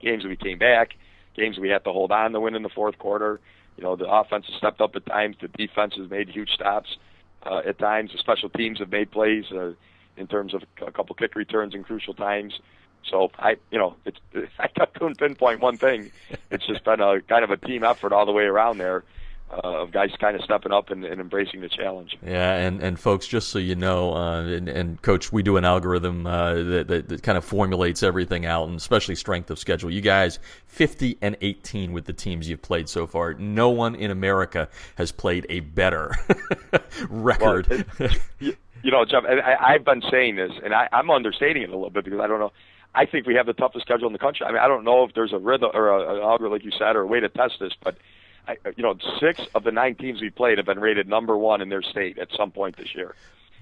games 0.00 0.24
we 0.24 0.36
came 0.36 0.58
back, 0.58 0.94
games 1.34 1.58
we 1.58 1.68
had 1.68 1.84
to 1.84 1.92
hold 1.92 2.12
on 2.12 2.32
to 2.32 2.40
win 2.40 2.54
in 2.54 2.62
the 2.62 2.68
fourth 2.68 2.98
quarter. 2.98 3.40
You 3.76 3.84
know, 3.84 3.96
the 3.96 4.08
offense 4.08 4.46
has 4.46 4.56
stepped 4.56 4.80
up 4.80 4.94
at 4.96 5.06
times. 5.06 5.36
The 5.40 5.48
defense 5.48 5.94
has 5.96 6.10
made 6.10 6.28
huge 6.28 6.50
stops 6.50 6.96
uh, 7.44 7.62
at 7.66 7.78
times. 7.78 8.12
The 8.12 8.18
special 8.18 8.50
teams 8.50 8.78
have 8.80 8.90
made 8.90 9.10
plays 9.10 9.44
uh, 9.50 9.72
in 10.16 10.26
terms 10.26 10.52
of 10.52 10.62
a 10.86 10.90
couple 10.90 11.14
kick 11.14 11.34
returns 11.34 11.74
in 11.74 11.84
crucial 11.84 12.12
times. 12.12 12.60
So 13.08 13.30
I, 13.38 13.56
you 13.70 13.78
know, 13.78 13.96
it's 14.04 14.18
I 14.58 14.68
couldn't 14.68 15.18
pinpoint 15.18 15.60
one 15.60 15.78
thing. 15.78 16.10
It's 16.50 16.66
just 16.66 16.84
been 16.84 17.00
a 17.00 17.22
kind 17.22 17.44
of 17.44 17.50
a 17.50 17.56
team 17.56 17.82
effort 17.82 18.12
all 18.12 18.26
the 18.26 18.32
way 18.32 18.44
around 18.44 18.78
there 18.78 19.04
uh, 19.52 19.82
of 19.82 19.90
guys 19.90 20.10
kind 20.20 20.36
of 20.36 20.42
stepping 20.42 20.72
up 20.72 20.90
and, 20.90 21.04
and, 21.04 21.20
embracing 21.20 21.60
the 21.60 21.68
challenge. 21.68 22.16
Yeah, 22.24 22.54
and, 22.54 22.80
and 22.80 22.98
folks, 22.98 23.26
just 23.26 23.48
so 23.48 23.58
you 23.58 23.74
know, 23.74 24.14
uh, 24.14 24.42
and, 24.42 24.68
and, 24.68 25.02
coach, 25.02 25.32
we 25.32 25.42
do 25.42 25.56
an 25.56 25.64
algorithm 25.64 26.26
uh, 26.26 26.54
that, 26.54 26.88
that, 26.88 27.08
that, 27.08 27.22
kind 27.22 27.36
of 27.36 27.44
formulates 27.44 28.02
everything 28.02 28.46
out, 28.46 28.68
and 28.68 28.76
especially 28.76 29.16
strength 29.16 29.50
of 29.50 29.58
schedule. 29.58 29.90
You 29.90 30.02
guys, 30.02 30.38
50 30.66 31.18
and 31.20 31.36
18 31.40 31.92
with 31.92 32.04
the 32.04 32.12
teams 32.12 32.48
you've 32.48 32.62
played 32.62 32.88
so 32.88 33.06
far. 33.06 33.34
No 33.34 33.70
one 33.70 33.94
in 33.94 34.10
America 34.10 34.68
has 34.94 35.10
played 35.10 35.46
a 35.48 35.60
better 35.60 36.12
record. 37.10 37.68
Well, 37.98 38.10
it, 38.38 38.58
you 38.82 38.90
know, 38.90 39.04
Jeff, 39.04 39.24
I, 39.24 39.74
I've 39.74 39.84
been 39.84 40.02
saying 40.10 40.36
this, 40.36 40.52
and 40.62 40.72
I, 40.72 40.88
I'm 40.92 41.10
understating 41.10 41.62
it 41.62 41.70
a 41.70 41.74
little 41.74 41.90
bit 41.90 42.04
because 42.04 42.20
I 42.20 42.26
don't 42.26 42.38
know. 42.38 42.52
I 42.94 43.06
think 43.06 43.26
we 43.26 43.34
have 43.34 43.46
the 43.46 43.52
toughest 43.52 43.84
schedule 43.84 44.06
in 44.06 44.12
the 44.12 44.18
country. 44.18 44.46
I 44.46 44.50
mean, 44.50 44.60
I 44.60 44.68
don't 44.68 44.84
know 44.84 45.04
if 45.04 45.14
there's 45.14 45.32
a 45.32 45.38
rhythm 45.38 45.70
or 45.74 45.88
a, 45.88 46.16
an 46.16 46.22
algorithm, 46.22 46.52
like 46.52 46.64
you 46.64 46.72
said, 46.72 46.96
or 46.96 47.02
a 47.02 47.06
way 47.06 47.20
to 47.20 47.28
test 47.28 47.54
this, 47.58 47.72
but– 47.82 47.96
I, 48.48 48.56
you 48.76 48.82
know, 48.82 48.96
six 49.18 49.40
of 49.54 49.64
the 49.64 49.72
nine 49.72 49.94
teams 49.94 50.20
we 50.20 50.30
played 50.30 50.58
have 50.58 50.66
been 50.66 50.80
rated 50.80 51.08
number 51.08 51.36
one 51.36 51.60
in 51.60 51.68
their 51.68 51.82
state 51.82 52.18
at 52.18 52.28
some 52.36 52.50
point 52.50 52.76
this 52.76 52.94
year, 52.94 53.14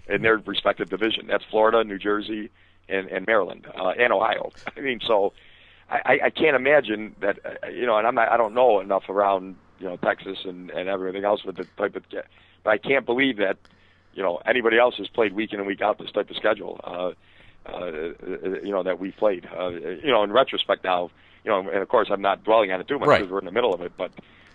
in 0.09 0.23
their 0.23 0.39
respective 0.39 0.89
division. 0.89 1.27
That's 1.27 1.45
Florida, 1.45 1.85
New 1.85 1.99
Jersey, 1.99 2.51
and, 2.89 3.09
and 3.09 3.27
Maryland, 3.27 3.67
uh, 3.79 3.91
and 3.91 4.13
Ohio. 4.13 4.53
I 4.77 4.81
mean, 4.81 5.01
so 5.07 5.33
I, 5.91 6.21
I 6.25 6.31
can't 6.31 6.57
imagine 6.57 7.15
that. 7.21 7.39
Uh, 7.45 7.69
you 7.69 7.87
know, 7.87 7.97
and 7.97 8.07
I'm 8.07 8.15
not, 8.15 8.31
I 8.31 8.37
don't 8.37 8.55
know 8.55 8.81
enough 8.81 9.09
around 9.09 9.57
you 9.79 9.87
know 9.87 9.97
Texas 9.97 10.39
and 10.45 10.71
and 10.71 10.89
everything 10.89 11.25
else 11.25 11.45
with 11.45 11.57
the 11.57 11.65
type 11.77 11.97
of, 11.97 12.05
but 12.11 12.71
I 12.71 12.79
can't 12.79 13.07
believe 13.07 13.39
that 13.39 13.57
you 14.15 14.23
know 14.23 14.41
anybody 14.47 14.79
else 14.79 14.97
has 14.97 15.09
played 15.09 15.33
week 15.33 15.53
in 15.53 15.61
and 15.61 15.67
week 15.67 15.81
out 15.81 15.99
this 15.99 16.11
type 16.11 16.31
of 16.31 16.37
schedule. 16.37 16.81
Uh, 16.85 17.13
uh, 17.67 18.13
you 18.63 18.71
know 18.71 18.83
that 18.83 18.99
we 18.99 19.13
played. 19.13 19.47
Uh, 19.47 19.69
you 19.69 20.11
know, 20.11 20.23
in 20.23 20.33
retrospect 20.33 20.85
now, 20.85 21.11
you 21.45 21.51
know, 21.51 21.61
and 21.61 21.79
of 21.79 21.89
course 21.89 22.09
I'm 22.11 22.23
not 22.23 22.45
dwelling 22.45 22.73
on 22.73 22.81
it 22.81 22.89
too 22.89 22.99
much 22.99 23.09
because 23.09 23.23
right. 23.23 23.31
we're 23.31 23.39
in 23.39 23.45
the 23.45 23.53
middle 23.53 23.75
of 23.75 23.81
it, 23.83 23.93
but 23.97 24.11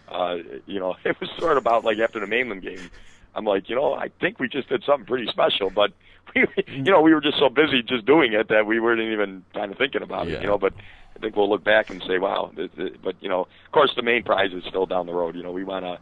uh, 0.10 0.38
you 0.66 0.80
know, 0.80 0.96
it 1.04 1.20
was 1.20 1.30
sort 1.38 1.58
of 1.58 1.64
about 1.64 1.84
like 1.84 2.00
after 2.00 2.20
the 2.20 2.28
mainland 2.28 2.62
game. 2.62 2.90
I'm 3.36 3.46
like, 3.46 3.68
you 3.68 3.76
know, 3.76 3.94
I 3.96 4.10
think 4.22 4.40
we 4.40 4.48
just 4.48 4.70
did 4.70 4.84
something 4.84 5.08
pretty 5.08 5.28
special, 5.28 5.72
but 5.72 5.92
we, 6.36 6.46
you 6.68 6.84
know, 6.84 7.02
we 7.02 7.14
were 7.14 7.22
just 7.22 7.40
so 7.40 7.50
busy 7.50 7.82
just 7.82 8.06
doing 8.06 8.34
it 8.34 8.50
that 8.50 8.66
we 8.66 8.80
weren't 8.80 9.02
even 9.02 9.44
kind 9.54 9.72
of 9.72 9.78
thinking 9.78 10.04
about 10.04 10.28
yeah. 10.28 10.36
it, 10.36 10.42
you 10.42 10.48
know. 10.48 10.58
But 10.58 10.74
I 11.16 11.20
think 11.20 11.36
we'll 11.36 11.50
look 11.50 11.64
back 11.64 11.90
and 11.90 12.04
say, 12.08 12.20
wow. 12.20 12.52
But 12.56 13.16
you 13.22 13.30
know, 13.30 13.42
of 13.42 13.72
course, 13.72 13.94
the 13.96 14.04
main 14.04 14.24
prize 14.24 14.54
is 14.54 14.64
still 14.66 14.86
down 14.86 15.08
the 15.08 15.14
road. 15.14 15.36
You 15.36 15.44
know, 15.44 15.52
we 15.52 15.64
want 15.64 15.86
to 15.86 16.00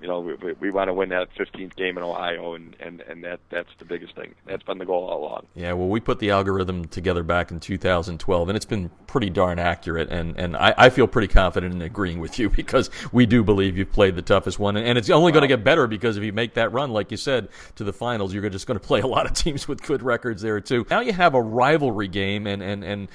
you 0.00 0.08
know, 0.08 0.20
we, 0.20 0.52
we 0.54 0.70
want 0.70 0.88
to 0.88 0.94
win 0.94 1.10
that 1.10 1.28
15th 1.34 1.76
game 1.76 1.98
in 1.98 2.02
Ohio, 2.02 2.54
and, 2.54 2.74
and, 2.80 3.00
and 3.02 3.22
that 3.24 3.40
that's 3.50 3.68
the 3.78 3.84
biggest 3.84 4.14
thing. 4.14 4.34
That's 4.46 4.62
been 4.62 4.78
the 4.78 4.86
goal 4.86 5.08
all 5.08 5.24
along. 5.24 5.46
Yeah, 5.54 5.74
well, 5.74 5.88
we 5.88 6.00
put 6.00 6.18
the 6.18 6.30
algorithm 6.30 6.86
together 6.86 7.22
back 7.22 7.50
in 7.50 7.60
2012, 7.60 8.48
and 8.48 8.56
it's 8.56 8.64
been 8.64 8.90
pretty 9.06 9.30
darn 9.30 9.58
accurate, 9.58 10.10
and, 10.10 10.38
and 10.38 10.56
I, 10.56 10.74
I 10.76 10.90
feel 10.90 11.06
pretty 11.06 11.28
confident 11.28 11.74
in 11.74 11.82
agreeing 11.82 12.20
with 12.20 12.38
you 12.38 12.48
because 12.60 12.90
we 13.12 13.26
do 13.26 13.42
believe 13.42 13.76
you've 13.76 13.92
played 13.92 14.16
the 14.16 14.22
toughest 14.22 14.58
one, 14.58 14.76
and 14.76 14.96
it's 14.96 15.10
only 15.10 15.32
wow. 15.32 15.40
going 15.40 15.42
to 15.42 15.48
get 15.48 15.64
better 15.64 15.86
because 15.86 16.16
if 16.16 16.24
you 16.24 16.32
make 16.32 16.54
that 16.54 16.72
run, 16.72 16.90
like 16.90 17.10
you 17.10 17.16
said, 17.16 17.48
to 17.76 17.84
the 17.84 17.92
finals, 17.92 18.32
you're 18.32 18.48
just 18.48 18.66
going 18.66 18.78
to 18.78 18.86
play 18.86 19.00
a 19.00 19.06
lot 19.06 19.26
of 19.26 19.32
teams 19.34 19.68
with 19.68 19.82
good 19.82 20.02
records 20.02 20.42
there 20.42 20.60
too. 20.60 20.86
Now 20.88 21.00
you 21.00 21.12
have 21.12 21.34
a 21.34 21.42
rivalry 21.42 22.08
game, 22.08 22.46
and, 22.46 22.62
and, 22.62 22.84
and 22.84 23.08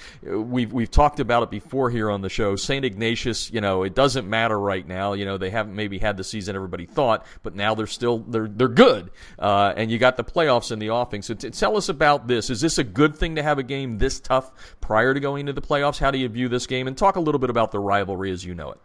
we've 0.52 0.72
we've 0.72 0.92
talked 0.92 1.20
about 1.20 1.44
it 1.44 1.50
before 1.50 1.90
here 1.90 2.12
on 2.12 2.22
the 2.22 2.30
show. 2.30 2.56
St. 2.56 2.86
Ignatius, 2.86 3.52
you 3.52 3.62
know, 3.62 3.84
it 3.84 3.96
doesn't 3.96 4.30
matter 4.30 4.60
right 4.60 4.88
now. 4.88 5.14
You 5.14 5.26
know, 5.26 5.38
they 5.38 5.50
haven't 5.50 5.76
maybe 5.76 5.98
had 5.98 6.18
the 6.18 6.24
season 6.24 6.56
everybody 6.56 6.75
everybody 6.76 6.94
thought, 6.94 7.26
but 7.44 7.56
now 7.56 7.76
they're 7.76 7.88
still 7.88 8.20
they're 8.20 8.48
they're 8.48 8.68
good, 8.68 9.12
uh, 9.40 9.74
and 9.76 9.92
you 9.92 9.98
got 9.98 10.18
the 10.18 10.24
playoffs 10.24 10.72
in 10.72 10.80
the 10.80 10.90
offing. 10.90 11.22
So 11.22 11.34
t- 11.34 11.50
tell 11.50 11.78
us 11.78 11.90
about 11.90 12.28
this. 12.28 12.50
Is 12.50 12.62
this 12.62 12.78
a 12.78 12.84
good 12.84 13.16
thing 13.16 13.36
to 13.36 13.44
have 13.44 13.58
a 13.58 13.64
game 13.64 13.98
this 13.98 14.20
tough 14.20 14.52
prior 14.82 15.14
to 15.14 15.20
going 15.20 15.42
into 15.42 15.54
the 15.54 15.62
playoffs? 15.62 15.98
How 15.98 16.12
do 16.12 16.18
you 16.18 16.28
view 16.28 16.50
this 16.50 16.68
game? 16.68 16.88
And 16.88 16.98
talk 16.98 17.16
a 17.16 17.20
little 17.20 17.40
bit 17.40 17.50
about 17.50 17.72
the 17.72 17.80
rivalry 17.80 18.32
as 18.32 18.44
you 18.44 18.54
know 18.54 18.72
it. 18.72 18.80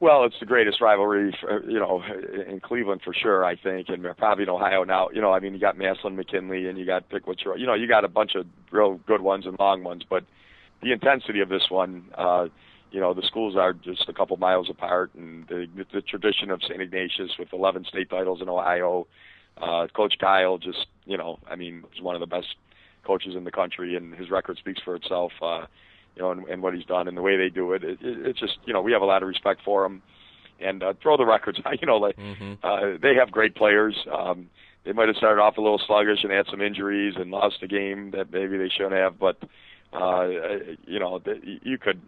Well, 0.00 0.24
it's 0.24 0.34
the 0.40 0.46
greatest 0.46 0.80
rivalry, 0.80 1.32
for, 1.40 1.62
you 1.62 1.78
know, 1.78 2.02
in 2.48 2.58
Cleveland 2.58 3.02
for 3.04 3.14
sure. 3.14 3.44
I 3.44 3.54
think, 3.54 3.88
and 3.88 4.04
probably 4.16 4.42
in 4.42 4.48
Ohio 4.50 4.82
now. 4.82 5.10
You 5.12 5.20
know, 5.20 5.32
I 5.32 5.38
mean, 5.38 5.52
you 5.52 5.60
got 5.60 5.76
Massillon, 5.76 6.16
McKinley, 6.16 6.66
and 6.68 6.76
you 6.76 6.84
got 6.84 7.08
pick 7.08 7.26
what 7.26 7.44
you 7.44 7.56
you 7.56 7.66
know, 7.66 7.74
you 7.74 7.86
got 7.86 8.04
a 8.04 8.08
bunch 8.08 8.34
of 8.34 8.46
real 8.70 8.94
good 9.06 9.20
ones 9.20 9.46
and 9.46 9.56
long 9.58 9.84
ones. 9.84 10.02
But 10.08 10.24
the 10.82 10.90
intensity 10.90 11.40
of 11.40 11.48
this 11.48 11.70
one, 11.70 12.06
uh, 12.14 12.48
you 12.92 13.00
know, 13.00 13.14
the 13.14 13.22
schools 13.22 13.56
are 13.56 13.72
just 13.72 14.08
a 14.08 14.12
couple 14.12 14.36
miles 14.36 14.70
apart, 14.70 15.10
and 15.14 15.46
the, 15.48 15.66
the 15.92 16.02
tradition 16.02 16.50
of 16.50 16.62
St. 16.62 16.80
Ignatius 16.80 17.32
with 17.38 17.52
11 17.52 17.86
state 17.86 18.10
titles 18.10 18.40
in 18.40 18.48
Ohio. 18.48 19.06
Uh, 19.56 19.86
Coach 19.94 20.14
Kyle, 20.20 20.58
just 20.58 20.86
you 21.04 21.16
know, 21.16 21.38
I 21.50 21.56
mean, 21.56 21.84
is 21.94 22.00
one 22.00 22.14
of 22.14 22.20
the 22.20 22.26
best 22.26 22.54
coaches 23.04 23.34
in 23.34 23.44
the 23.44 23.50
country, 23.50 23.96
and 23.96 24.14
his 24.14 24.30
record 24.30 24.58
speaks 24.58 24.80
for 24.82 24.94
itself. 24.94 25.32
Uh, 25.42 25.66
you 26.16 26.22
know, 26.22 26.30
and, 26.30 26.46
and 26.46 26.62
what 26.62 26.74
he's 26.74 26.84
done 26.84 27.08
and 27.08 27.16
the 27.16 27.22
way 27.22 27.36
they 27.36 27.48
do 27.48 27.72
it. 27.72 27.82
it, 27.84 27.98
it 28.02 28.26
it's 28.26 28.40
just, 28.40 28.58
you 28.66 28.72
know, 28.72 28.82
we 28.82 28.92
have 28.92 29.02
a 29.02 29.06
lot 29.06 29.22
of 29.22 29.28
respect 29.28 29.62
for 29.64 29.84
him. 29.84 30.02
And 30.60 30.82
uh, 30.82 30.92
throw 31.02 31.16
the 31.16 31.26
records, 31.26 31.58
you 31.80 31.86
know, 31.86 31.96
like 31.96 32.16
mm-hmm. 32.16 32.54
uh, 32.62 32.98
they 33.00 33.14
have 33.16 33.32
great 33.32 33.54
players. 33.54 33.96
Um, 34.12 34.48
they 34.84 34.92
might 34.92 35.08
have 35.08 35.16
started 35.16 35.40
off 35.40 35.56
a 35.58 35.60
little 35.60 35.80
sluggish 35.86 36.22
and 36.22 36.32
had 36.32 36.46
some 36.50 36.60
injuries 36.60 37.14
and 37.16 37.30
lost 37.30 37.62
a 37.62 37.66
game 37.66 38.12
that 38.12 38.32
maybe 38.32 38.58
they 38.58 38.68
shouldn't 38.68 38.94
have, 38.94 39.18
but 39.18 39.36
uh, 39.92 40.26
you 40.86 40.98
know, 40.98 41.20
you 41.62 41.78
could. 41.78 42.00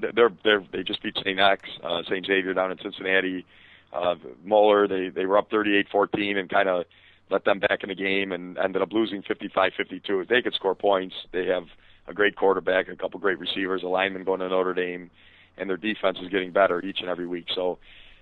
They're 0.00 0.30
they're 0.44 0.64
they 0.72 0.82
just 0.82 1.02
beat 1.02 1.16
St. 1.18 1.38
X, 1.38 1.68
uh, 1.82 2.02
St. 2.04 2.24
Xavier 2.24 2.54
down 2.54 2.70
in 2.70 2.78
Cincinnati. 2.78 3.44
Uh, 3.92 4.16
Moeller, 4.44 4.86
they 4.86 5.08
they 5.08 5.26
were 5.26 5.38
up 5.38 5.50
38-14 5.50 6.36
and 6.36 6.50
kind 6.50 6.68
of 6.68 6.84
let 7.30 7.44
them 7.44 7.58
back 7.58 7.82
in 7.82 7.88
the 7.88 7.94
game 7.94 8.32
and 8.32 8.58
ended 8.58 8.82
up 8.82 8.92
losing 8.92 9.22
55-52. 9.22 10.22
If 10.22 10.28
they 10.28 10.42
could 10.42 10.54
score 10.54 10.74
points, 10.74 11.14
they 11.32 11.46
have 11.46 11.64
a 12.06 12.14
great 12.14 12.36
quarterback, 12.36 12.88
a 12.88 12.96
couple 12.96 13.20
great 13.20 13.38
receivers, 13.38 13.82
a 13.82 13.86
lineman 13.86 14.24
going 14.24 14.40
to 14.40 14.48
Notre 14.48 14.74
Dame, 14.74 15.10
and 15.56 15.68
their 15.68 15.76
defense 15.76 16.18
is 16.22 16.28
getting 16.28 16.52
better 16.52 16.84
each 16.84 17.00
and 17.00 17.08
every 17.08 17.26
week. 17.26 17.46
So, 17.54 17.78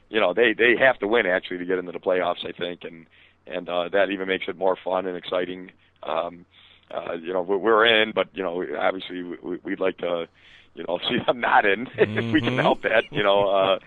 you 0.08 0.20
know, 0.20 0.34
they 0.34 0.54
they 0.54 0.76
have 0.76 0.98
to 1.00 1.06
win 1.06 1.26
actually 1.26 1.58
to 1.58 1.64
get 1.64 1.78
into 1.78 1.92
the 1.92 2.00
playoffs, 2.00 2.46
I 2.46 2.52
think, 2.52 2.84
and 2.84 3.06
and 3.46 3.68
uh, 3.68 3.88
that 3.90 4.10
even 4.10 4.28
makes 4.28 4.48
it 4.48 4.56
more 4.56 4.76
fun 4.76 5.06
and 5.06 5.16
exciting. 5.16 5.70
Um, 6.02 6.44
uh, 6.90 7.14
you 7.14 7.32
know, 7.32 7.42
we're 7.42 7.84
in, 7.84 8.12
but 8.12 8.28
you 8.32 8.42
know, 8.42 8.64
obviously 8.78 9.22
we, 9.22 9.58
we'd 9.62 9.80
like 9.80 9.98
to, 9.98 10.28
you 10.76 10.84
know, 10.86 10.98
see 11.08 11.18
them 11.26 11.40
not 11.40 11.64
in 11.64 11.86
mm-hmm. 11.86 12.18
if 12.18 12.32
we 12.32 12.40
can 12.40 12.50
mm-hmm. 12.50 12.60
help 12.60 12.82
that. 12.82 13.04
You 13.10 13.22
know, 13.22 13.48
uh, 13.48 13.78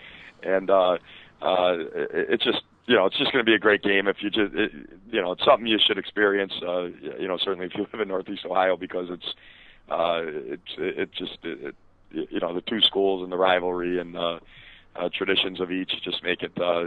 and 0.43 0.69
uh, 0.69 0.97
uh, 1.41 1.75
it's 2.11 2.43
just 2.43 2.61
you 2.85 2.95
know, 2.95 3.05
it's 3.05 3.17
just 3.17 3.31
going 3.31 3.45
to 3.45 3.49
be 3.49 3.53
a 3.53 3.59
great 3.59 3.83
game 3.83 4.07
if 4.07 4.17
you 4.21 4.31
just, 4.31 4.51
it, 4.55 4.71
you 5.11 5.21
know, 5.21 5.33
it's 5.33 5.45
something 5.45 5.67
you 5.67 5.77
should 5.77 5.99
experience. 5.99 6.53
Uh, 6.59 6.85
you 7.19 7.27
know, 7.27 7.37
certainly 7.37 7.67
if 7.67 7.75
you 7.75 7.85
live 7.93 8.01
in 8.01 8.07
Northeast 8.07 8.45
Ohio 8.45 8.77
because 8.77 9.09
it's 9.11 9.35
uh, 9.91 10.21
it 10.23 10.59
it 10.77 11.11
just 11.13 11.37
it, 11.43 11.75
you 12.11 12.39
know 12.39 12.53
the 12.53 12.61
two 12.61 12.81
schools 12.81 13.23
and 13.23 13.31
the 13.31 13.37
rivalry 13.37 13.99
and 13.99 14.17
uh, 14.17 14.39
uh, 14.95 15.09
traditions 15.13 15.59
of 15.59 15.71
each 15.71 15.91
just 16.03 16.23
make 16.23 16.41
it 16.41 16.51
uh, 16.59 16.85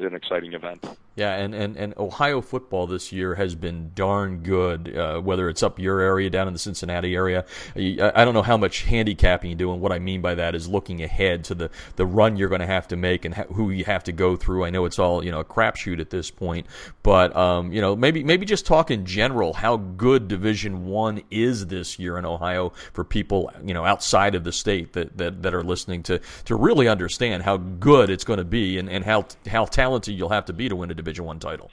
an 0.00 0.14
exciting 0.14 0.52
event. 0.52 0.84
Yeah, 1.16 1.36
and, 1.36 1.54
and, 1.54 1.76
and 1.76 1.94
Ohio 1.96 2.40
football 2.40 2.88
this 2.88 3.12
year 3.12 3.36
has 3.36 3.54
been 3.54 3.92
darn 3.94 4.38
good, 4.38 4.96
uh, 4.96 5.20
whether 5.20 5.48
it's 5.48 5.62
up 5.62 5.78
your 5.78 6.00
area, 6.00 6.28
down 6.28 6.48
in 6.48 6.52
the 6.52 6.58
Cincinnati 6.58 7.14
area. 7.14 7.44
I 7.76 8.24
don't 8.24 8.34
know 8.34 8.42
how 8.42 8.56
much 8.56 8.82
handicapping 8.82 9.50
you 9.50 9.54
do, 9.54 9.72
and 9.72 9.80
what 9.80 9.92
I 9.92 10.00
mean 10.00 10.22
by 10.22 10.34
that 10.34 10.56
is 10.56 10.68
looking 10.68 11.04
ahead 11.04 11.44
to 11.44 11.54
the, 11.54 11.70
the 11.94 12.04
run 12.04 12.36
you're 12.36 12.48
going 12.48 12.62
to 12.62 12.66
have 12.66 12.88
to 12.88 12.96
make 12.96 13.24
and 13.24 13.32
ha- 13.32 13.44
who 13.44 13.70
you 13.70 13.84
have 13.84 14.02
to 14.04 14.12
go 14.12 14.34
through. 14.34 14.64
I 14.64 14.70
know 14.70 14.86
it's 14.86 14.98
all, 14.98 15.24
you 15.24 15.30
know, 15.30 15.38
a 15.38 15.44
crapshoot 15.44 16.00
at 16.00 16.10
this 16.10 16.32
point, 16.32 16.66
but, 17.04 17.34
um, 17.36 17.72
you 17.72 17.80
know, 17.80 17.94
maybe 17.94 18.24
maybe 18.24 18.44
just 18.44 18.66
talk 18.66 18.90
in 18.90 19.06
general 19.06 19.52
how 19.52 19.76
good 19.76 20.26
Division 20.26 20.86
One 20.86 21.22
is 21.30 21.68
this 21.68 21.96
year 21.96 22.18
in 22.18 22.24
Ohio 22.24 22.72
for 22.92 23.04
people, 23.04 23.52
you 23.64 23.72
know, 23.72 23.84
outside 23.84 24.34
of 24.34 24.42
the 24.42 24.52
state 24.52 24.94
that, 24.94 25.16
that, 25.18 25.42
that 25.42 25.54
are 25.54 25.62
listening 25.62 26.02
to, 26.04 26.20
to 26.46 26.56
really 26.56 26.88
understand 26.88 27.44
how 27.44 27.56
good 27.56 28.10
it's 28.10 28.24
going 28.24 28.38
to 28.38 28.44
be 28.44 28.78
and, 28.78 28.90
and 28.90 29.04
how, 29.04 29.26
how 29.46 29.64
talented 29.74 30.14
you'll 30.14 30.30
have 30.30 30.46
to 30.46 30.52
be 30.52 30.68
to 30.68 30.76
win 30.76 30.90
a 30.90 30.94
Division 30.94 31.24
One 31.24 31.40
title? 31.40 31.70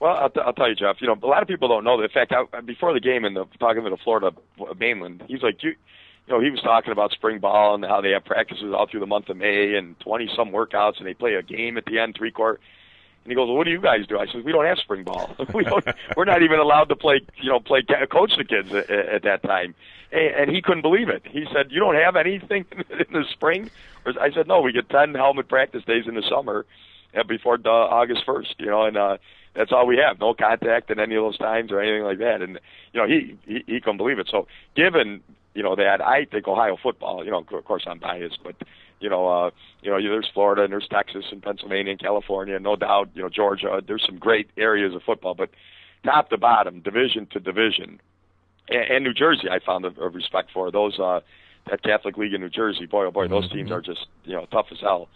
Well, 0.00 0.16
I'll, 0.16 0.30
t- 0.30 0.40
I'll 0.40 0.52
tell 0.52 0.68
you, 0.68 0.74
Jeff. 0.74 0.96
You 1.00 1.06
know, 1.06 1.18
a 1.22 1.26
lot 1.26 1.42
of 1.42 1.48
people 1.48 1.68
don't 1.68 1.84
know 1.84 1.96
that. 1.98 2.04
In 2.04 2.10
fact, 2.10 2.32
I, 2.32 2.60
before 2.60 2.92
the 2.92 3.00
game, 3.00 3.24
and 3.24 3.36
the 3.36 3.46
talking 3.58 3.84
to 3.84 3.90
the 3.90 3.96
Florida 3.96 4.32
uh, 4.60 4.74
mainland, 4.78 5.22
he's 5.26 5.42
like, 5.42 5.62
you, 5.62 5.70
you 5.70 6.34
know, 6.34 6.40
he 6.40 6.50
was 6.50 6.60
talking 6.60 6.92
about 6.92 7.12
spring 7.12 7.38
ball 7.38 7.74
and 7.74 7.84
how 7.84 8.00
they 8.00 8.10
have 8.10 8.24
practices 8.24 8.74
all 8.74 8.86
through 8.86 9.00
the 9.00 9.06
month 9.06 9.28
of 9.28 9.36
May 9.36 9.74
and 9.74 9.98
twenty 10.00 10.28
some 10.34 10.50
workouts, 10.50 10.98
and 10.98 11.06
they 11.06 11.14
play 11.14 11.34
a 11.34 11.42
game 11.42 11.76
at 11.76 11.84
the 11.84 11.98
end, 11.98 12.14
three 12.16 12.30
quarter. 12.30 12.58
And 13.24 13.30
he 13.30 13.34
goes, 13.34 13.48
well, 13.48 13.56
"What 13.56 13.64
do 13.64 13.70
you 13.70 13.80
guys 13.80 14.06
do?" 14.06 14.18
I 14.18 14.26
said, 14.26 14.44
"We 14.44 14.52
don't 14.52 14.66
have 14.66 14.78
spring 14.78 15.04
ball. 15.04 15.34
we 15.54 15.64
don't. 15.64 15.84
We're 16.16 16.24
not 16.24 16.42
even 16.42 16.58
allowed 16.58 16.88
to 16.90 16.96
play. 16.96 17.20
You 17.40 17.50
know, 17.50 17.60
play 17.60 17.82
coach 18.10 18.36
the 18.36 18.44
kids 18.44 18.72
at, 18.72 18.90
at 18.90 19.22
that 19.22 19.42
time." 19.42 19.74
And 20.12 20.48
he 20.50 20.62
couldn't 20.62 20.82
believe 20.82 21.08
it. 21.08 21.22
He 21.26 21.46
said, 21.52 21.70
"You 21.70 21.80
don't 21.80 21.96
have 21.96 22.16
anything 22.16 22.66
in 22.90 23.12
the 23.12 23.24
spring?" 23.30 23.70
I 24.20 24.30
said, 24.30 24.46
"No, 24.46 24.60
we 24.60 24.72
get 24.72 24.88
ten 24.88 25.14
helmet 25.14 25.48
practice 25.48 25.84
days 25.84 26.06
in 26.06 26.14
the 26.14 26.22
summer, 26.22 26.66
before 27.22 27.58
uh, 27.64 27.68
August 27.68 28.22
first, 28.26 28.54
you 28.58 28.66
know, 28.66 28.84
and 28.84 28.96
uh, 28.96 29.16
that's 29.54 29.72
all 29.72 29.86
we 29.86 29.98
have. 29.98 30.20
No 30.20 30.34
contact 30.34 30.90
at 30.90 30.98
any 30.98 31.14
of 31.14 31.22
those 31.22 31.38
times 31.38 31.72
or 31.72 31.80
anything 31.80 32.04
like 32.04 32.18
that. 32.18 32.42
And 32.42 32.58
you 32.92 33.00
know, 33.00 33.06
he 33.06 33.36
he, 33.46 33.64
he 33.66 33.80
couldn't 33.80 33.96
believe 33.96 34.18
it. 34.18 34.28
So 34.30 34.46
given 34.74 35.22
you 35.54 35.62
know 35.62 35.76
that, 35.76 36.00
I 36.00 36.26
think 36.26 36.46
Ohio 36.48 36.76
football. 36.82 37.24
You 37.24 37.30
know, 37.30 37.44
of 37.50 37.64
course 37.64 37.84
I'm 37.86 37.98
biased, 37.98 38.38
but 38.44 38.56
you 39.00 39.08
know, 39.10 39.26
uh, 39.28 39.50
you 39.82 39.90
know, 39.90 40.00
there's 40.00 40.28
Florida 40.32 40.62
and 40.62 40.72
there's 40.72 40.88
Texas 40.88 41.24
and 41.30 41.42
Pennsylvania 41.42 41.92
and 41.92 42.00
California, 42.00 42.58
no 42.58 42.76
doubt. 42.76 43.10
You 43.14 43.22
know, 43.22 43.28
Georgia. 43.28 43.82
There's 43.86 44.04
some 44.04 44.18
great 44.18 44.48
areas 44.56 44.94
of 44.94 45.02
football, 45.02 45.34
but 45.34 45.50
top 46.04 46.30
to 46.30 46.38
bottom, 46.38 46.80
division 46.80 47.26
to 47.32 47.40
division, 47.40 48.00
and, 48.68 48.90
and 48.90 49.04
New 49.04 49.14
Jersey, 49.14 49.48
I 49.50 49.58
found 49.64 49.84
a, 49.84 50.00
a 50.00 50.08
respect 50.08 50.50
for 50.52 50.70
those. 50.70 50.98
uh 50.98 51.20
that 51.70 51.82
Catholic 51.82 52.16
League 52.16 52.32
in 52.32 52.40
New 52.40 52.48
Jersey, 52.48 52.86
boy, 52.86 53.06
oh 53.06 53.10
boy, 53.10 53.26
those 53.26 53.50
teams 53.50 53.70
are 53.72 53.80
just 53.80 54.06
you 54.24 54.34
know 54.34 54.46
tough 54.52 54.66
as 54.70 54.78
hell. 54.80 55.08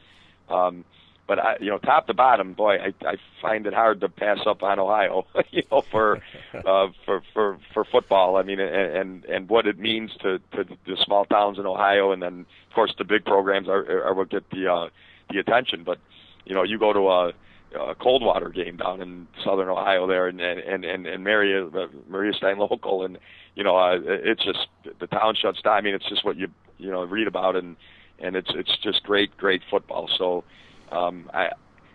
Um, 0.48 0.84
but 1.30 1.38
I, 1.38 1.56
you 1.60 1.70
know, 1.70 1.78
top 1.78 2.08
to 2.08 2.12
bottom, 2.12 2.54
boy, 2.54 2.78
I, 2.78 2.92
I 3.06 3.14
find 3.40 3.64
it 3.64 3.72
hard 3.72 4.00
to 4.00 4.08
pass 4.08 4.40
up 4.46 4.64
on 4.64 4.80
Ohio. 4.80 5.26
you 5.52 5.62
know, 5.70 5.82
for 5.88 6.20
uh, 6.52 6.88
for 7.04 7.22
for 7.32 7.56
for 7.72 7.84
football. 7.84 8.36
I 8.36 8.42
mean, 8.42 8.58
and 8.58 9.24
and, 9.26 9.48
what 9.48 9.68
it 9.68 9.78
means 9.78 10.10
to 10.22 10.40
to 10.56 10.64
the 10.64 10.96
small 11.04 11.24
towns 11.26 11.60
in 11.60 11.66
Ohio, 11.66 12.10
and 12.10 12.20
then 12.20 12.46
of 12.68 12.74
course 12.74 12.92
the 12.98 13.04
big 13.04 13.24
programs 13.24 13.68
are 13.68 14.02
are 14.02 14.12
what 14.12 14.30
get 14.30 14.50
the 14.50 14.66
uh, 14.66 14.88
the 15.30 15.38
attention. 15.38 15.84
But 15.84 15.98
you 16.46 16.52
know, 16.52 16.64
you 16.64 16.80
go 16.80 16.92
to 16.92 17.08
a 17.08 17.32
a 17.78 17.94
Coldwater 17.94 18.48
game 18.48 18.78
down 18.78 19.00
in 19.00 19.28
southern 19.44 19.68
Ohio 19.68 20.08
there, 20.08 20.26
and 20.26 20.40
and 20.40 20.84
and 20.84 21.06
and 21.06 21.22
Maria 21.22 21.64
uh, 21.64 21.86
Maria 22.08 22.32
Stein 22.32 22.58
local, 22.58 23.04
and 23.04 23.18
you 23.54 23.62
know, 23.62 23.76
uh, 23.76 24.00
it's 24.04 24.42
just 24.42 24.66
the 24.98 25.06
town 25.06 25.36
shuts 25.36 25.62
down. 25.62 25.74
I 25.74 25.80
mean, 25.80 25.94
it's 25.94 26.08
just 26.08 26.24
what 26.24 26.36
you 26.36 26.48
you 26.78 26.90
know 26.90 27.04
read 27.04 27.28
about, 27.28 27.54
and 27.54 27.76
and 28.18 28.34
it's 28.34 28.50
it's 28.52 28.76
just 28.78 29.04
great 29.04 29.36
great 29.36 29.62
football. 29.70 30.10
So 30.18 30.42
um, 30.90 31.30
I, 31.32 31.50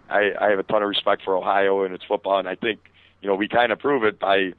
I 0.09 0.31
I 0.39 0.49
have 0.49 0.59
a 0.59 0.63
ton 0.63 0.83
of 0.83 0.89
respect 0.89 1.23
for 1.23 1.35
Ohio 1.35 1.83
and 1.83 1.93
its 1.93 2.03
football, 2.07 2.39
and 2.39 2.47
I 2.47 2.55
think 2.55 2.79
you 3.21 3.29
know 3.29 3.35
we 3.35 3.47
kind 3.47 3.71
of 3.71 3.79
prove 3.79 4.03
it 4.03 4.19
by 4.19 4.37
you 4.37 4.53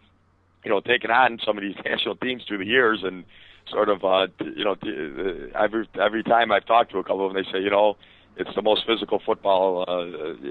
know 0.66 0.80
taking 0.80 1.10
on 1.10 1.38
some 1.44 1.56
of 1.56 1.62
these 1.62 1.76
national 1.84 2.16
teams 2.16 2.42
through 2.46 2.58
the 2.58 2.66
years 2.66 3.00
and 3.02 3.24
sort 3.70 3.88
of 3.88 4.04
uh, 4.04 4.26
you 4.40 4.64
know 4.64 4.76
every 5.58 5.88
every 6.00 6.22
time 6.22 6.52
I've 6.52 6.66
talked 6.66 6.92
to 6.92 6.98
a 6.98 7.04
couple 7.04 7.26
of 7.26 7.32
them, 7.32 7.42
they 7.42 7.50
say 7.50 7.62
you 7.62 7.70
know 7.70 7.96
it's 8.36 8.54
the 8.54 8.62
most 8.62 8.82
physical 8.86 9.20
football 9.24 9.84
uh, 9.88 10.04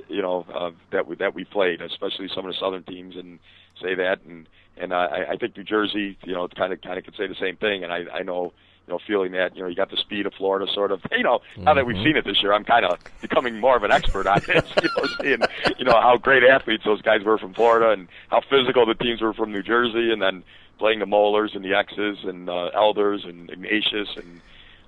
you 0.08 0.22
know 0.22 0.46
uh, 0.54 0.72
that 0.92 1.08
we 1.08 1.16
that 1.18 1.36
we 1.36 1.46
played, 1.46 1.82
especially 1.82 2.28
some 2.34 2.46
of 2.46 2.54
the 2.54 2.60
southern 2.60 2.84
teams, 2.84 3.16
and 3.16 3.40
say 3.82 3.96
that. 3.96 4.20
And 4.28 4.48
and 4.78 4.92
uh, 4.92 5.08
I, 5.12 5.32
I 5.32 5.36
think 5.38 5.56
New 5.56 5.64
Jersey 5.64 6.18
you 6.24 6.34
know 6.34 6.48
kind 6.48 6.74
of 6.74 6.82
kind 6.82 6.98
of 6.98 7.06
could 7.06 7.16
say 7.16 7.28
the 7.28 7.36
same 7.40 7.58
thing, 7.58 7.84
and 7.84 7.94
I 7.94 8.04
I 8.14 8.24
know 8.24 8.54
you 8.88 8.94
know, 8.94 9.00
feeling 9.08 9.32
that, 9.32 9.56
you 9.56 9.64
know, 9.64 9.68
you 9.68 9.76
got 9.76 9.90
the 9.90 9.98
speed 9.98 10.26
of 10.26 10.34
Florida 10.34 10.72
sort 10.72 10.92
of, 10.92 11.02
you 11.12 11.24
know, 11.24 11.42
now 11.58 11.74
that 11.74 11.86
we've 11.86 11.96
mm-hmm. 11.96 12.06
seen 12.06 12.18
it 12.18 12.26
this 12.26 12.42
year, 12.44 12.54
I'm 12.54 12.64
kind 12.64 12.86
of 12.86 13.00
becoming 13.22 13.60
more 13.60 13.76
of 13.76 13.84
an 13.84 13.92
expert 13.92 14.28
on 14.28 14.40
this, 14.46 14.64
you 14.84 14.90
know, 14.96 15.08
seeing, 15.22 15.42
you 15.80 15.86
know, 15.86 16.00
how 16.00 16.18
great 16.18 16.44
athletes 16.44 16.84
those 16.86 17.02
guys 17.02 17.24
were 17.24 17.38
from 17.38 17.54
Florida 17.54 17.90
and 17.90 18.08
how 18.30 18.42
physical 18.42 18.86
the 18.86 18.94
teams 18.94 19.22
were 19.22 19.34
from 19.34 19.52
New 19.52 19.64
Jersey 19.64 20.12
and 20.12 20.22
then 20.22 20.44
playing 20.78 21.00
the 21.00 21.06
Moellers 21.06 21.56
and 21.56 21.66
the 21.66 21.74
X's 21.74 22.24
and 22.24 22.50
uh, 22.50 22.70
Elders 22.76 23.26
and 23.26 23.50
Ignatius 23.50 24.10
and, 24.18 24.42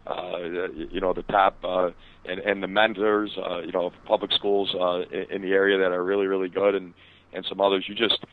uh, 0.05 0.37
you 0.91 1.01
know, 1.01 1.13
the 1.13 1.23
top, 1.23 1.57
uh, 1.63 1.89
and, 2.25 2.39
and 2.41 2.61
the 2.61 2.67
mentors, 2.67 3.35
uh, 3.37 3.61
you 3.61 3.71
know, 3.71 3.91
public 4.05 4.31
schools, 4.31 4.75
uh, 4.75 5.05
in, 5.11 5.31
in 5.31 5.41
the 5.41 5.53
area 5.53 5.77
that 5.79 5.91
are 5.91 6.03
really, 6.03 6.27
really 6.27 6.49
good 6.49 6.75
and, 6.75 6.93
and 7.33 7.45
some 7.45 7.59
others. 7.61 7.85
You 7.87 7.95
just, 7.95 8.23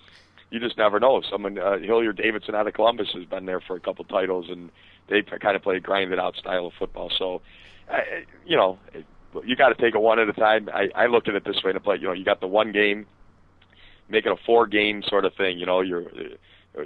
you 0.54 0.60
just 0.60 0.78
never 0.78 1.00
know. 1.00 1.20
Someone, 1.28 1.58
uh, 1.58 1.78
Hilliard 1.78 2.16
Davidson 2.16 2.54
out 2.54 2.68
of 2.68 2.74
Columbus 2.74 3.08
has 3.14 3.24
been 3.24 3.44
there 3.44 3.60
for 3.60 3.74
a 3.76 3.80
couple 3.80 4.04
titles 4.04 4.46
and, 4.48 4.70
they 5.08 5.20
kind 5.22 5.54
of 5.54 5.62
play 5.62 5.76
a 5.76 5.80
grinded 5.80 6.18
out 6.18 6.34
style 6.36 6.66
of 6.66 6.72
football. 6.78 7.10
So, 7.18 7.42
I, 7.90 8.24
you 8.46 8.56
know, 8.56 8.78
you 9.44 9.54
got 9.54 9.68
to 9.68 9.74
take 9.74 9.94
it 9.94 10.00
one 10.00 10.18
at 10.18 10.30
a 10.30 10.32
time. 10.32 10.70
I, 10.72 10.88
I 10.94 11.06
look 11.08 11.28
at 11.28 11.34
it 11.34 11.44
this 11.44 11.62
way 11.62 11.72
to 11.72 11.80
play. 11.80 11.96
You 11.96 12.06
know, 12.06 12.12
you 12.12 12.24
got 12.24 12.40
the 12.40 12.46
one 12.46 12.72
game, 12.72 13.04
make 14.08 14.24
it 14.24 14.32
a 14.32 14.36
four 14.46 14.66
game 14.66 15.02
sort 15.06 15.26
of 15.26 15.34
thing. 15.34 15.58
You 15.58 15.66
know, 15.66 15.82
your 15.82 16.04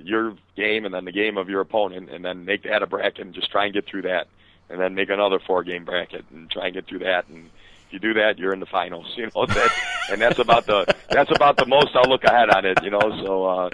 your 0.03 0.35
game 0.57 0.85
and 0.85 0.93
then 0.93 1.05
the 1.05 1.13
game 1.13 1.37
of 1.37 1.49
your 1.49 1.61
opponent, 1.61 2.11
and 2.11 2.25
then 2.25 2.45
make 2.45 2.65
that 2.65 2.83
a 2.83 2.89
bracket 2.89 3.25
and 3.25 3.35
just 3.35 3.53
try 3.53 3.67
and 3.67 3.73
get 3.73 3.87
through 3.87 4.03
that, 4.03 4.27
and 4.69 4.81
then 4.81 4.97
make 4.97 5.11
another 5.11 5.39
four 5.47 5.63
game 5.63 5.85
bracket 5.85 6.25
and 6.33 6.51
try 6.51 6.67
and 6.67 6.75
get 6.75 6.89
through 6.89 6.99
that, 7.01 7.29
and 7.29 7.51
If 7.89 7.95
you 7.95 7.99
do 8.01 8.15
that, 8.15 8.39
you're 8.39 8.53
in 8.53 8.61
the 8.61 8.67
finals. 8.67 9.07
You 9.17 9.31
know 9.35 9.47
that, 9.47 9.71
and 10.11 10.21
that's 10.21 10.39
about 10.39 10.67
the 10.67 10.95
that's 11.09 11.31
about 11.35 11.57
the 11.57 11.67
most 11.67 11.97
I'll 11.97 12.09
look 12.09 12.23
ahead 12.23 12.51
on 12.51 12.65
it. 12.65 12.83
You 12.83 12.91
know, 12.91 13.01
so 13.25 13.45
uh, 13.45 13.71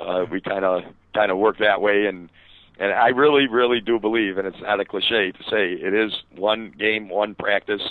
uh, 0.00 0.26
we 0.30 0.40
kind 0.40 0.64
of 0.64 0.82
kind 1.14 1.30
of 1.30 1.38
work 1.38 1.58
that 1.58 1.80
way, 1.80 2.06
and 2.06 2.30
and 2.78 2.92
I 2.92 3.08
really 3.08 3.46
really 3.46 3.80
do 3.80 3.98
believe, 4.00 4.38
and 4.38 4.48
it's 4.48 4.60
not 4.60 4.80
a 4.80 4.84
cliche 4.84 5.32
to 5.32 5.42
say, 5.44 5.72
it 5.72 5.94
is 5.94 6.22
one 6.34 6.72
game, 6.76 7.08
one 7.08 7.34
practice, 7.34 7.82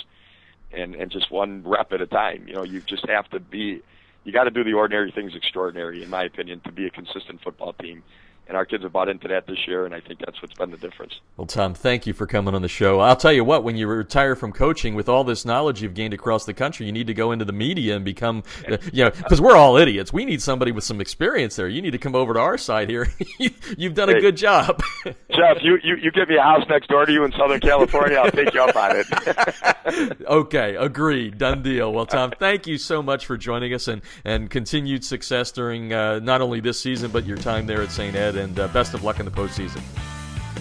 and 0.72 0.94
and 0.96 1.10
just 1.10 1.30
one 1.30 1.62
rep 1.64 1.92
at 1.92 2.00
a 2.00 2.06
time. 2.06 2.46
You 2.46 2.54
know, 2.54 2.64
you 2.64 2.80
just 2.80 3.08
have 3.08 3.28
to 3.30 3.40
be. 3.40 3.80
You 4.24 4.32
got 4.32 4.44
to 4.44 4.50
do 4.50 4.64
the 4.64 4.74
ordinary 4.74 5.10
things 5.10 5.34
extraordinary, 5.34 6.02
in 6.02 6.10
my 6.10 6.24
opinion, 6.24 6.60
to 6.66 6.72
be 6.72 6.86
a 6.86 6.90
consistent 6.90 7.40
football 7.42 7.72
team 7.72 8.02
and 8.48 8.56
our 8.56 8.64
kids 8.64 8.82
have 8.82 8.92
bought 8.92 9.08
into 9.08 9.28
that 9.28 9.46
this 9.46 9.68
year, 9.68 9.84
and 9.84 9.94
I 9.94 10.00
think 10.00 10.20
that's 10.20 10.40
what's 10.40 10.54
been 10.54 10.70
the 10.70 10.78
difference. 10.78 11.20
Well, 11.36 11.46
Tom, 11.46 11.74
thank 11.74 12.06
you 12.06 12.14
for 12.14 12.26
coming 12.26 12.54
on 12.54 12.62
the 12.62 12.68
show. 12.68 12.98
I'll 13.00 13.16
tell 13.16 13.32
you 13.32 13.44
what, 13.44 13.62
when 13.62 13.76
you 13.76 13.86
retire 13.86 14.34
from 14.34 14.52
coaching, 14.52 14.94
with 14.94 15.08
all 15.08 15.22
this 15.22 15.44
knowledge 15.44 15.82
you've 15.82 15.94
gained 15.94 16.14
across 16.14 16.46
the 16.46 16.54
country, 16.54 16.86
you 16.86 16.92
need 16.92 17.06
to 17.08 17.14
go 17.14 17.30
into 17.30 17.44
the 17.44 17.52
media 17.52 17.94
and 17.94 18.04
become, 18.04 18.42
uh, 18.70 18.78
you 18.92 19.04
know, 19.04 19.10
because 19.10 19.40
we're 19.40 19.56
all 19.56 19.76
idiots. 19.76 20.12
We 20.12 20.24
need 20.24 20.40
somebody 20.40 20.72
with 20.72 20.84
some 20.84 21.00
experience 21.00 21.56
there. 21.56 21.68
You 21.68 21.82
need 21.82 21.90
to 21.90 21.98
come 21.98 22.14
over 22.14 22.32
to 22.34 22.40
our 22.40 22.56
side 22.56 22.88
here. 22.88 23.08
You've 23.76 23.94
done 23.94 24.08
a 24.08 24.20
good 24.20 24.36
job. 24.36 24.82
Jeff, 25.04 25.58
you, 25.60 25.78
you, 25.82 25.96
you 25.96 26.10
give 26.10 26.28
me 26.28 26.36
a 26.36 26.42
house 26.42 26.64
next 26.68 26.88
door 26.88 27.04
to 27.04 27.12
you 27.12 27.24
in 27.24 27.32
Southern 27.32 27.60
California, 27.60 28.16
I'll 28.16 28.30
take 28.30 28.54
you 28.54 28.62
up 28.62 28.74
on 28.74 28.96
it. 28.96 30.20
okay, 30.26 30.74
agreed. 30.76 31.36
Done 31.36 31.62
deal. 31.62 31.92
Well, 31.92 32.06
Tom, 32.06 32.32
thank 32.38 32.66
you 32.66 32.78
so 32.78 33.02
much 33.02 33.26
for 33.26 33.36
joining 33.36 33.74
us 33.74 33.88
and, 33.88 34.00
and 34.24 34.48
continued 34.48 35.04
success 35.04 35.52
during 35.52 35.92
uh, 35.92 36.18
not 36.20 36.40
only 36.40 36.60
this 36.60 36.80
season, 36.80 37.10
but 37.10 37.26
your 37.26 37.36
time 37.36 37.66
there 37.66 37.82
at 37.82 37.90
St. 37.90 38.16
Ed 38.16 38.37
and 38.38 38.58
uh, 38.58 38.68
best 38.68 38.94
of 38.94 39.04
luck 39.04 39.18
in 39.18 39.24
the 39.24 39.30
postseason. 39.30 39.80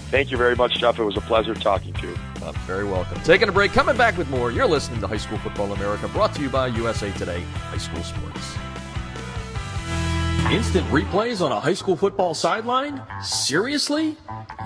Thank 0.09 0.32
you 0.32 0.38
very 0.38 0.55
much, 0.55 0.80
Jeff. 0.80 0.99
It 0.99 1.03
was 1.03 1.17
a 1.17 1.21
pleasure 1.21 1.53
talking 1.53 1.93
to 1.93 2.07
you. 2.07 2.17
Uh, 2.41 2.51
very 2.65 2.86
welcome. 2.86 3.19
Taking 3.23 3.49
a 3.49 3.51
break, 3.51 3.71
coming 3.71 3.97
back 3.97 4.17
with 4.17 4.30
more. 4.30 4.51
You're 4.51 4.67
listening 4.67 5.01
to 5.01 5.07
High 5.07 5.17
School 5.17 5.38
Football 5.39 5.73
America, 5.73 6.07
brought 6.09 6.34
to 6.36 6.41
you 6.41 6.49
by 6.49 6.67
USA 6.67 7.11
Today 7.13 7.41
High 7.41 7.78
School 7.78 8.03
Sports. 8.03 8.55
Instant 10.51 10.88
replays 10.88 11.45
on 11.45 11.51
a 11.51 11.59
high 11.59 11.73
school 11.73 11.97
football 11.97 12.34
sideline? 12.34 13.01
Seriously? 13.21 14.15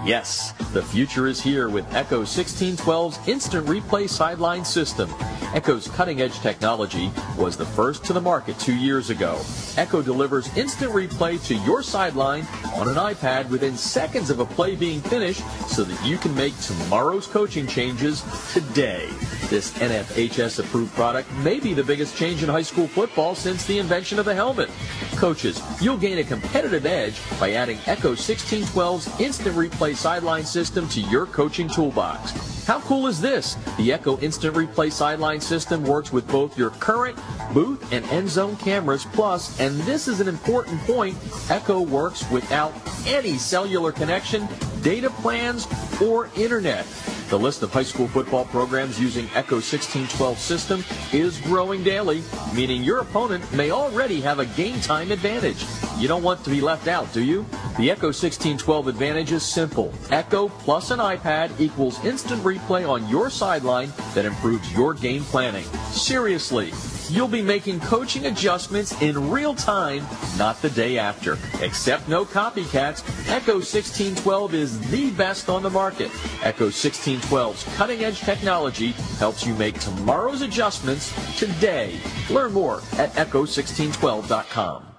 Yes, 0.05 0.51
the 0.74 0.82
future 0.84 1.26
is 1.26 1.41
here 1.41 1.70
with 1.70 1.91
Echo 1.91 2.22
1612's 2.22 3.28
instant 3.28 3.66
replay 3.66 4.07
sideline 4.07 4.64
system. 4.64 5.09
Echo's 5.54 5.89
cutting 5.89 6.22
edge 6.22 6.39
technology 6.39 7.12
was 7.38 7.58
the 7.58 7.66
first 7.66 8.06
to 8.06 8.14
the 8.14 8.22
market 8.22 8.58
two 8.58 8.76
years 8.76 9.10
ago. 9.10 9.38
Echo 9.76 10.02
delivers 10.02 10.56
instant 10.56 10.93
replay 10.93 11.43
to 11.45 11.56
your 11.66 11.84
sideline 11.84 12.47
on 12.76 12.88
an 12.88 12.95
iPad 12.95 13.49
within 13.49 13.76
seconds 13.76 14.30
of 14.30 14.39
a 14.39 14.45
play 14.45 14.76
being 14.76 15.02
finished 15.02 15.43
so 15.68 15.84
that 15.84 16.06
you 16.06 16.18
can 16.18 16.34
make 16.36 16.58
tomorrow's 16.60 17.28
coaching 17.28 17.68
changes 17.68 18.24
today. 18.54 19.10
This 19.52 19.74
NFHS 19.80 20.60
approved 20.60 20.95
product 20.95 21.30
may 21.43 21.60
be 21.60 21.74
the 21.74 21.84
biggest 21.84 22.16
change 22.16 22.41
in 22.41 22.47
high 22.47 22.62
school 22.62 22.88
football 22.88 23.36
since 23.36 23.66
the 23.66 23.80
invention 23.80 24.18
of 24.18 24.24
the 24.24 24.34
helmet. 24.34 24.70
Coaches, 25.18 25.62
you'll 25.82 25.97
gain 25.97 26.20
a 26.20 26.24
competitive 26.24 26.86
edge 26.86 27.20
by 27.38 27.52
adding 27.52 27.78
Echo 27.86 28.14
1612's 28.14 29.20
instant 29.20 29.54
replay 29.58 29.93
sideline 29.93 30.45
system 30.45 30.88
to 30.88 31.02
your 31.02 31.26
coaching 31.26 31.68
toolbox. 31.68 32.32
How 32.66 32.80
cool 32.80 33.08
is 33.08 33.20
this? 33.20 33.58
The 33.76 33.91
Echo 33.91 34.18
Instant 34.20 34.56
Replay 34.56 34.89
sideline 34.89 35.41
system 35.41 35.84
works 35.84 36.14
with 36.14 36.26
both 36.30 36.58
your 36.58 36.70
current 36.70 37.20
booth 37.54 37.91
and 37.91 38.06
end 38.06 38.30
zone 38.30 38.56
cameras. 38.56 39.06
Plus, 39.12 39.60
and 39.60 39.78
this 39.82 40.08
is 40.08 40.22
an 40.22 40.30
important 40.30 40.80
point, 40.84 41.18
Echo 41.49 41.82
works 41.82 42.30
without 42.32 42.72
any 43.06 43.38
cellular 43.38 43.91
connection, 43.91 44.47
data 44.82 45.10
plans, 45.10 45.68
or 46.02 46.30
internet. 46.38 46.86
The 47.32 47.39
list 47.39 47.63
of 47.63 47.71
high 47.71 47.84
school 47.84 48.09
football 48.09 48.43
programs 48.43 48.99
using 48.99 49.23
Echo 49.34 49.55
1612 49.55 50.38
system 50.38 50.84
is 51.13 51.39
growing 51.39 51.82
daily, 51.82 52.23
meaning 52.53 52.84
your 52.84 52.97
opponent 52.99 53.49
may 53.53 53.71
already 53.71 54.19
have 54.19 54.39
a 54.39 54.45
game 54.47 54.82
time 54.82 55.11
advantage. 55.11 55.63
You 55.97 56.09
don't 56.09 56.23
want 56.23 56.43
to 56.43 56.49
be 56.49 56.59
left 56.59 56.89
out, 56.89 57.13
do 57.13 57.23
you? 57.23 57.45
The 57.77 57.89
Echo 57.89 58.07
1612 58.07 58.89
advantage 58.89 59.32
is 59.32 59.43
simple. 59.43 59.93
Echo 60.09 60.49
plus 60.49 60.91
an 60.91 60.99
iPad 60.99 61.57
equals 61.57 62.03
instant 62.03 62.43
replay 62.43 62.86
on 62.86 63.07
your 63.07 63.29
sideline 63.29 63.93
that 64.13 64.25
improves 64.25 64.69
your 64.73 64.93
game 64.93 65.23
planning. 65.23 65.63
Seriously, 65.93 66.73
You'll 67.12 67.28
be 67.28 67.41
making 67.41 67.82
coaching 67.82 68.28
adjustments 68.28 68.99
in 69.01 69.30
real 69.30 69.53
time, 69.53 70.07
not 70.38 70.62
the 70.62 70.70
day 70.70 70.97
after. 70.97 71.38
Except 71.59 72.07
no 72.07 72.24
copycats, 72.24 73.03
Echo 73.28 73.55
1612 73.55 74.53
is 74.53 74.80
the 74.89 75.12
best 75.12 75.49
on 75.49 75.62
the 75.62 75.70
market. 75.70 76.09
Echo 76.41 76.68
1612's 76.68 77.66
cutting 77.76 78.05
edge 78.05 78.22
technology 78.22 78.91
helps 79.20 79.45
you 79.45 79.53
make 79.55 79.78
tomorrow's 79.82 80.41
adjustments 80.41 81.14
today. 81.38 81.99
Learn 82.30 82.53
more 82.53 82.78
at 82.93 83.12
echo1612.com. 83.16 84.90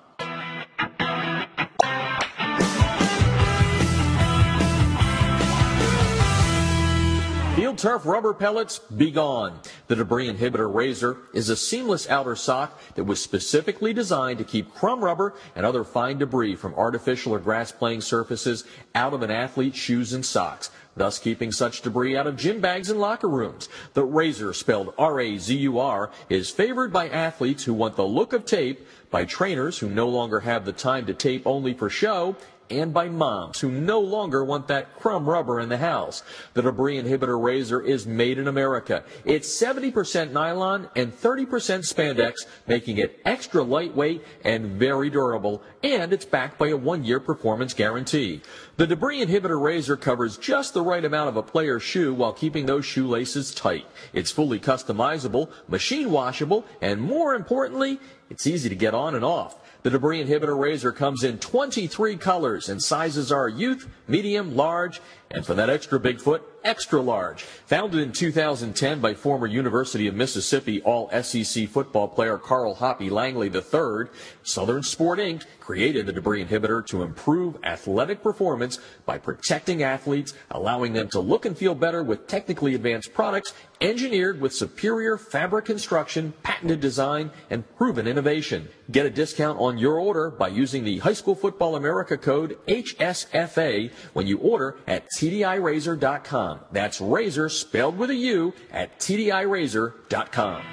Field 7.73 7.79
turf 7.79 8.05
rubber 8.05 8.35
pellets, 8.35 8.81
be 8.81 9.11
gone. 9.11 9.59
The 9.87 9.97
debris 9.97 10.31
inhibitor 10.31 10.70
Razur 10.70 11.16
is 11.33 11.49
a 11.49 11.57
seamless 11.57 12.07
outer 12.07 12.37
sock 12.37 12.79
that 12.97 13.05
was 13.05 13.23
specifically 13.23 13.95
designed 13.95 14.37
to 14.41 14.45
keep 14.45 14.75
crumb 14.75 15.03
rubber 15.03 15.33
and 15.57 15.64
other 15.64 15.83
fine 15.83 16.18
debris 16.18 16.57
from 16.57 16.75
artificial 16.75 17.33
or 17.33 17.39
grass 17.39 17.73
playing 17.73 18.03
surfaces 18.03 18.64
out 18.95 19.14
of 19.14 19.23
an 19.23 19.31
athlete's 19.31 19.79
shoes 19.79 20.12
and 20.12 20.27
socks 20.27 20.68
thus 20.95 21.18
keeping 21.18 21.51
such 21.51 21.81
debris 21.81 22.14
out 22.14 22.27
of 22.27 22.37
gym 22.37 22.61
bags 22.61 22.91
and 22.91 23.01
locker 23.01 23.29
rooms. 23.29 23.70
The 23.95 24.03
Razur, 24.03 24.55
spelled 24.55 24.93
R-A-Z-U-R, 24.99 26.11
is 26.29 26.51
favored 26.51 26.93
by 26.93 27.09
athletes 27.09 27.64
who 27.64 27.73
want 27.73 27.97
the 27.97 28.05
look 28.05 28.35
of 28.35 28.45
tape, 28.45 28.87
by 29.11 29.25
trainers 29.25 29.79
who 29.79 29.89
no 29.89 30.07
longer 30.07 30.41
have 30.41 30.66
the 30.66 30.73
time 30.75 31.07
to 31.07 31.14
tape 31.14 31.47
only 31.47 31.73
for 31.73 31.89
show, 31.89 32.37
and 32.73 32.93
by 32.93 33.09
moms 33.09 33.61
who 33.61 33.70
no 33.70 34.01
longer 34.01 34.45
want 34.45 34.68
that 34.68 34.99
crumb 34.99 35.29
rubber 35.29 35.61
in 35.61 35.68
the 35.68 35.79
house. 35.79 36.23
The 36.55 36.62
debris 36.62 37.01
inhibitor 37.01 37.39
Razur 37.39 37.85
is 37.85 38.07
made 38.07 38.39
in 38.39 38.49
America. 38.49 39.05
It's 39.25 39.49
70% 39.49 40.33
nylon 40.33 40.89
and 40.97 41.12
30% 41.12 41.47
spandex, 41.47 42.47
making 42.66 42.99
it 42.99 43.20
extra 43.25 43.62
lightweight 43.62 44.25
and 44.45 44.66
very 44.66 45.11
durable, 45.11 45.62
and 45.83 46.12
it's 46.12 46.25
backed 46.25 46.59
by 46.59 46.68
a 46.68 46.77
one-year 46.77 47.20
performance 47.20 47.75
guarantee. 47.75 48.41
The 48.77 48.87
debris 48.87 49.25
inhibitor 49.25 49.61
Razur 49.61 50.01
covers 50.01 50.39
just 50.39 50.75
the 50.75 50.83
right 50.83 51.05
amount 51.05 51.29
of 51.29 51.37
a 51.37 51.43
player's 51.43 51.83
shoe 51.83 52.14
while 52.14 52.33
keeping 52.33 52.66
those 52.66 52.87
shoelaces 52.87 53.55
tight. 53.55 53.87
It's 54.12 54.31
fully 54.31 54.59
customizable, 54.59 55.51
machine 55.68 56.11
washable, 56.11 56.64
and 56.81 57.01
more 57.01 57.35
importantly, 57.35 58.01
it's 58.31 58.47
easy 58.47 58.68
to 58.68 58.75
get 58.75 58.95
on 58.95 59.14
and 59.14 59.25
off. 59.25 59.62
The 59.83 59.91
debris 59.91 60.24
inhibitor 60.24 60.57
Razur 60.57 60.95
comes 60.95 61.24
in 61.24 61.39
23 61.39 62.16
colors 62.16 62.68
and 62.68 62.80
sizes 62.80 63.33
are 63.33 63.49
youth, 63.49 63.89
medium, 64.07 64.55
large, 64.55 65.01
and 65.33 65.45
for 65.45 65.55
that 65.55 65.70
extra 65.70 65.99
big 65.99 66.20
foot, 66.20 66.43
extra 66.64 67.01
large. 67.01 67.43
Founded 67.43 68.01
in 68.01 68.12
2010 68.12 69.01
by 69.01 69.14
former 69.14 69.47
University 69.47 70.07
of 70.07 70.14
Mississippi 70.14 70.80
All 70.83 71.11
SEC 71.22 71.68
football 71.68 72.09
player 72.09 72.39
Carl 72.39 72.74
Hoppy 72.74 73.11
Langley 73.11 73.49
III, 73.49 74.11
Southern 74.43 74.83
Sport 74.83 75.18
Inc. 75.18 75.45
created 75.61 76.07
the 76.07 76.12
debris 76.12 76.45
inhibitor 76.45 76.87
to 76.87 77.03
improve 77.03 77.57
athletic 77.64 78.22
performance 78.22 78.78
by 79.07 79.18
protecting 79.18 79.83
athletes, 79.83 80.35
allowing 80.51 80.93
them 80.93 81.09
to 81.09 81.20
look 81.20 81.47
and 81.47 81.57
feel 81.57 81.74
better 81.74 82.03
with 82.03 82.26
technically 82.26 82.74
advanced 82.74 83.12
products 83.12 83.53
engineered 83.83 84.41
with 84.41 84.55
superior 84.55 85.18
fabric 85.18 85.64
construction, 85.64 86.33
patented 86.45 86.80
design, 86.80 87.30
and 87.51 87.64
proven 87.76 88.07
innovation. 88.07 88.68
Get 88.93 89.07
a 89.07 89.11
discount 89.11 89.59
on 89.59 89.76
your 89.76 89.99
order 89.99 90.30
by 90.30 90.49
using 90.49 90.85
the 90.85 90.99
High 90.99 91.14
School 91.14 91.35
Football 91.35 91.74
America 91.74 92.16
code 92.16 92.59
HSFA 92.68 93.91
when 94.12 94.26
you 94.26 94.39
order 94.39 94.76
at 94.87 95.11
TDIRazur.com. 95.23 96.61
That's 96.73 97.01
razor 97.01 97.49
spelled 97.49 97.97
with 97.97 98.11
a 98.11 98.14
U 98.16 98.55
at 98.73 98.99
TDIRazur.com. 98.99 100.64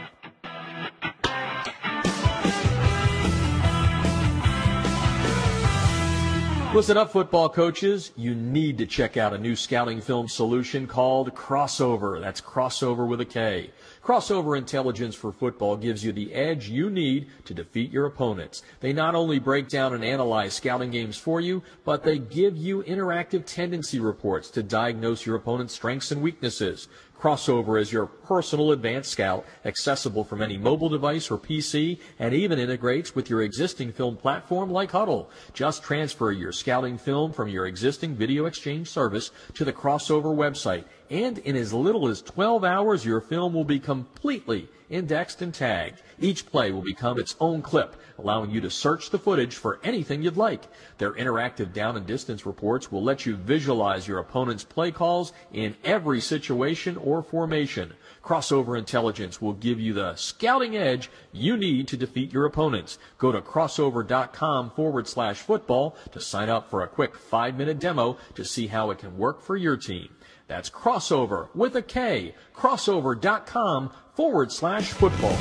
Listen 6.74 6.98
up, 6.98 7.12
football 7.12 7.50
coaches. 7.50 8.12
You 8.16 8.34
need 8.34 8.80
to 8.80 8.88
check 8.88 9.18
out 9.18 9.34
a 9.34 9.38
new 9.38 9.56
scouting 9.56 10.02
film 10.02 10.28
solution 10.28 10.88
called 10.88 11.36
Krossover. 11.36 12.20
That's 12.20 12.42
crossover 12.42 13.08
with 13.08 13.22
a 13.22 13.26
K. 13.26 13.70
Krossover 14.10 14.58
Intelligence 14.58 15.14
for 15.14 15.32
Football 15.32 15.78
gives 15.78 16.04
you 16.04 16.12
the 16.12 16.34
edge 16.34 16.68
you 16.68 16.90
need 16.90 17.28
to 17.46 17.54
defeat 17.54 17.92
your 17.92 18.08
opponents. 18.08 18.64
They 18.80 18.92
not 18.92 19.14
only 19.14 19.38
break 19.38 19.70
down 19.70 19.94
and 19.94 20.04
analyze 20.04 20.56
scouting 20.56 20.90
games 20.90 21.16
for 21.16 21.40
you, 21.40 21.62
but 21.86 22.04
they 22.04 22.18
give 22.18 22.58
you 22.58 22.82
interactive 22.86 23.46
tendency 23.46 24.00
reports 24.00 24.50
to 24.50 24.64
diagnose 24.64 25.28
your 25.28 25.36
opponent's 25.36 25.76
strengths 25.76 26.10
and 26.10 26.24
weaknesses. 26.24 26.88
Krossover 27.20 27.80
is 27.80 27.92
your 27.92 28.08
personal 28.08 28.72
advanced 28.72 29.12
scout, 29.12 29.46
accessible 29.64 30.24
from 30.24 30.42
any 30.42 30.58
mobile 30.58 30.90
device 30.90 31.30
or 31.30 31.38
PC, 31.38 32.00
and 32.18 32.34
even 32.34 32.58
integrates 32.58 33.14
with 33.14 33.30
your 33.30 33.44
existing 33.44 33.92
film 33.92 34.18
platform 34.18 34.72
like 34.72 34.92
Hudl. 34.92 35.28
Just 35.54 35.84
transfer 35.84 36.32
your 36.32 36.54
scouting 36.54 36.98
film 36.98 37.32
from 37.32 37.48
your 37.48 37.68
existing 37.68 38.16
video 38.16 38.46
exchange 38.46 38.90
service 38.90 39.30
to 39.54 39.64
the 39.64 39.74
Krossover 39.74 40.36
website 40.36 40.86
and 41.10 41.40
in 41.40 41.56
as 41.56 41.74
little 41.74 42.08
as 42.08 42.22
12 42.22 42.64
hours, 42.64 43.06
your 43.06 43.22
film 43.22 43.54
will 43.54 43.64
be 43.64 43.80
completely 43.80 44.70
indexed 44.90 45.42
and 45.42 45.54
tagged. 45.54 46.02
Each 46.20 46.46
play 46.46 46.72
will 46.72 46.82
become 46.82 47.20
its 47.20 47.36
own 47.40 47.62
clip, 47.62 47.96
allowing 48.18 48.52
you 48.52 48.62
to 48.62 48.70
search 48.70 49.10
the 49.10 49.20
footage 49.20 49.56
for 49.56 49.80
anything 49.84 50.22
you'd 50.22 50.38
like. 50.38 50.64
Their 50.98 51.14
interactive 51.14 51.74
down 51.74 51.96
and 51.96 52.06
distance 52.06 52.46
reports 52.46 52.92
will 52.92 53.04
let 53.04 53.26
you 53.26 53.36
visualize 53.36 54.08
your 54.08 54.20
opponent's 54.20 54.64
play 54.64 54.92
calls 54.92 55.32
in 55.54 55.76
every 55.84 56.22
situation 56.22 56.98
or 56.98 57.24
formation. 57.24 57.94
Krossover 58.24 58.78
Intelligence 58.78 59.42
will 59.42 59.54
give 59.54 59.80
you 59.80 59.94
the 59.94 60.16
scouting 60.16 60.76
edge 60.76 61.10
you 61.32 61.56
need 61.56 61.88
to 61.88 61.98
defeat 61.98 62.34
your 62.34 62.46
opponents. 62.46 62.98
Go 63.18 63.32
to 63.32 63.42
krossover.com 63.42 64.72
forward 64.72 65.08
slash 65.08 65.38
football 65.38 65.96
to 66.12 66.20
sign 66.20 66.50
up 66.50 66.70
for 66.70 66.84
a 66.84 66.88
quick 66.88 67.16
five 67.16 67.56
minute 67.56 67.80
demo 67.80 68.18
to 68.36 68.44
see 68.44 68.68
how 68.68 68.92
it 68.92 69.00
can 69.00 69.18
work 69.18 69.42
for 69.42 69.56
your 69.56 69.78
team. 69.78 70.10
That's 70.50 70.70
crossover 70.72 71.48
with 71.54 71.76
a 71.76 71.84
K, 71.84 72.34
krossover.com 72.56 73.92
forward 74.16 74.52
slash 74.52 74.92
football. 74.92 75.38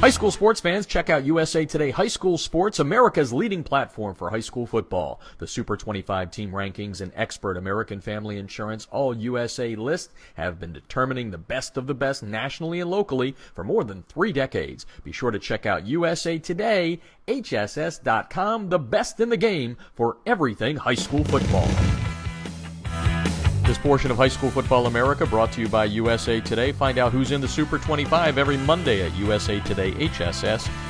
High 0.00 0.10
school 0.10 0.30
sports 0.30 0.60
fans, 0.60 0.86
check 0.86 1.10
out 1.10 1.24
USA 1.24 1.66
Today 1.66 1.90
High 1.90 2.06
School 2.06 2.38
Sports, 2.38 2.78
America's 2.78 3.32
leading 3.32 3.64
platform 3.64 4.14
for 4.14 4.30
high 4.30 4.38
school 4.38 4.64
football. 4.64 5.20
The 5.38 5.46
Super 5.48 5.76
25 5.76 6.30
team 6.30 6.52
rankings 6.52 7.00
and 7.00 7.10
expert 7.16 7.56
American 7.56 8.00
Family 8.00 8.38
Insurance 8.38 8.86
All 8.92 9.16
USA 9.16 9.74
list 9.74 10.12
have 10.34 10.60
been 10.60 10.72
determining 10.72 11.32
the 11.32 11.36
best 11.38 11.76
of 11.76 11.88
the 11.88 11.94
best 11.94 12.22
nationally 12.22 12.78
and 12.78 12.88
locally 12.88 13.34
for 13.54 13.64
more 13.64 13.82
than 13.82 14.04
three 14.04 14.30
decades. 14.30 14.86
Be 15.02 15.10
sure 15.10 15.32
to 15.32 15.38
check 15.40 15.66
out 15.66 15.84
USA 15.88 16.38
Today, 16.38 17.00
HSS.com, 17.26 18.68
the 18.68 18.78
best 18.78 19.18
in 19.18 19.30
the 19.30 19.36
game 19.36 19.76
for 19.96 20.18
everything 20.24 20.76
high 20.76 20.94
school 20.94 21.24
football. 21.24 21.68
This 23.68 23.76
portion 23.76 24.10
of 24.10 24.16
High 24.16 24.28
School 24.28 24.50
Football 24.50 24.86
America 24.86 25.26
brought 25.26 25.52
to 25.52 25.60
you 25.60 25.68
by 25.68 25.84
USA 25.84 26.40
Today. 26.40 26.72
Find 26.72 26.96
out 26.96 27.12
who's 27.12 27.32
in 27.32 27.42
the 27.42 27.46
Super 27.46 27.76
25 27.76 28.38
every 28.38 28.56
Monday 28.56 29.02
at 29.02 29.14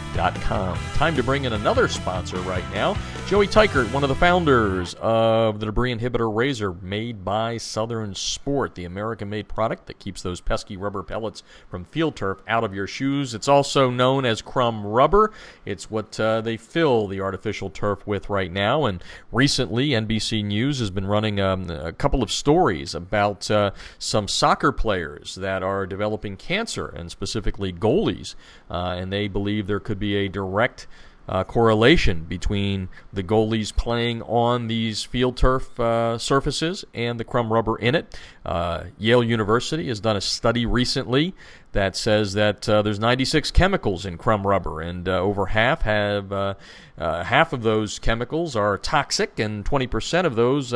usatodayhss.com. 0.08 0.78
Time 0.94 1.16
to 1.16 1.22
bring 1.22 1.44
in 1.44 1.52
another 1.52 1.88
sponsor 1.88 2.38
right 2.38 2.64
now. 2.72 2.96
Joey 3.26 3.46
Teichert, 3.46 3.92
one 3.92 4.02
of 4.02 4.08
the 4.08 4.14
founders 4.14 4.94
of 5.00 5.60
the 5.60 5.66
debris 5.66 5.94
inhibitor 5.94 6.32
Razur 6.32 6.80
made 6.82 7.24
by 7.24 7.56
Southern 7.58 8.14
Sport, 8.14 8.74
the 8.74 8.84
American 8.84 9.28
made 9.28 9.48
product 9.48 9.86
that 9.86 9.98
keeps 9.98 10.22
those 10.22 10.40
pesky 10.40 10.76
rubber 10.76 11.02
pellets 11.02 11.42
from 11.68 11.84
field 11.84 12.16
turf 12.16 12.38
out 12.48 12.64
of 12.64 12.74
your 12.74 12.86
shoes. 12.86 13.34
It's 13.34 13.48
also 13.48 13.90
known 13.90 14.24
as 14.24 14.42
crumb 14.42 14.86
rubber. 14.86 15.32
It's 15.64 15.90
what 15.90 16.18
uh, 16.18 16.40
they 16.40 16.56
fill 16.56 17.06
the 17.06 17.20
artificial 17.20 17.70
turf 17.70 18.06
with 18.06 18.30
right 18.30 18.50
now. 18.50 18.86
And 18.86 19.02
recently, 19.30 19.88
NBC 19.88 20.44
News 20.44 20.78
has 20.78 20.90
been 20.90 21.06
running 21.06 21.40
um, 21.40 21.70
a 21.70 21.92
couple 21.92 22.22
of 22.22 22.32
stories 22.32 22.94
about 22.94 23.50
uh, 23.50 23.72
some 23.98 24.26
soccer 24.26 24.72
players 24.72 25.34
that 25.36 25.62
are 25.62 25.86
developing 25.86 26.36
cancer, 26.36 26.86
and 26.86 27.10
specifically 27.10 27.72
goalies. 27.72 28.34
Uh, 28.70 28.96
and 28.98 29.12
they 29.12 29.28
believe 29.28 29.66
there 29.66 29.80
could 29.80 29.98
be 29.98 30.07
a 30.16 30.28
direct 30.28 30.86
uh, 31.28 31.44
correlation 31.44 32.24
between 32.24 32.88
the 33.12 33.22
goalies 33.22 33.74
playing 33.74 34.22
on 34.22 34.66
these 34.66 35.04
field 35.04 35.36
turf 35.36 35.78
uh, 35.78 36.16
surfaces 36.16 36.84
and 36.94 37.20
the 37.20 37.24
crumb 37.24 37.52
rubber 37.52 37.76
in 37.76 37.94
it. 37.94 38.18
Uh, 38.46 38.84
Yale 38.98 39.22
University 39.22 39.88
has 39.88 40.00
done 40.00 40.16
a 40.16 40.20
study 40.20 40.64
recently 40.64 41.34
that 41.72 41.94
says 41.94 42.32
that 42.32 42.66
uh, 42.66 42.80
there's 42.80 42.98
96 42.98 43.50
chemicals 43.50 44.06
in 44.06 44.16
crumb 44.16 44.46
rubber, 44.46 44.80
and 44.80 45.06
uh, 45.06 45.20
over 45.20 45.46
half 45.46 45.82
have 45.82 46.32
uh, 46.32 46.54
half 46.96 47.52
of 47.52 47.62
those 47.62 47.98
chemicals 47.98 48.56
are 48.56 48.78
toxic, 48.78 49.38
and 49.38 49.66
20% 49.66 50.24
of 50.24 50.34
those 50.34 50.70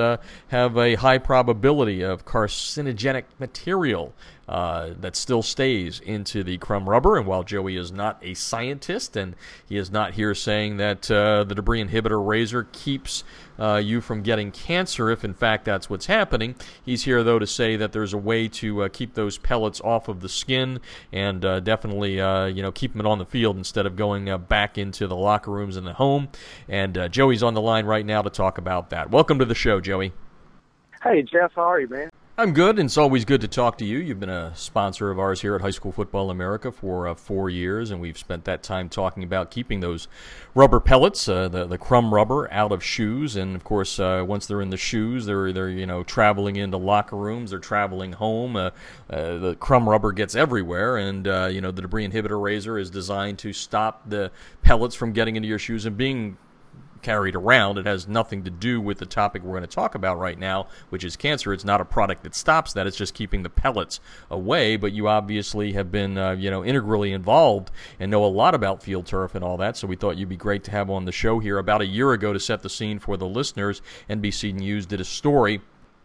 have 0.49 0.77
a 0.77 0.95
high 0.97 1.17
probability 1.17 2.03
of 2.03 2.27
carcinogenic 2.27 3.25
material. 3.39 4.13
Uh, 4.53 4.93
that 5.01 5.17
still 5.17 5.43
stays 5.43 5.99
into 6.01 6.45
the 6.45 6.59
crumb 6.59 6.87
rubber. 6.87 7.17
And 7.17 7.27
while 7.27 7.43
Joey 7.43 7.75
is 7.75 7.91
not 7.91 8.19
a 8.21 8.35
scientist 8.35 9.17
and 9.17 9.35
he 9.67 9.79
is 9.79 9.91
not 9.91 10.13
here 10.13 10.35
saying 10.35 10.77
that 10.77 11.11
uh, 11.11 11.45
the 11.45 11.55
debris 11.55 11.83
inhibitor 11.83 12.23
razor 12.23 12.69
keeps 12.71 13.25
uh, 13.59 13.81
you 13.83 14.03
from 14.03 14.21
getting 14.21 14.51
cancer, 14.51 15.09
if 15.09 15.25
in 15.25 15.33
fact 15.33 15.65
that's 15.65 15.89
what's 15.89 16.05
happening, 16.05 16.55
he's 16.85 17.05
here 17.05 17.23
though 17.23 17.39
to 17.39 17.47
say 17.47 17.77
that 17.77 17.93
there's 17.93 18.13
a 18.13 18.19
way 18.19 18.47
to 18.47 18.83
uh, 18.83 18.89
keep 18.91 19.15
those 19.15 19.39
pellets 19.39 19.81
off 19.81 20.09
of 20.09 20.21
the 20.21 20.29
skin 20.29 20.81
and 21.15 21.47
uh, 21.47 21.59
definitely 21.61 22.17
you 22.17 22.63
know 22.63 22.73
keep 22.73 22.93
them 22.93 23.07
on 23.07 23.17
the 23.17 23.25
field 23.25 23.57
instead 23.57 23.87
of 23.87 23.97
going 23.97 24.37
back 24.49 24.77
into 24.77 25.07
the 25.07 25.17
locker 25.17 25.51
rooms 25.51 25.79
in 25.79 25.85
the 25.85 25.95
home. 25.95 26.29
And 26.69 27.09
Joey's 27.11 27.43
on 27.43 27.55
the 27.55 27.63
line 27.63 27.87
right 27.87 28.05
now 28.05 28.21
to 28.21 28.29
talk 28.29 28.59
about 28.59 28.91
that. 28.91 29.11
Welcome 29.11 29.39
to 29.39 29.47
the 29.47 29.55
show, 29.55 29.81
Joey. 29.81 30.13
Hey 31.03 31.23
Jeff, 31.23 31.53
how 31.55 31.63
are 31.63 31.81
you, 31.81 31.89
man? 31.89 32.11
I'm 32.43 32.53
good, 32.53 32.81
and 32.81 32.89
it's 32.89 32.99
always 32.99 33.25
good 33.25 33.41
to 33.43 33.47
talk 33.47 33.79
to 33.79 33.85
you. 33.85 33.99
You've 33.99 34.19
been 34.19 34.29
a 34.29 34.51
sponsor 34.57 35.13
of 35.13 35.21
ours 35.21 35.43
here 35.43 35.55
at 35.55 35.61
High 35.61 35.71
School 35.71 35.93
Football 35.93 36.29
America 36.29 36.73
for 36.73 37.07
uh, 37.07 37.15
four 37.15 37.49
years, 37.49 37.93
and 37.93 38.01
we've 38.01 38.19
spent 38.19 38.47
that 38.47 38.65
time 38.65 38.89
talking 38.89 39.23
about 39.23 39.53
keeping 39.53 39.79
those 39.79 40.09
rubber 40.53 40.81
pellets, 40.81 41.29
uh, 41.29 41.47
the 41.47 41.67
the 41.67 41.79
crumb 41.79 42.13
rubber, 42.13 42.53
out 42.53 42.73
of 42.73 42.83
shoes. 42.83 43.37
And 43.37 43.55
of 43.55 43.63
course, 43.63 44.01
uh, 44.01 44.25
once 44.27 44.47
they're 44.47 44.61
in 44.61 44.71
the 44.71 44.77
shoes, 44.77 45.25
they're 45.25 45.53
they're 45.53 45.69
you 45.69 45.87
know 45.87 46.03
traveling 46.03 46.57
into 46.57 46.79
locker 46.79 47.15
rooms, 47.15 47.51
they're 47.51 47.61
traveling 47.61 48.11
home. 48.11 48.57
Uh, 48.57 48.71
uh, 49.09 49.39
the 49.39 49.57
crumb 49.61 49.89
rubber 49.89 50.11
gets 50.11 50.35
everywhere, 50.35 50.97
and 50.97 51.29
uh, 51.29 51.49
you 51.49 51.61
know 51.61 51.71
the 51.71 51.83
debris 51.83 52.09
inhibitor 52.09 52.31
Razur 52.31 52.81
is 52.81 52.91
designed 52.91 53.39
to 53.39 53.53
stop 53.53 54.11
the 54.11 54.33
pellets 54.63 54.97
from 54.97 55.13
getting 55.13 55.37
into 55.37 55.47
your 55.49 55.61
shoes 55.61 55.87
and 55.87 55.97
being 55.97 56.37
carried 57.03 57.35
around. 57.35 57.79
It 57.79 57.87
has 57.87 58.09
nothing 58.09 58.45
to 58.45 58.51
do 58.51 58.81
with 58.81 58.99
the 58.99 59.07
topic 59.07 59.43
we're 59.43 59.59
going 59.59 59.63
to 59.63 59.67
talk 59.67 59.95
about 59.95 60.19
right 60.19 60.39
now, 60.39 60.69
which 60.89 61.05
is 61.05 61.17
cancer. 61.17 61.53
It's 61.53 61.65
not 61.65 61.81
a 61.81 61.85
product 61.85 62.23
that 62.23 62.35
stops 62.35 62.73
that. 62.73 62.87
It's 62.87 62.97
just 62.97 63.15
keeping 63.15 63.43
the 63.43 63.51
pellets 63.51 64.01
away. 64.31 64.77
But 64.77 64.93
you 64.93 65.09
obviously 65.09 65.73
have 65.73 65.91
been, 65.91 66.17
uh, 66.17 66.33
you 66.33 66.51
know, 66.51 66.65
integrally 66.65 67.13
involved 67.13 67.71
and 67.99 68.11
know 68.11 68.25
a 68.25 68.27
lot 68.27 68.55
about 68.55 68.83
field 68.83 69.07
turf 69.07 69.35
and 69.35 69.45
all 69.45 69.57
that. 69.59 69.77
So 69.77 69.87
we 69.87 69.97
thought 69.97 70.17
you'd 70.17 70.29
be 70.29 70.37
great 70.37 70.65
to 70.65 70.71
have 70.71 70.91
on 70.91 71.05
the 71.05 71.13
show 71.13 71.39
here. 71.39 71.59
About 71.59 71.83
a 71.83 71.87
year 71.87 72.13
ago, 72.13 72.33
to 72.33 72.41
set 72.41 72.63
the 72.63 72.71
scene 72.71 72.99
for 72.99 73.17
the 73.17 73.27
listeners, 73.27 73.83
NBC 74.09 74.55
News 74.55 74.87
did 74.87 75.01
a 75.01 75.05
story 75.05 75.61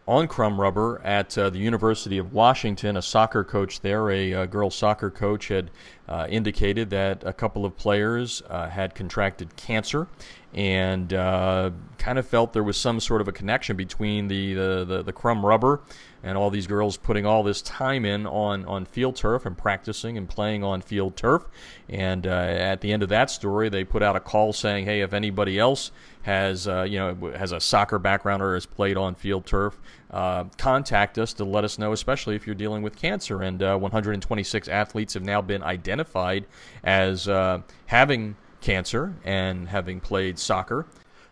on 0.07 0.27
crumb 0.27 0.59
rubber 0.59 1.01
at 1.03 1.37
uh, 1.37 1.49
the 1.49 1.59
University 1.59 2.17
of 2.17 2.33
Washington. 2.33 2.95
A 2.97 3.01
soccer 3.01 3.43
coach 3.43 3.81
there, 3.81 4.09
a, 4.09 4.31
a 4.31 4.47
girls 4.47 4.75
soccer 4.75 5.09
coach, 5.09 5.49
had 5.49 5.69
uh, 6.07 6.27
indicated 6.29 6.89
that 6.91 7.23
a 7.25 7.33
couple 7.33 7.65
of 7.65 7.75
players 7.75 8.41
uh, 8.49 8.69
had 8.69 8.95
contracted 8.95 9.55
cancer 9.57 10.07
and 10.53 11.13
uh, 11.13 11.71
kind 11.97 12.17
of 12.17 12.25
felt 12.25 12.53
there 12.53 12.63
was 12.63 12.77
some 12.77 12.99
sort 12.99 13.19
of 13.19 13.27
a 13.27 13.31
connection 13.31 13.75
between 13.75 14.27
the, 14.27 14.53
the, 14.53 14.85
the, 14.85 15.03
the, 15.03 15.13
crumb 15.13 15.45
rubber 15.45 15.81
and 16.27 16.37
all 16.37 16.49
these 16.49 16.67
girls 16.67 16.97
putting 16.97 17.25
all 17.25 17.41
this 17.41 17.61
time 17.61 18.03
in 18.03 18.27
on, 18.27 18.65
on 18.65 18.85
field 18.85 19.15
turf 19.15 19.45
and 19.45 19.57
practicing 19.57 20.17
and 20.17 20.27
playing 20.27 20.63
on 20.63 20.81
field 20.81 21.15
turf. 21.15 21.45
And 21.87 22.27
uh, 22.27 22.29
at 22.29 22.81
the 22.81 22.91
end 22.91 23.01
of 23.01 23.09
that 23.09 23.31
story, 23.31 23.69
they 23.69 23.83
put 23.85 24.03
out 24.03 24.15
a 24.15 24.19
call 24.19 24.51
saying, 24.51 24.85
hey, 24.85 25.01
if 25.01 25.13
anybody 25.13 25.57
else 25.57 25.91
has 26.23 26.67
uh, 26.67 26.83
you 26.83 26.99
know 26.99 27.31
has 27.37 27.53
a 27.53 27.59
soccer 27.61 27.97
background 27.97 28.43
or 28.43 28.53
has 28.55 28.65
played 28.65 28.97
on 28.97 29.15
field 29.15 29.45
turf, 29.45 29.79
uh, 30.11 30.43
contact 30.57 31.17
us 31.17 31.31
to 31.33 31.45
let 31.45 31.63
us 31.63 31.79
know, 31.79 31.93
especially 31.93 32.35
if 32.35 32.45
you're 32.45 32.55
dealing 32.55 32.83
with 32.83 32.97
cancer. 32.97 33.41
And 33.41 33.63
uh, 33.63 33.77
126 33.77 34.67
athletes 34.67 35.13
have 35.13 35.23
now 35.23 35.41
been 35.41 35.63
identified 35.63 36.45
as 36.83 37.29
uh, 37.29 37.61
having 37.85 38.35
cancer 38.59 39.15
and 39.23 39.69
having 39.69 40.01
played 40.01 40.37
soccer 40.37 40.85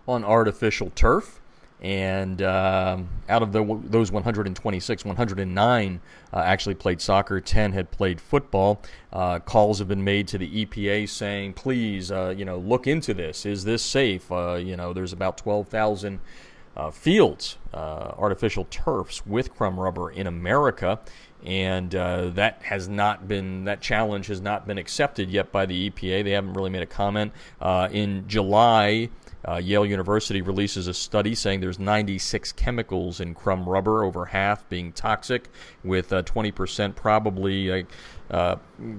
on 0.08 0.24
artificial 0.24 0.92
turf. 0.92 1.42
And 1.82 2.42
uh, 2.42 2.98
out 3.28 3.44
of 3.44 3.52
the, 3.52 3.64
those 3.84 4.12
126, 4.12 5.06
109 5.06 6.02
uh, 6.34 6.38
actually 6.38 6.76
played 6.76 7.02
soccer. 7.02 7.42
10 7.42 7.74
had 7.74 7.92
played 7.92 8.20
football. 8.22 8.82
Uh, 9.12 9.40
calls 9.40 9.80
have 9.80 9.88
been 9.88 10.04
made 10.04 10.28
to 10.30 10.38
the 10.38 10.66
EPA 10.66 11.08
saying, 11.10 11.54
please, 11.54 12.12
uh, 12.12 12.34
you 12.36 12.46
know, 12.46 12.58
look 12.58 12.88
into 12.88 13.14
this. 13.14 13.46
Is 13.46 13.66
this 13.66 13.84
safe? 13.84 14.32
Uh, 14.32 14.54
you 14.56 14.76
know, 14.76 14.94
there's 14.94 15.14
about 15.14 15.38
12,000 15.38 16.20
uh, 16.78 16.92
fields, 16.92 17.58
artificial 17.74 18.66
turfs 18.70 19.26
with 19.26 19.54
crumb 19.54 19.80
rubber 19.80 20.10
in 20.10 20.28
America 20.28 21.00
and 21.46 21.94
uh, 21.94 22.30
that 22.32 22.62
has 22.64 22.88
not 22.88 23.28
been 23.28 23.66
that 23.66 23.82
challenge 23.82 24.28
has 24.28 24.42
not 24.42 24.68
been 24.68 24.78
accepted 24.78 25.30
yet 25.30 25.52
by 25.52 25.66
the 25.66 25.90
EPA. 25.90 26.24
They 26.24 26.32
haven't 26.32 26.54
really 26.54 26.70
made 26.70 26.84
a 26.84 26.88
comment. 26.88 27.34
Uh, 27.62 27.88
in 27.92 28.28
July, 28.28 29.10
uh, 29.48 29.58
Yale 29.58 29.86
University 29.86 30.42
releases 30.42 30.88
a 30.88 30.94
study 30.94 31.36
saying 31.36 31.60
there's 31.60 31.80
96 31.80 32.52
chemicals 32.54 33.20
in 33.20 33.36
crumb 33.36 33.68
rubber, 33.70 34.04
over 34.04 34.26
half 34.26 34.68
being 34.70 34.92
toxic, 34.92 35.50
with 35.84 36.10
20% 36.10 36.90
uh, 36.90 36.94
probably 36.94 37.72
uh, 37.72 37.84
uh, 38.32 38.56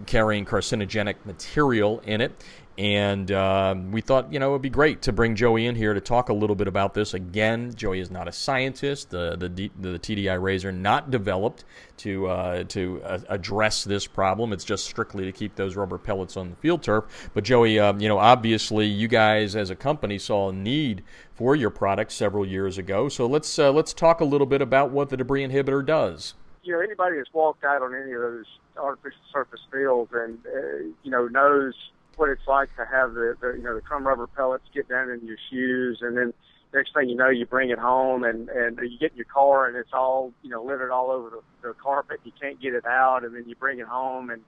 carrying 0.07 0.45
carcinogenic 0.45 1.17
material 1.25 2.01
in 2.07 2.21
it. 2.21 2.45
And 2.79 3.33
uh, 3.33 3.75
we 3.91 4.03
thought, 4.03 4.31
you 4.31 4.39
know, 4.39 4.51
it 4.51 4.53
would 4.53 4.63
be 4.63 4.69
great 4.69 5.01
to 5.03 5.13
bring 5.13 5.35
Joey 5.35 5.65
in 5.65 5.75
here 5.75 5.95
to 5.95 6.01
talk 6.01 6.29
a 6.29 6.35
little 6.35 6.57
bit 6.57 6.69
about 6.69 6.93
this. 6.93 7.15
Again, 7.15 7.73
Joey 7.75 8.01
is 8.01 8.11
not 8.11 8.29
a 8.29 8.33
scientist. 8.33 9.11
The 9.11 9.35
the, 9.37 9.71
the 9.81 9.99
TDI 9.99 10.39
Razur 10.39 10.75
not 10.75 11.11
developed 11.11 11.65
to 11.99 12.27
uh, 12.27 12.65
to 12.65 13.01
uh, 13.03 13.21
address 13.31 13.83
this 13.85 14.07
problem. 14.07 14.53
It's 14.53 14.65
just 14.65 14.85
strictly 14.85 15.25
to 15.25 15.33
keep 15.33 15.57
those 15.57 15.75
rubber 15.75 15.97
pellets 15.97 16.37
on 16.37 16.51
the 16.51 16.57
field 16.57 16.83
turf. 16.83 17.31
But 17.33 17.45
Joey, 17.45 17.79
um, 17.79 17.99
you 17.99 18.09
know, 18.09 18.19
obviously 18.19 18.87
you 18.87 19.09
guys 19.09 19.57
as 19.57 19.71
a 19.71 19.77
company 19.77 20.19
saw 20.19 20.51
a 20.51 20.53
need 20.53 21.03
for 21.35 21.57
your 21.57 21.71
product 21.71 22.13
several 22.13 22.47
years 22.47 22.77
ago. 22.77 23.09
So 23.09 23.27
let's 23.27 23.59
uh, 23.59 23.73
let's 23.73 23.95
talk 23.95 24.21
a 24.21 24.25
little 24.25 24.47
bit 24.47 24.61
about 24.61 24.91
what 24.91 25.09
the 25.09 25.17
debris 25.17 25.47
inhibitor 25.47 25.85
does. 25.85 26.35
You 26.63 26.75
know, 26.75 26.81
anybody 26.81 27.17
that's 27.17 27.33
walked 27.33 27.65
out 27.65 27.81
on 27.81 27.95
any 27.95 28.13
of 28.13 28.21
those 28.21 28.45
artificial 28.77 29.21
surface 29.33 29.61
fields 29.73 30.11
and 30.13 30.39
uh, 30.47 30.77
you 31.03 31.11
know 31.11 31.27
knows 31.29 31.75
what 32.17 32.31
it's 32.31 32.47
like 32.47 32.75
to 32.77 32.85
have 32.85 33.15
the, 33.15 33.37
the 33.41 33.53
you 33.53 33.63
know 33.63 33.75
the 33.75 33.81
crumb 33.81 34.07
rubber 34.07 34.27
pellets 34.27 34.65
get 34.75 34.89
down 34.89 35.11
in 35.11 35.27
your 35.27 35.37
shoes, 35.51 35.99
and 36.01 36.17
then 36.17 36.33
next 36.73 36.93
thing 36.95 37.09
you 37.09 37.17
know, 37.17 37.29
you 37.29 37.47
bring 37.47 37.71
it 37.71 37.79
home 37.79 38.25
and 38.25 38.49
and 38.49 38.79
you 38.79 38.99
get 38.99 39.13
in 39.13 39.17
your 39.17 39.27
car 39.27 39.67
and 39.67 39.77
it's 39.77 39.93
all 39.93 40.33
you 40.43 40.51
know 40.51 40.63
littered 40.63 40.91
all 40.91 41.11
over 41.11 41.31
the, 41.31 41.69
the 41.69 41.75
carpet. 41.75 42.21
You 42.25 42.33
can't 42.41 42.61
get 42.61 42.75
it 42.75 42.87
out, 42.87 43.25
and 43.25 43.35
then 43.35 43.45
you 43.49 43.55
bring 43.57 43.79
it 43.79 43.87
home 43.87 44.31
and 44.31 44.43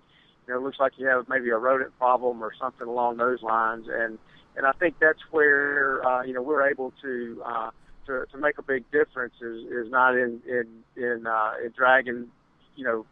you 0.46 0.54
know 0.54 0.60
it 0.60 0.62
looks 0.62 0.78
like 0.78 0.92
you 0.98 1.06
have 1.06 1.28
maybe 1.28 1.50
a 1.50 1.56
rodent 1.56 1.96
problem 1.98 2.42
or 2.42 2.52
something 2.60 2.86
along 2.86 3.16
those 3.16 3.42
lines. 3.42 3.86
And 3.88 4.18
and 4.56 4.66
I 4.66 4.72
think 4.72 4.96
that's 5.00 5.20
where 5.30 6.06
uh, 6.06 6.22
you 6.22 6.34
know 6.34 6.42
we're 6.42 6.68
able 6.68 6.92
to. 7.02 7.42
Uh, 7.44 7.70
to, 8.06 8.24
to 8.32 8.38
make 8.38 8.56
a 8.56 8.62
big 8.62 8.90
difference 8.90 9.34
is, 9.42 9.64
is 9.70 9.90
not 9.90 10.16
in 10.16 10.40
in 10.48 10.66
in, 10.96 11.26
uh, 11.26 11.52
in 11.62 11.70
dragging, 11.76 12.28
you 12.74 12.82
know, 12.82 13.04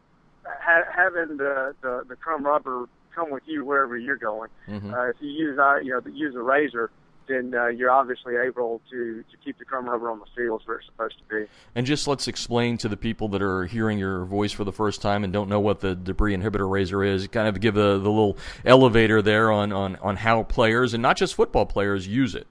ha- 0.42 0.90
having 0.90 1.36
the, 1.36 1.74
the 1.82 2.02
the 2.08 2.16
crumb 2.16 2.46
rubber 2.46 2.86
come 3.16 3.30
with 3.30 3.42
you 3.46 3.64
wherever 3.64 3.96
you're 3.96 4.16
going. 4.16 4.50
Mm-hmm. 4.68 4.92
Uh, 4.94 5.08
if 5.08 5.16
you 5.20 5.30
use 5.30 5.58
uh, 5.58 5.76
you 5.76 5.90
know 5.90 6.00
use 6.12 6.34
a 6.34 6.38
Razur, 6.38 6.88
then 7.28 7.54
uh, 7.54 7.66
you're 7.66 7.90
obviously 7.90 8.34
able 8.36 8.80
to, 8.90 9.24
to 9.30 9.36
keep 9.44 9.58
the 9.58 9.64
crumb 9.64 9.88
rubber 9.88 10.10
on 10.10 10.18
the 10.18 10.26
fields 10.36 10.66
where 10.66 10.78
it's 10.78 10.86
supposed 10.86 11.16
to 11.18 11.24
be. 11.34 11.50
And 11.74 11.86
just 11.86 12.06
let's 12.06 12.28
explain 12.28 12.78
to 12.78 12.88
the 12.88 12.96
people 12.96 13.28
that 13.28 13.42
are 13.42 13.64
hearing 13.64 13.98
your 13.98 14.24
voice 14.24 14.52
for 14.52 14.64
the 14.64 14.72
first 14.72 15.02
time 15.02 15.24
and 15.24 15.32
don't 15.32 15.48
know 15.48 15.60
what 15.60 15.80
the 15.80 15.94
debris 15.94 16.36
inhibitor 16.36 16.68
Razur 16.68 17.06
is, 17.06 17.26
kind 17.28 17.48
of 17.48 17.60
give 17.60 17.76
a, 17.76 17.98
the 17.98 18.10
little 18.10 18.36
elevator 18.64 19.22
there 19.22 19.50
on, 19.50 19.72
on, 19.72 19.96
on 19.96 20.16
how 20.16 20.42
players, 20.44 20.94
and 20.94 21.02
not 21.02 21.16
just 21.16 21.34
football 21.34 21.66
players, 21.66 22.06
use 22.06 22.34
it. 22.34 22.46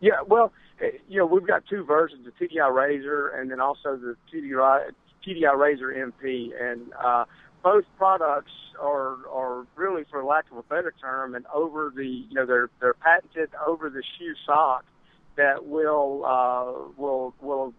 Yeah, 0.00 0.22
well, 0.26 0.52
eh, 0.80 0.90
you 1.08 1.18
know, 1.18 1.26
we've 1.26 1.46
got 1.46 1.64
two 1.68 1.84
versions, 1.84 2.26
the 2.26 2.46
TDI 2.46 2.70
Razur 2.70 3.38
and 3.38 3.50
then 3.50 3.60
also 3.60 3.96
the 3.96 4.16
TDI, 4.32 4.90
TDI 5.26 5.54
Razur 5.54 6.12
MP. 6.12 6.50
And 6.60 6.92
uh, 6.94 7.24
both 7.62 7.84
products 7.96 8.52
are 8.80 9.16
are 9.28 9.66
really, 9.76 10.04
for 10.10 10.24
lack 10.24 10.50
of 10.50 10.58
a 10.58 10.62
better 10.62 10.94
term, 11.00 11.34
and 11.34 11.46
over 11.54 11.92
the 11.94 12.06
you 12.06 12.34
know 12.34 12.46
they're 12.46 12.70
they're 12.80 12.94
patented 12.94 13.50
over 13.66 13.90
the 13.90 14.02
shoe 14.18 14.34
sock 14.46 14.84
that 15.36 15.66
will 15.66 16.24
uh, 16.24 16.92
will 17.00 17.34
will 17.40 17.74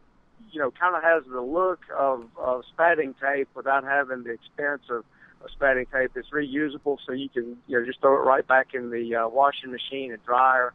you 0.51 0.59
know 0.59 0.71
kind 0.71 0.95
of 0.95 1.03
has 1.03 1.23
the 1.32 1.41
look 1.41 1.82
of, 1.97 2.25
of 2.38 2.63
spatting 2.73 3.13
tape 3.21 3.49
without 3.55 3.84
having 3.84 4.23
the 4.23 4.32
expense 4.32 4.82
of, 4.89 5.03
of 5.43 5.51
spatting 5.51 5.86
tape. 5.93 6.11
It's 6.15 6.30
reusable, 6.30 6.97
so 7.05 7.13
you 7.13 7.30
can 7.30 7.57
you 7.67 7.80
know 7.80 7.86
just 7.86 8.01
throw 8.01 8.15
it 8.15 8.25
right 8.25 8.47
back 8.47 8.73
in 8.73 8.89
the 8.89 9.15
uh, 9.15 9.27
washing 9.27 9.71
machine 9.71 10.11
and 10.11 10.23
dryer, 10.25 10.73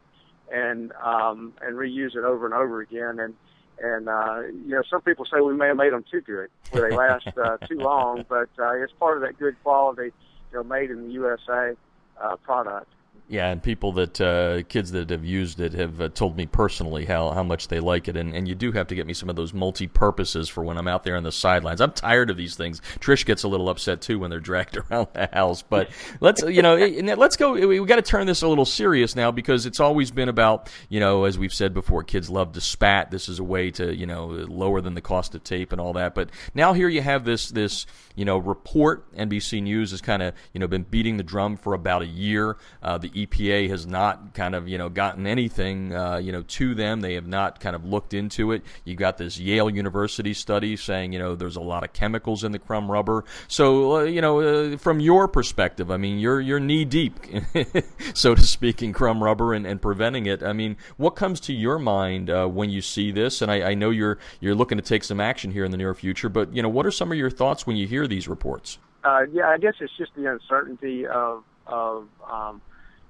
and 0.51 0.91
um, 1.03 1.53
and 1.61 1.75
reuse 1.75 2.15
it 2.15 2.23
over 2.23 2.45
and 2.45 2.53
over 2.53 2.81
again. 2.81 3.19
And 3.19 3.35
and 3.81 4.07
uh, 4.07 4.41
you 4.65 4.75
know, 4.75 4.83
some 4.89 5.01
people 5.01 5.25
say 5.25 5.39
we 5.41 5.55
may 5.55 5.67
have 5.67 5.77
made 5.77 5.93
them 5.93 6.05
too 6.09 6.21
good, 6.21 6.49
where 6.71 6.89
they 6.89 6.95
last 6.95 7.27
uh, 7.37 7.57
too 7.67 7.77
long. 7.77 8.25
But 8.27 8.49
uh, 8.57 8.71
it's 8.73 8.93
part 8.93 9.17
of 9.17 9.23
that 9.23 9.37
good 9.37 9.55
quality, 9.63 10.13
you 10.51 10.57
know, 10.57 10.63
made 10.63 10.91
in 10.91 11.07
the 11.07 11.13
USA 11.13 11.75
uh, 12.21 12.35
product. 12.37 12.87
Yeah, 13.27 13.49
and 13.49 13.61
people 13.61 13.91
that 13.93 14.21
uh, 14.21 14.61
kids 14.69 14.91
that 14.91 15.09
have 15.09 15.25
used 15.25 15.59
it 15.59 15.73
have 15.73 15.99
uh, 15.99 16.09
told 16.09 16.37
me 16.37 16.45
personally 16.45 17.05
how, 17.05 17.31
how 17.31 17.41
much 17.41 17.69
they 17.69 17.79
like 17.79 18.07
it, 18.07 18.15
and, 18.15 18.35
and 18.35 18.47
you 18.47 18.53
do 18.53 18.71
have 18.73 18.85
to 18.87 18.95
get 18.95 19.07
me 19.07 19.13
some 19.13 19.31
of 19.31 19.35
those 19.35 19.51
multi 19.51 19.87
purposes 19.87 20.47
for 20.47 20.63
when 20.63 20.77
I'm 20.77 20.87
out 20.87 21.03
there 21.03 21.17
on 21.17 21.23
the 21.23 21.31
sidelines. 21.31 21.81
I'm 21.81 21.91
tired 21.91 22.29
of 22.29 22.37
these 22.37 22.55
things. 22.55 22.81
Trish 22.99 23.25
gets 23.25 23.41
a 23.41 23.47
little 23.47 23.67
upset 23.67 24.01
too 24.01 24.19
when 24.19 24.29
they're 24.29 24.39
dragged 24.39 24.77
around 24.91 25.07
the 25.13 25.27
house. 25.33 25.63
But 25.63 25.89
let's 26.19 26.43
you 26.43 26.61
know 26.61 26.75
let's 26.75 27.35
go. 27.35 27.53
We, 27.53 27.79
we 27.79 27.87
got 27.87 27.95
to 27.95 28.03
turn 28.03 28.27
this 28.27 28.43
a 28.43 28.47
little 28.47 28.63
serious 28.63 29.15
now 29.15 29.31
because 29.31 29.65
it's 29.65 29.79
always 29.79 30.11
been 30.11 30.29
about 30.29 30.71
you 30.89 30.99
know 30.99 31.23
as 31.23 31.39
we've 31.39 31.53
said 31.53 31.73
before, 31.73 32.03
kids 32.03 32.29
love 32.29 32.53
to 32.53 32.61
spat. 32.61 33.09
This 33.09 33.27
is 33.27 33.39
a 33.39 33.43
way 33.43 33.71
to 33.71 33.95
you 33.95 34.05
know 34.05 34.27
lower 34.27 34.81
than 34.81 34.93
the 34.93 35.01
cost 35.01 35.33
of 35.33 35.43
tape 35.43 35.71
and 35.71 35.81
all 35.81 35.93
that. 35.93 36.13
But 36.13 36.29
now 36.53 36.73
here 36.73 36.89
you 36.89 37.01
have 37.01 37.25
this 37.25 37.49
this 37.49 37.87
you 38.13 38.25
know 38.25 38.37
report. 38.37 39.11
NBC 39.15 39.63
News 39.63 39.89
has 39.91 40.01
kind 40.01 40.21
of 40.21 40.35
you 40.53 40.59
know 40.59 40.67
been 40.67 40.83
beating 40.83 41.17
the 41.17 41.23
drum 41.23 41.57
for 41.57 41.73
about 41.73 42.03
a 42.03 42.07
year. 42.07 42.57
Uh, 42.83 42.99
the 42.99 43.14
EPA 43.15 43.69
has 43.69 43.87
not 43.87 44.33
kind 44.33 44.55
of 44.55 44.67
you 44.67 44.77
know 44.77 44.89
gotten 44.89 45.25
anything 45.25 45.95
uh, 45.95 46.17
you 46.17 46.31
know 46.31 46.43
to 46.43 46.75
them. 46.75 47.01
They 47.01 47.13
have 47.15 47.27
not 47.27 47.59
kind 47.59 47.75
of 47.75 47.85
looked 47.85 48.13
into 48.13 48.51
it. 48.51 48.63
You've 48.83 48.99
got 48.99 49.17
this 49.17 49.39
Yale 49.39 49.69
University 49.69 50.33
study 50.33 50.75
saying 50.75 51.13
you 51.13 51.19
know 51.19 51.35
there's 51.35 51.55
a 51.55 51.61
lot 51.61 51.83
of 51.83 51.93
chemicals 51.93 52.43
in 52.43 52.51
the 52.51 52.59
crumb 52.59 52.91
rubber. 52.91 53.25
So 53.47 53.97
uh, 53.97 54.03
you 54.03 54.21
know 54.21 54.41
uh, 54.73 54.77
from 54.77 54.99
your 54.99 55.27
perspective, 55.27 55.89
I 55.91 55.97
mean 55.97 56.19
you're 56.19 56.41
you're 56.41 56.59
knee 56.59 56.85
deep, 56.85 57.19
so 58.13 58.35
to 58.35 58.43
speak, 58.43 58.83
in 58.83 58.93
crumb 58.93 59.23
rubber 59.23 59.53
and, 59.53 59.65
and 59.65 59.81
preventing 59.81 60.25
it. 60.25 60.43
I 60.43 60.53
mean, 60.53 60.77
what 60.97 61.11
comes 61.11 61.39
to 61.41 61.53
your 61.53 61.79
mind 61.79 62.29
uh, 62.29 62.47
when 62.47 62.69
you 62.69 62.81
see 62.81 63.11
this? 63.11 63.41
And 63.41 63.51
I, 63.51 63.71
I 63.71 63.73
know 63.73 63.89
you're 63.89 64.17
you're 64.39 64.55
looking 64.55 64.77
to 64.77 64.83
take 64.83 65.03
some 65.03 65.19
action 65.19 65.51
here 65.51 65.65
in 65.65 65.71
the 65.71 65.77
near 65.77 65.93
future, 65.93 66.29
but 66.29 66.53
you 66.53 66.61
know 66.61 66.69
what 66.69 66.85
are 66.85 66.91
some 66.91 67.11
of 67.11 67.17
your 67.17 67.29
thoughts 67.29 67.65
when 67.65 67.75
you 67.75 67.87
hear 67.87 68.07
these 68.07 68.27
reports? 68.27 68.77
Uh, 69.03 69.21
yeah, 69.31 69.47
I 69.47 69.57
guess 69.57 69.75
it's 69.79 69.95
just 69.97 70.13
the 70.15 70.31
uncertainty 70.31 71.05
of 71.05 71.43
of 71.67 72.07
um, 72.29 72.61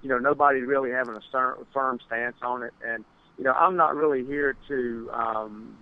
you 0.06 0.10
know, 0.10 0.20
nobody 0.20 0.60
really 0.60 0.91
having 0.91 1.16
a 1.16 1.22
firm 1.74 1.99
stance 2.06 2.36
on 2.43 2.62
it. 2.62 2.74
And, 2.88 3.03
you 3.39 3.43
know, 3.43 3.53
I'm 3.53 3.76
not 3.76 3.95
really 3.95 4.24
here 4.24 4.56
to, 4.68 5.10
um, 5.12 5.76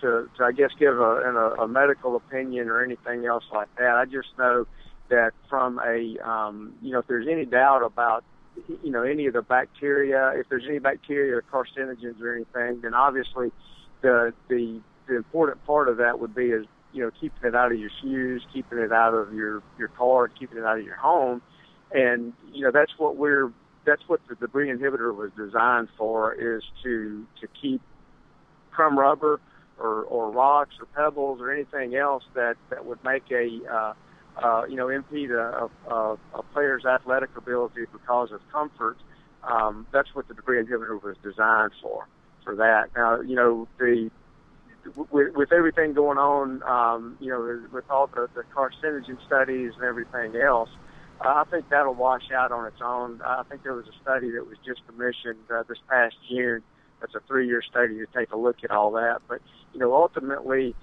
to, 0.00 0.30
to 0.38 0.44
I 0.44 0.52
guess, 0.52 0.70
give 0.78 0.96
a, 0.96 1.56
a, 1.58 1.64
a 1.64 1.66
medical 1.66 2.14
opinion 2.14 2.68
or 2.68 2.84
anything 2.84 3.26
else 3.26 3.42
like 3.52 3.66
that. 3.76 3.96
I 3.96 4.04
just 4.04 4.28
know 4.38 4.64
that 5.10 5.32
from 5.50 5.80
a, 5.84 6.18
um, 6.24 6.74
you 6.82 6.92
know, 6.92 7.00
if 7.00 7.08
there's 7.08 7.26
any 7.28 7.46
doubt 7.46 7.82
about, 7.82 8.22
you 8.84 8.92
know, 8.92 9.02
any 9.02 9.26
of 9.26 9.32
the 9.32 9.42
bacteria, 9.42 10.34
if 10.36 10.48
there's 10.48 10.66
any 10.68 10.78
bacteria 10.78 11.34
or 11.34 11.42
carcinogens 11.42 12.22
or 12.22 12.36
anything, 12.36 12.80
then 12.82 12.94
obviously 12.94 13.50
the, 14.02 14.32
the, 14.48 14.80
the 15.08 15.16
important 15.16 15.66
part 15.66 15.88
of 15.88 15.96
that 15.96 16.20
would 16.20 16.32
be 16.32 16.50
is, 16.50 16.64
you 16.92 17.02
know, 17.02 17.10
keeping 17.20 17.42
it 17.42 17.56
out 17.56 17.72
of 17.72 17.78
your 17.80 17.90
shoes, 18.02 18.40
keeping 18.54 18.78
it 18.78 18.92
out 18.92 19.14
of 19.14 19.34
your, 19.34 19.64
your 19.80 19.88
car, 19.88 20.28
keeping 20.28 20.58
it 20.58 20.64
out 20.64 20.78
of 20.78 20.84
your 20.84 20.94
home 20.94 21.42
and 21.92 22.32
you 22.52 22.62
know 22.62 22.70
that's 22.70 22.92
what 22.98 23.16
we're 23.16 23.52
that's 23.84 24.02
what 24.06 24.20
the 24.28 24.34
debris 24.34 24.68
inhibitor 24.68 25.14
was 25.14 25.30
designed 25.36 25.88
for 25.96 26.34
is 26.34 26.62
to 26.82 27.26
to 27.40 27.48
keep 27.60 27.80
crumb 28.70 28.98
rubber 28.98 29.40
or, 29.78 30.02
or 30.04 30.30
rocks 30.30 30.74
or 30.80 30.86
pebbles 30.86 31.40
or 31.40 31.52
anything 31.52 31.94
else 31.94 32.24
that 32.34 32.56
that 32.70 32.84
would 32.84 33.02
make 33.04 33.24
a 33.30 33.60
uh, 33.72 33.92
uh, 34.42 34.64
you 34.68 34.76
know 34.76 34.88
impede 34.88 35.30
a, 35.30 35.68
a, 35.88 36.16
a 36.34 36.42
player's 36.52 36.84
athletic 36.84 37.30
ability 37.36 37.86
because 37.92 38.30
of 38.32 38.40
comfort. 38.52 38.96
Um, 39.44 39.86
that's 39.92 40.14
what 40.14 40.28
the 40.28 40.34
debris 40.34 40.62
inhibitor 40.62 41.02
was 41.02 41.16
designed 41.22 41.72
for. 41.80 42.06
For 42.44 42.56
that, 42.56 42.90
now 42.96 43.20
you 43.20 43.36
know 43.36 43.68
the 43.78 44.10
with, 45.10 45.34
with 45.34 45.52
everything 45.52 45.92
going 45.92 46.18
on, 46.18 46.62
um, 46.62 47.16
you 47.20 47.30
know, 47.30 47.62
with 47.72 47.84
all 47.90 48.06
the, 48.06 48.28
the 48.34 48.42
carcinogen 48.54 49.18
studies 49.26 49.72
and 49.74 49.84
everything 49.84 50.36
else, 50.36 50.70
I 51.20 51.44
think 51.50 51.68
that'll 51.68 51.94
wash 51.94 52.30
out 52.30 52.52
on 52.52 52.66
its 52.66 52.80
own. 52.80 53.20
I 53.24 53.42
think 53.48 53.62
there 53.62 53.74
was 53.74 53.86
a 53.86 54.02
study 54.02 54.30
that 54.30 54.46
was 54.46 54.56
just 54.64 54.86
commissioned 54.86 55.38
uh, 55.52 55.64
this 55.68 55.78
past 55.88 56.16
June. 56.28 56.62
That's 57.00 57.14
a 57.14 57.20
three-year 57.26 57.62
study 57.62 57.94
to 57.94 58.06
take 58.14 58.32
a 58.32 58.36
look 58.36 58.56
at 58.64 58.70
all 58.70 58.92
that. 58.92 59.20
But 59.28 59.40
you 59.72 59.80
know, 59.80 59.94
ultimately, 59.94 60.74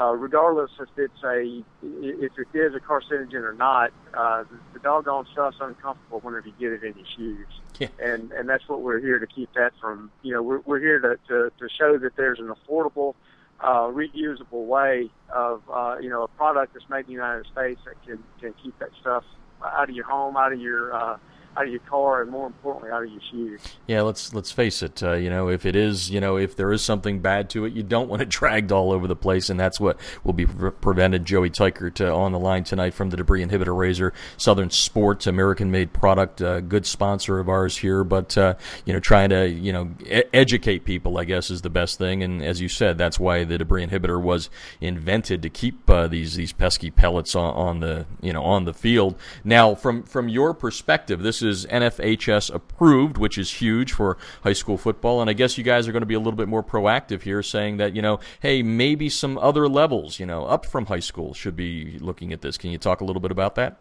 uh, 0.00 0.12
regardless 0.12 0.70
if 0.80 0.88
it's 0.96 1.22
a 1.24 1.62
if 1.82 2.32
it 2.38 2.58
is 2.58 2.74
a 2.74 2.80
carcinogen 2.80 3.42
or 3.42 3.54
not, 3.54 3.92
uh, 4.14 4.44
the, 4.72 4.80
doggone 4.80 5.26
stuff's 5.32 5.56
uncomfortable 5.60 6.20
whenever 6.20 6.48
you 6.48 6.54
get 6.58 6.72
it 6.72 6.82
in 6.82 6.96
your 6.96 7.06
shoes. 7.16 7.46
Yeah. 7.78 7.88
And 8.02 8.32
and 8.32 8.48
that's 8.48 8.68
what 8.68 8.82
we're 8.82 9.00
here 9.00 9.18
to 9.18 9.26
keep 9.26 9.52
that 9.54 9.72
from. 9.80 10.10
You 10.22 10.34
know, 10.34 10.42
we're 10.42 10.60
we're 10.60 10.80
here 10.80 10.98
to 11.00 11.18
to, 11.28 11.52
to 11.58 11.68
show 11.68 11.98
that 11.98 12.16
there's 12.16 12.40
an 12.40 12.52
affordable, 12.52 13.14
uh, 13.60 13.86
reusable 13.86 14.66
way 14.66 15.10
of 15.32 15.62
uh, 15.72 15.98
you 16.00 16.08
know 16.08 16.24
a 16.24 16.28
product 16.28 16.74
that's 16.74 16.88
made 16.88 17.00
in 17.00 17.06
the 17.06 17.12
United 17.12 17.46
States 17.52 17.80
that 17.84 17.94
can 18.04 18.22
can 18.40 18.54
keep 18.62 18.76
that 18.80 18.90
stuff 19.00 19.24
out 19.62 19.88
of 19.88 19.94
your 19.94 20.06
home, 20.06 20.36
out 20.36 20.52
of 20.52 20.60
your 20.60 20.94
uh, 20.94 21.16
out 21.56 21.64
of 21.64 21.70
your 21.70 21.80
car, 21.80 22.22
and 22.22 22.30
more 22.30 22.46
importantly, 22.46 22.90
out 22.90 23.04
of 23.04 23.10
your 23.10 23.20
shoes. 23.30 23.60
Yeah, 23.86 24.02
let's 24.02 24.34
let's 24.34 24.50
face 24.50 24.82
it. 24.82 25.02
Uh, 25.02 25.12
you 25.12 25.30
know, 25.30 25.48
if 25.48 25.66
it 25.66 25.76
is, 25.76 26.10
you 26.10 26.20
know, 26.20 26.36
if 26.36 26.56
there 26.56 26.72
is 26.72 26.82
something 26.82 27.20
bad 27.20 27.50
to 27.50 27.64
it, 27.64 27.72
you 27.72 27.82
don't 27.82 28.08
want 28.08 28.22
it 28.22 28.28
dragged 28.34 28.72
all 28.72 28.92
over 28.92 29.06
the 29.06 29.16
place, 29.16 29.50
and 29.50 29.58
that's 29.58 29.78
what 29.78 29.98
will 30.24 30.32
be 30.32 30.46
pre- 30.46 30.70
prevented. 30.70 31.24
Joey 31.24 31.50
Teichert 31.50 32.06
uh, 32.06 32.14
on 32.14 32.32
the 32.32 32.38
line 32.38 32.64
tonight 32.64 32.94
from 32.94 33.10
the 33.10 33.16
Debris 33.16 33.44
Inhibitor 33.44 33.66
Razur, 33.66 34.12
Southern 34.36 34.70
Sports, 34.70 35.26
American-made 35.26 35.92
product, 35.92 36.42
uh, 36.42 36.60
good 36.60 36.86
sponsor 36.86 37.38
of 37.38 37.48
ours 37.48 37.76
here. 37.78 38.04
But 38.04 38.36
uh, 38.36 38.54
you 38.84 38.92
know, 38.92 39.00
trying 39.00 39.30
to 39.30 39.48
you 39.48 39.72
know 39.72 39.90
e- 40.04 40.24
educate 40.32 40.84
people, 40.84 41.18
I 41.18 41.24
guess, 41.24 41.50
is 41.50 41.62
the 41.62 41.70
best 41.70 41.98
thing. 41.98 42.22
And 42.22 42.42
as 42.42 42.60
you 42.60 42.68
said, 42.68 42.98
that's 42.98 43.20
why 43.20 43.44
the 43.44 43.58
Debris 43.58 43.86
Inhibitor 43.86 44.20
was 44.20 44.50
invented 44.80 45.42
to 45.42 45.50
keep 45.50 45.88
uh, 45.88 46.08
these 46.08 46.34
these 46.34 46.52
pesky 46.52 46.90
pellets 46.90 47.34
on, 47.34 47.54
on 47.54 47.80
the 47.80 48.06
you 48.20 48.32
know 48.32 48.42
on 48.42 48.64
the 48.64 48.74
field. 48.74 49.14
Now, 49.44 49.74
from 49.74 50.02
from 50.02 50.28
your 50.28 50.54
perspective, 50.54 51.22
this 51.22 51.43
is 51.44 51.66
NFHS 51.66 52.54
approved, 52.54 53.18
which 53.18 53.38
is 53.38 53.50
huge 53.52 53.92
for 53.92 54.16
high 54.42 54.52
school 54.52 54.76
football. 54.76 55.20
And 55.20 55.30
I 55.30 55.32
guess 55.32 55.56
you 55.58 55.64
guys 55.64 55.86
are 55.86 55.92
going 55.92 56.02
to 56.02 56.06
be 56.06 56.14
a 56.14 56.18
little 56.18 56.32
bit 56.32 56.48
more 56.48 56.62
proactive 56.62 57.22
here, 57.22 57.42
saying 57.42 57.76
that 57.76 57.94
you 57.94 58.02
know, 58.02 58.20
hey, 58.40 58.62
maybe 58.62 59.08
some 59.08 59.38
other 59.38 59.68
levels, 59.68 60.18
you 60.18 60.26
know, 60.26 60.44
up 60.46 60.66
from 60.66 60.86
high 60.86 61.00
school 61.00 61.34
should 61.34 61.56
be 61.56 61.98
looking 62.00 62.32
at 62.32 62.40
this. 62.40 62.56
Can 62.56 62.70
you 62.70 62.78
talk 62.78 63.00
a 63.00 63.04
little 63.04 63.22
bit 63.22 63.30
about 63.30 63.54
that? 63.56 63.80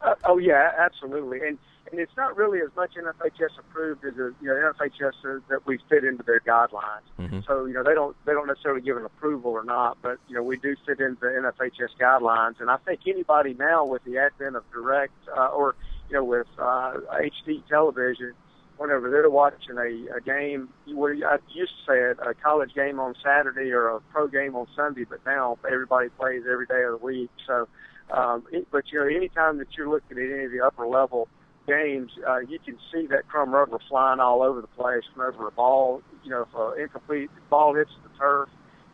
Uh, 0.00 0.14
oh 0.24 0.38
yeah, 0.38 0.72
absolutely. 0.78 1.40
And 1.46 1.58
and 1.90 2.00
it's 2.00 2.16
not 2.16 2.36
really 2.36 2.60
as 2.60 2.68
much 2.76 2.94
NFHS 2.94 3.58
approved 3.58 4.04
as 4.04 4.14
a, 4.14 4.32
you 4.40 4.48
know 4.48 4.72
NFHS 4.72 5.42
that 5.48 5.66
we 5.66 5.78
fit 5.88 6.04
into 6.04 6.22
their 6.22 6.40
guidelines. 6.40 7.06
Mm-hmm. 7.18 7.40
So 7.46 7.64
you 7.64 7.74
know 7.74 7.82
they 7.82 7.94
don't 7.94 8.16
they 8.24 8.32
don't 8.32 8.46
necessarily 8.46 8.80
give 8.80 8.96
an 8.96 9.04
approval 9.04 9.52
or 9.52 9.64
not, 9.64 9.98
but 10.02 10.18
you 10.28 10.34
know 10.34 10.42
we 10.42 10.56
do 10.56 10.76
fit 10.86 11.00
into 11.00 11.20
the 11.20 11.26
NFHS 11.26 11.96
guidelines. 12.00 12.60
And 12.60 12.70
I 12.70 12.76
think 12.78 13.00
anybody 13.06 13.54
now 13.54 13.84
with 13.84 14.04
the 14.04 14.18
advent 14.18 14.56
of 14.56 14.70
direct 14.70 15.14
uh, 15.34 15.46
or 15.46 15.74
you 16.08 16.16
know 16.16 16.24
with 16.24 16.46
uh, 16.58 16.94
HD 17.12 17.66
television, 17.68 18.34
whenever 18.76 19.10
they're 19.10 19.28
watching 19.28 19.76
a, 19.76 20.16
a 20.16 20.20
game, 20.20 20.68
where 20.86 21.12
I 21.12 21.38
used 21.52 21.72
to 21.86 21.92
say 21.92 21.98
it, 21.98 22.18
a 22.24 22.34
college 22.34 22.74
game 22.74 22.98
on 23.00 23.14
Saturday 23.22 23.70
or 23.72 23.88
a 23.88 24.00
pro 24.12 24.28
game 24.28 24.54
on 24.54 24.66
Sunday, 24.74 25.04
but 25.04 25.20
now 25.26 25.58
everybody 25.70 26.08
plays 26.10 26.42
every 26.50 26.66
day 26.66 26.82
of 26.84 27.00
the 27.00 27.04
week. 27.04 27.30
So, 27.46 27.68
um, 28.10 28.44
it, 28.52 28.68
but 28.70 28.84
you 28.90 29.00
know, 29.00 29.06
anytime 29.06 29.58
that 29.58 29.68
you're 29.76 29.88
looking 29.88 30.16
at 30.16 30.32
any 30.32 30.44
of 30.44 30.52
the 30.52 30.60
upper 30.60 30.86
level 30.86 31.28
games, 31.66 32.12
uh, 32.26 32.38
you 32.38 32.58
can 32.64 32.78
see 32.92 33.06
that 33.08 33.28
crumb 33.28 33.50
rubber 33.50 33.78
flying 33.88 34.20
all 34.20 34.42
over 34.42 34.60
the 34.60 34.68
place 34.68 35.02
whenever 35.14 35.48
a 35.48 35.52
ball, 35.52 36.02
you 36.24 36.30
know, 36.30 36.42
if 36.42 36.48
an 36.54 36.82
incomplete 36.82 37.30
ball 37.50 37.74
hits 37.74 37.90
the 38.02 38.18
turf, 38.18 38.48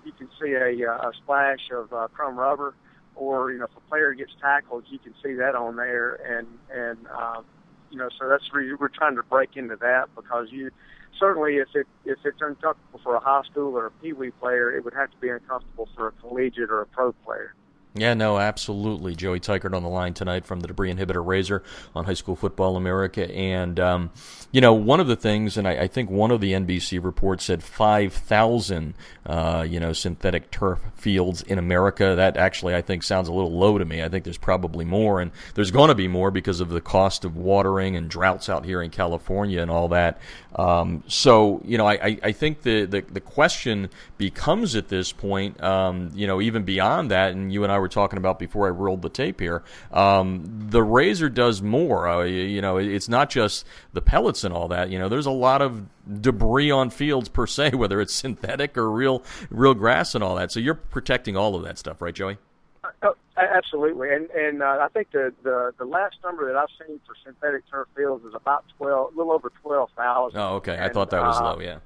you 0.04 0.12
can 0.12 0.28
see 0.40 0.52
a, 0.52 0.90
uh, 0.90 1.08
a 1.08 1.12
splash 1.22 1.70
of 1.72 1.92
uh, 1.92 2.08
crumb 2.08 2.38
rubber. 2.38 2.74
Or 3.16 3.52
you 3.52 3.58
know, 3.58 3.64
if 3.64 3.76
a 3.76 3.88
player 3.88 4.12
gets 4.14 4.32
tackled, 4.40 4.84
you 4.88 4.98
can 4.98 5.14
see 5.22 5.34
that 5.34 5.54
on 5.54 5.76
there, 5.76 6.14
and 6.14 6.46
and 6.72 6.98
um, 7.08 7.44
you 7.90 7.98
know, 7.98 8.08
so 8.18 8.28
that's 8.28 8.44
where 8.52 8.76
we're 8.76 8.88
trying 8.88 9.16
to 9.16 9.22
break 9.22 9.50
into 9.56 9.76
that 9.76 10.08
because 10.16 10.48
you 10.50 10.70
certainly 11.18 11.56
if 11.56 11.68
it 11.74 11.86
if 12.04 12.18
it's 12.24 12.40
uncomfortable 12.40 13.00
for 13.02 13.14
a 13.14 13.20
high 13.20 13.42
school 13.50 13.76
or 13.76 13.86
a 13.86 13.90
pee 13.90 14.12
wee 14.12 14.30
player, 14.32 14.76
it 14.76 14.84
would 14.84 14.94
have 14.94 15.10
to 15.10 15.16
be 15.18 15.28
uncomfortable 15.28 15.88
for 15.94 16.08
a 16.08 16.12
collegiate 16.12 16.70
or 16.70 16.80
a 16.80 16.86
pro 16.86 17.12
player. 17.12 17.54
Yeah, 17.96 18.14
no, 18.14 18.40
absolutely. 18.40 19.14
Joey 19.14 19.38
Teichert 19.38 19.72
on 19.72 19.84
the 19.84 19.88
line 19.88 20.14
tonight 20.14 20.44
from 20.44 20.58
the 20.58 20.66
Debris 20.66 20.92
Inhibitor 20.92 21.24
Razur 21.24 21.62
on 21.94 22.06
High 22.06 22.14
School 22.14 22.34
Football 22.34 22.76
America. 22.76 23.32
And, 23.32 23.78
um, 23.78 24.10
you 24.50 24.60
know, 24.60 24.72
one 24.72 24.98
of 24.98 25.06
the 25.06 25.14
things, 25.14 25.56
and 25.56 25.68
I, 25.68 25.82
I, 25.82 25.86
think 25.86 26.10
one 26.10 26.32
of 26.32 26.40
the 26.40 26.54
NBC 26.54 27.02
reports 27.02 27.44
said 27.44 27.62
5,000, 27.62 28.94
uh, 29.26 29.64
you 29.68 29.78
know, 29.78 29.92
synthetic 29.92 30.50
turf 30.50 30.80
fields 30.96 31.42
in 31.42 31.56
America. 31.56 32.14
That 32.16 32.36
actually, 32.36 32.74
I 32.74 32.82
think, 32.82 33.04
sounds 33.04 33.28
a 33.28 33.32
little 33.32 33.56
low 33.56 33.78
to 33.78 33.84
me. 33.84 34.02
I 34.02 34.08
think 34.08 34.24
there's 34.24 34.38
probably 34.38 34.84
more, 34.84 35.20
and 35.20 35.30
there's 35.54 35.70
going 35.70 35.88
to 35.88 35.94
be 35.94 36.08
more 36.08 36.32
because 36.32 36.58
of 36.58 36.70
the 36.70 36.80
cost 36.80 37.24
of 37.24 37.36
watering 37.36 37.94
and 37.94 38.08
droughts 38.08 38.48
out 38.48 38.64
here 38.64 38.82
in 38.82 38.90
California 38.90 39.62
and 39.62 39.70
all 39.70 39.86
that. 39.88 40.20
Um, 40.56 41.02
so, 41.08 41.60
you 41.64 41.78
know, 41.78 41.86
I, 41.86 42.18
I 42.22 42.32
think 42.32 42.62
the, 42.62 42.84
the, 42.84 43.00
the, 43.00 43.20
question 43.20 43.90
becomes 44.18 44.76
at 44.76 44.86
this 44.86 45.10
point, 45.10 45.60
um, 45.60 46.12
you 46.14 46.28
know, 46.28 46.40
even 46.40 46.62
beyond 46.62 47.10
that, 47.10 47.32
and 47.32 47.52
you 47.52 47.64
and 47.64 47.72
I 47.72 47.76
were 47.84 47.88
talking 47.88 48.16
about 48.16 48.38
before 48.38 48.66
I 48.66 48.70
rolled 48.70 49.02
the 49.02 49.10
tape 49.10 49.40
here. 49.40 49.62
Um, 49.92 50.42
the 50.70 50.80
Razur 50.80 51.32
does 51.32 51.60
more. 51.60 52.08
Uh, 52.08 52.24
you 52.24 52.62
know, 52.62 52.78
it's 52.78 53.10
not 53.10 53.28
just 53.28 53.66
the 53.92 54.00
pellets 54.00 54.42
and 54.42 54.54
all 54.54 54.68
that. 54.68 54.88
You 54.88 54.98
know, 54.98 55.10
there's 55.10 55.26
a 55.26 55.30
lot 55.30 55.60
of 55.60 55.84
debris 56.22 56.70
on 56.70 56.88
fields 56.88 57.28
per 57.28 57.46
se, 57.46 57.70
whether 57.74 58.00
it's 58.00 58.14
synthetic 58.14 58.78
or 58.78 58.90
real 58.90 59.22
real 59.50 59.74
grass 59.74 60.14
and 60.14 60.24
all 60.24 60.34
that. 60.36 60.50
So 60.50 60.60
you're 60.60 60.74
protecting 60.74 61.36
all 61.36 61.54
of 61.54 61.62
that 61.64 61.78
stuff, 61.78 62.00
right, 62.00 62.14
Joey? 62.14 62.38
Oh, 63.02 63.14
absolutely, 63.36 64.14
and 64.14 64.30
and 64.30 64.62
uh, 64.62 64.78
I 64.80 64.88
think 64.88 65.10
the, 65.10 65.34
the 65.42 65.74
the 65.78 65.84
last 65.84 66.16
number 66.24 66.50
that 66.50 66.56
I've 66.56 66.68
seen 66.86 66.98
for 67.06 67.14
synthetic 67.22 67.68
turf 67.70 67.88
fields 67.94 68.24
is 68.24 68.34
about 68.34 68.64
twelve, 68.78 69.12
a 69.12 69.16
little 69.16 69.32
over 69.32 69.52
twelve 69.62 69.90
thousand. 69.96 70.40
Oh, 70.40 70.54
okay. 70.56 70.78
I 70.80 70.88
thought 70.88 71.10
that 71.10 71.22
was 71.22 71.38
uh, 71.38 71.44
low. 71.44 71.60
Yeah. 71.60 71.78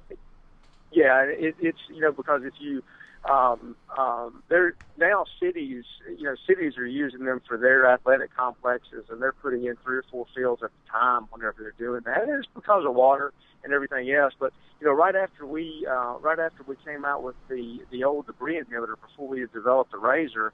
Yeah, 0.91 1.23
it, 1.23 1.55
it's 1.59 1.77
you 1.89 1.99
know 1.99 2.11
because 2.11 2.43
if 2.45 2.53
you 2.59 2.83
um, 3.25 3.75
um, 3.97 4.43
they're 4.49 4.75
now 4.97 5.25
cities, 5.41 5.85
you 6.17 6.23
know, 6.23 6.35
cities 6.47 6.77
are 6.77 6.85
using 6.85 7.25
them 7.25 7.41
for 7.47 7.57
their 7.57 7.89
athletic 7.89 8.35
complexes, 8.35 9.05
and 9.09 9.21
they're 9.21 9.33
putting 9.33 9.65
in 9.65 9.75
three 9.83 9.97
or 9.97 10.05
four 10.11 10.25
fields 10.35 10.61
at 10.63 10.71
the 10.71 10.91
time 10.91 11.27
whenever 11.31 11.55
they're 11.59 11.73
doing 11.77 12.01
that. 12.05 12.23
And 12.23 12.31
it's 12.31 12.47
because 12.53 12.85
of 12.85 12.93
water 12.95 13.33
and 13.63 13.73
everything 13.73 14.11
else. 14.11 14.33
But 14.39 14.53
you 14.79 14.87
know, 14.87 14.93
right 14.93 15.15
after 15.15 15.45
we, 15.45 15.85
uh, 15.89 16.17
right 16.19 16.39
after 16.39 16.63
we 16.63 16.75
came 16.85 17.05
out 17.05 17.23
with 17.23 17.35
the 17.49 17.79
the 17.91 18.03
old 18.03 18.27
debris 18.27 18.59
inhibitor 18.59 18.95
before 19.01 19.27
we 19.27 19.41
had 19.41 19.51
developed 19.51 19.91
the 19.91 19.97
Razur, 19.97 20.51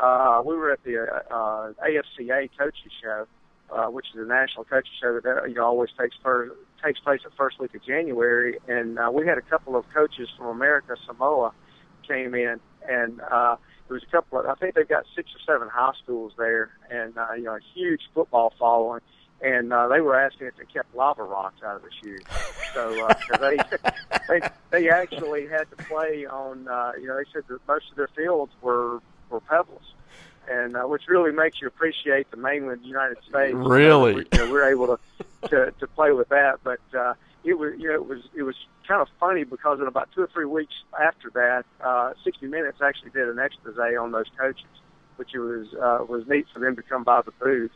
uh, 0.00 0.42
we 0.44 0.56
were 0.56 0.72
at 0.72 0.82
the 0.84 1.02
uh, 1.30 1.72
AFCA 1.84 2.50
coaches 2.58 2.92
show, 3.02 3.26
uh, 3.70 3.86
which 3.86 4.06
is 4.14 4.20
a 4.20 4.28
national 4.28 4.64
coaches 4.64 4.92
show 5.00 5.18
that 5.20 5.26
uh, 5.26 5.44
you 5.44 5.54
know 5.54 5.64
always 5.64 5.90
takes 5.98 6.16
first, 6.22 6.52
takes 6.84 7.00
place 7.00 7.20
the 7.24 7.30
first 7.36 7.58
week 7.58 7.74
of 7.74 7.84
January, 7.84 8.58
and 8.68 8.98
uh, 8.98 9.10
we 9.12 9.26
had 9.26 9.38
a 9.38 9.42
couple 9.42 9.76
of 9.76 9.84
coaches 9.94 10.28
from 10.36 10.46
America 10.46 10.96
Samoa 11.06 11.52
came 12.08 12.34
in, 12.34 12.58
and 12.88 13.20
uh, 13.20 13.56
there 13.86 13.94
was 13.94 14.02
a 14.02 14.10
couple 14.10 14.40
of, 14.40 14.46
I 14.46 14.54
think 14.54 14.74
they've 14.74 14.88
got 14.88 15.04
six 15.14 15.30
or 15.34 15.38
seven 15.46 15.68
high 15.68 15.92
schools 16.02 16.32
there, 16.36 16.70
and 16.90 17.16
uh, 17.16 17.32
you 17.36 17.44
know, 17.44 17.56
a 17.56 17.60
huge 17.74 18.02
football 18.14 18.52
following. 18.58 19.00
And 19.40 19.72
uh, 19.72 19.86
they 19.86 20.00
were 20.00 20.18
asking 20.18 20.48
if 20.48 20.56
they 20.56 20.64
kept 20.64 20.92
lava 20.96 21.22
rocks 21.22 21.62
out 21.62 21.76
of 21.76 21.82
the 21.82 21.90
shoes. 22.02 22.22
So 22.74 23.06
uh, 23.06 23.14
they 23.38 23.56
they 24.28 24.48
they 24.70 24.90
actually 24.90 25.46
had 25.46 25.70
to 25.70 25.76
play 25.84 26.26
on. 26.26 26.66
Uh, 26.66 26.92
you 27.00 27.06
know, 27.06 27.16
they 27.16 27.24
said 27.32 27.44
that 27.48 27.60
most 27.68 27.88
of 27.90 27.96
their 27.96 28.08
fields 28.08 28.52
were 28.62 29.00
were 29.30 29.40
pebbles, 29.40 29.94
and 30.50 30.76
uh, 30.76 30.82
which 30.82 31.02
really 31.06 31.30
makes 31.30 31.60
you 31.60 31.68
appreciate 31.68 32.28
the 32.32 32.36
mainland 32.36 32.80
United 32.84 33.18
States. 33.28 33.54
Really, 33.54 34.12
uh, 34.12 34.16
we, 34.16 34.26
you 34.32 34.38
know, 34.38 34.52
we're 34.52 34.70
able 34.70 34.86
to, 34.88 35.48
to 35.50 35.72
to 35.78 35.86
play 35.86 36.10
with 36.10 36.30
that. 36.30 36.58
But 36.64 36.80
uh, 36.92 37.14
it 37.44 37.54
was 37.54 37.74
you 37.78 37.88
know 37.88 37.94
it 37.94 38.06
was 38.06 38.22
it 38.34 38.42
was 38.42 38.56
kind 38.88 39.02
of 39.02 39.08
funny 39.20 39.44
because 39.44 39.78
in 39.80 39.86
about 39.86 40.08
two 40.14 40.22
or 40.22 40.30
three 40.32 40.46
weeks 40.46 40.72
after 40.98 41.30
that, 41.34 41.64
uh, 41.84 42.14
60 42.24 42.46
Minutes 42.46 42.78
actually 42.82 43.10
did 43.10 43.28
an 43.28 43.38
expose 43.38 43.76
on 44.00 44.10
those 44.10 44.26
coaches, 44.36 44.64
which 45.16 45.30
was 45.34 45.66
uh, 45.74 46.04
was 46.08 46.26
neat 46.26 46.46
for 46.52 46.58
them 46.58 46.74
to 46.74 46.82
come 46.82 47.04
by 47.04 47.20
the 47.22 47.32
booth, 47.32 47.70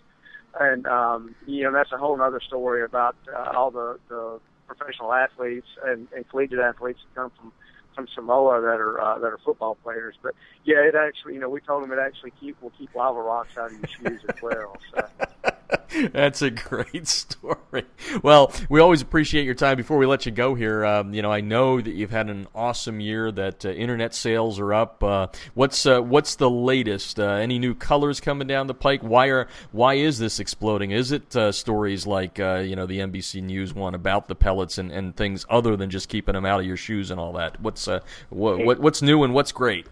and 0.59 0.87
um, 0.87 1.35
you 1.47 1.63
know 1.63 1.73
that's 1.73 1.93
a 1.93 1.99
whole 1.99 2.21
other 2.21 2.41
story 2.41 2.83
about 2.83 3.15
uh, 3.33 3.53
all 3.55 3.71
the, 3.71 3.99
the 4.09 4.41
professional 4.67 5.13
athletes 5.13 5.67
and, 5.85 6.09
and 6.17 6.29
collegiate 6.31 6.59
athletes 6.59 7.01
that 7.05 7.21
come 7.21 7.31
from 7.39 7.53
from 7.95 8.09
Samoa 8.15 8.63
that 8.63 8.81
are 8.81 9.01
uh, 9.01 9.19
that 9.19 9.27
are 9.27 9.39
football 9.45 9.77
players. 9.83 10.15
But 10.23 10.35
yeah, 10.65 10.79
it 10.79 10.95
actually 10.95 11.35
you 11.35 11.41
know 11.41 11.51
we 11.51 11.61
told 11.61 11.83
them 11.83 11.93
it 11.93 11.99
actually 11.99 12.33
keep 12.41 12.61
will 12.63 12.73
keep 12.79 12.95
lava 12.95 13.21
rocks 13.21 13.57
out 13.59 13.71
of 13.71 13.79
your 13.79 13.89
shoes 13.89 14.23
as 14.29 14.43
well. 14.43 14.79
So. 14.95 15.52
That's 16.13 16.43
a 16.43 16.51
great 16.51 17.07
story. 17.09 17.85
Well, 18.23 18.53
we 18.69 18.81
always 18.81 19.03
appreciate 19.03 19.45
your 19.45 19.55
time. 19.55 19.77
Before 19.77 19.99
we 19.99 20.07
let 20.07 20.27
you 20.27 20.33
go 20.33 20.55
here, 20.55 20.85
um, 20.85 21.15
you 21.15 21.23
know, 21.23 21.31
I 21.33 21.41
know 21.41 21.81
that 21.81 21.93
you've 21.95 22.11
had 22.11 22.29
an 22.31 22.47
awesome 22.55 23.01
year. 23.01 23.31
That 23.31 23.65
uh, 23.65 23.71
internet 23.71 24.15
sales 24.15 24.59
are 24.59 24.73
up. 24.73 25.03
Uh, 25.03 25.29
what's 25.55 25.85
uh, 25.87 26.01
what's 26.01 26.37
the 26.37 26.51
latest? 26.51 27.19
Uh, 27.19 27.33
any 27.33 27.59
new 27.59 27.75
colors 27.75 28.21
coming 28.21 28.47
down 28.47 28.67
the 28.67 28.75
pike? 28.75 29.03
Why 29.03 29.27
are 29.27 29.49
why 29.71 29.95
is 29.95 30.19
this 30.19 30.41
exploding? 30.41 30.91
Is 30.91 31.13
it 31.13 31.35
uh, 31.37 31.53
stories 31.53 32.07
like 32.07 32.41
uh, 32.41 32.57
you 32.57 32.77
know 32.77 32.87
the 32.87 32.99
NBC 32.99 33.43
News 33.43 33.75
one 33.75 33.95
about 33.95 34.29
the 34.29 34.35
pellets 34.35 34.79
and, 34.79 34.91
and 34.91 35.17
things 35.17 35.45
other 35.49 35.77
than 35.77 35.91
just 35.91 36.09
keeping 36.09 36.35
them 36.35 36.47
out 36.47 36.61
of 36.61 36.67
your 36.67 36.77
shoes 36.77 37.11
and 37.11 37.21
all 37.21 37.35
that? 37.35 37.61
What's 37.61 37.87
what, 37.87 38.65
what 38.65 38.79
what's 38.81 39.03
new 39.03 39.23
and 39.25 39.35
what's 39.35 39.53
great? 39.53 39.87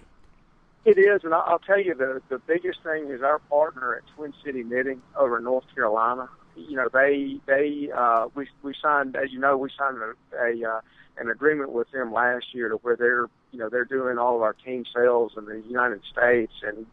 It 0.84 0.96
is, 0.98 1.24
and 1.24 1.34
I'll 1.34 1.58
tell 1.58 1.80
you 1.80 1.94
the 1.94 2.22
the 2.30 2.38
biggest 2.38 2.82
thing 2.82 3.10
is 3.10 3.20
our 3.22 3.38
partner 3.38 3.96
at 3.96 4.02
Twin 4.16 4.32
City 4.42 4.62
Knitting 4.62 5.02
over 5.14 5.36
in 5.36 5.44
North 5.44 5.64
Carolina. 5.74 6.28
You 6.56 6.76
know, 6.76 6.88
they 6.90 7.38
they 7.46 7.90
uh, 7.94 8.28
we 8.34 8.48
we 8.62 8.74
signed, 8.80 9.14
as 9.14 9.30
you 9.30 9.38
know, 9.38 9.58
we 9.58 9.68
signed 9.78 9.98
a, 9.98 10.14
a 10.42 10.76
uh, 10.76 10.80
an 11.18 11.28
agreement 11.28 11.72
with 11.72 11.90
them 11.90 12.12
last 12.12 12.54
year 12.54 12.70
to 12.70 12.76
where 12.76 12.96
they're 12.96 13.28
you 13.52 13.58
know 13.58 13.68
they're 13.68 13.84
doing 13.84 14.16
all 14.16 14.36
of 14.36 14.42
our 14.42 14.54
team 14.54 14.84
sales 14.94 15.32
in 15.36 15.44
the 15.44 15.62
United 15.68 16.00
States, 16.10 16.52
and 16.62 16.86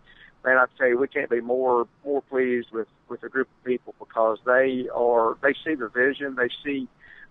man, 0.44 0.58
I 0.58 0.66
tell 0.78 0.90
you, 0.90 0.98
we 0.98 1.08
can't 1.08 1.30
be 1.30 1.40
more 1.40 1.88
more 2.04 2.22
pleased 2.24 2.72
with 2.74 2.88
with 3.08 3.24
a 3.24 3.30
group 3.30 3.48
of 3.58 3.66
people 3.66 3.96
because 4.00 4.38
they 4.46 4.88
are 4.94 5.38
they 5.42 5.54
see 5.66 5.76
the 5.76 5.88
vision, 5.88 6.36
they 6.36 6.50
see 6.62 6.90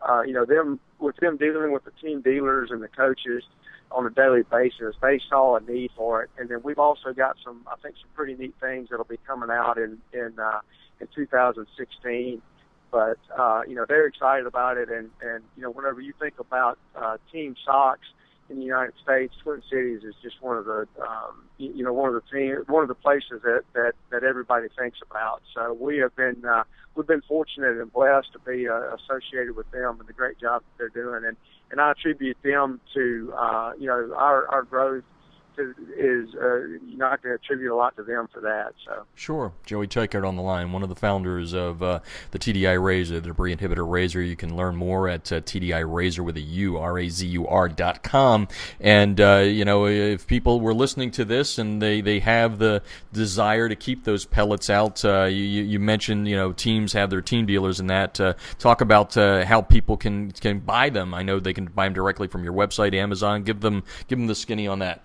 uh, 0.08 0.22
you 0.22 0.32
know 0.32 0.46
them 0.46 0.80
with 1.00 1.16
them 1.16 1.36
dealing 1.36 1.72
with 1.72 1.84
the 1.84 1.92
team 2.02 2.22
dealers 2.22 2.70
and 2.70 2.82
the 2.82 2.88
coaches 2.88 3.44
on 3.90 4.06
a 4.06 4.10
daily 4.10 4.42
basis. 4.42 4.94
They 5.00 5.20
saw 5.28 5.56
a 5.56 5.60
need 5.60 5.90
for 5.96 6.22
it, 6.22 6.30
and 6.38 6.48
then 6.48 6.60
we've 6.62 6.78
also 6.78 7.12
got 7.12 7.36
some, 7.44 7.66
I 7.66 7.76
think, 7.82 7.96
some 8.00 8.10
pretty 8.14 8.34
neat 8.34 8.54
things 8.60 8.88
that'll 8.90 9.04
be 9.04 9.18
coming 9.26 9.50
out 9.50 9.78
in 9.78 9.98
in 10.12 10.38
uh, 10.38 10.60
in 11.00 11.08
2016. 11.14 12.42
But 12.90 13.18
uh, 13.36 13.62
you 13.66 13.74
know, 13.74 13.84
they're 13.88 14.06
excited 14.06 14.46
about 14.46 14.76
it, 14.78 14.88
and 14.88 15.10
and 15.20 15.44
you 15.56 15.62
know, 15.62 15.70
whenever 15.70 16.00
you 16.00 16.12
think 16.18 16.34
about 16.38 16.78
uh, 16.94 17.16
team 17.32 17.56
socks 17.64 18.06
in 18.48 18.58
the 18.58 18.64
United 18.64 18.94
States, 19.02 19.34
Twin 19.42 19.62
Cities 19.68 20.02
is 20.04 20.14
just 20.22 20.40
one 20.40 20.56
of 20.56 20.64
the 20.64 20.86
um, 21.00 21.44
you 21.58 21.82
know 21.82 21.92
one 21.92 22.14
of 22.14 22.14
the 22.14 22.30
team, 22.30 22.56
one 22.68 22.82
of 22.82 22.88
the 22.88 22.94
places 22.94 23.42
that 23.42 23.62
that 23.74 23.92
that 24.10 24.24
everybody 24.24 24.68
thinks 24.78 24.98
about. 25.08 25.42
So 25.54 25.72
we 25.72 25.98
have 25.98 26.14
been 26.16 26.44
uh, 26.44 26.64
we've 26.94 27.06
been 27.06 27.22
fortunate 27.22 27.78
and 27.80 27.92
blessed 27.92 28.32
to 28.32 28.38
be 28.38 28.68
uh, 28.68 28.94
associated 28.94 29.56
with 29.56 29.70
them 29.70 29.98
and 29.98 30.08
the 30.08 30.12
great 30.12 30.38
job 30.38 30.62
that 30.62 30.78
they're 30.78 31.02
doing, 31.04 31.24
and 31.24 31.36
and 31.70 31.80
I 31.80 31.92
attribute 31.92 32.36
them 32.42 32.80
to 32.94 33.34
uh, 33.36 33.72
you 33.78 33.86
know 33.86 34.14
our 34.16 34.48
our 34.48 34.62
growth 34.62 35.04
to, 35.56 35.74
is 35.96 36.34
uh, 36.34 37.04
I 37.04 37.16
can 37.16 37.32
attribute 37.32 37.70
a 37.70 37.74
lot 37.74 37.96
to 37.96 38.02
them 38.02 38.28
for 38.32 38.40
that. 38.40 38.74
So 38.84 39.04
sure, 39.14 39.52
Joey 39.64 39.86
Teichert 39.86 40.26
on 40.26 40.36
the 40.36 40.42
line, 40.42 40.72
one 40.72 40.82
of 40.82 40.88
the 40.88 40.94
founders 40.94 41.52
of 41.52 41.82
uh, 41.82 42.00
the 42.30 42.38
TDI 42.38 42.78
Razur, 42.78 43.14
the 43.14 43.20
debris 43.20 43.54
inhibitor 43.54 43.86
Razur. 43.86 44.26
You 44.26 44.36
can 44.36 44.56
learn 44.56 44.76
more 44.76 45.08
at 45.08 45.30
uh, 45.32 45.40
TDI 45.40 45.84
Razur 45.84 46.24
with 46.24 46.36
a 46.36 46.40
U 46.40 46.76
R 46.78 46.98
A 46.98 47.08
Z 47.08 47.26
U 47.26 47.46
R 47.46 47.68
dot 47.68 48.02
com. 48.02 48.48
And 48.80 49.20
uh, 49.20 49.44
you 49.46 49.64
know, 49.64 49.86
if 49.86 50.26
people 50.26 50.60
were 50.60 50.74
listening 50.74 51.10
to 51.12 51.24
this 51.24 51.58
and 51.58 51.80
they 51.80 52.00
they 52.00 52.20
have 52.20 52.58
the 52.58 52.82
desire 53.12 53.68
to 53.68 53.76
keep 53.76 54.04
those 54.04 54.24
pellets 54.24 54.70
out, 54.70 55.04
uh, 55.04 55.24
you 55.24 55.62
you 55.62 55.80
mentioned 55.80 56.28
you 56.28 56.36
know 56.36 56.52
teams 56.52 56.92
have 56.92 57.10
their 57.10 57.22
team 57.22 57.46
dealers 57.46 57.80
and 57.80 57.90
that. 57.90 58.20
Uh, 58.20 58.34
talk 58.58 58.80
about 58.80 59.14
how 59.14 59.62
people 59.62 59.96
can 59.96 60.30
can 60.32 60.60
buy 60.60 60.90
them. 60.90 61.14
I 61.14 61.22
know 61.22 61.40
they 61.40 61.52
can 61.52 61.66
buy 61.66 61.86
them 61.86 61.94
directly 61.94 62.28
from 62.28 62.44
your 62.44 62.52
website, 62.52 62.94
Amazon. 62.94 63.42
Give 63.42 63.60
them 63.60 63.82
give 64.08 64.18
them 64.18 64.26
the 64.26 64.34
skinny 64.34 64.66
on 64.66 64.80
that. 64.80 65.02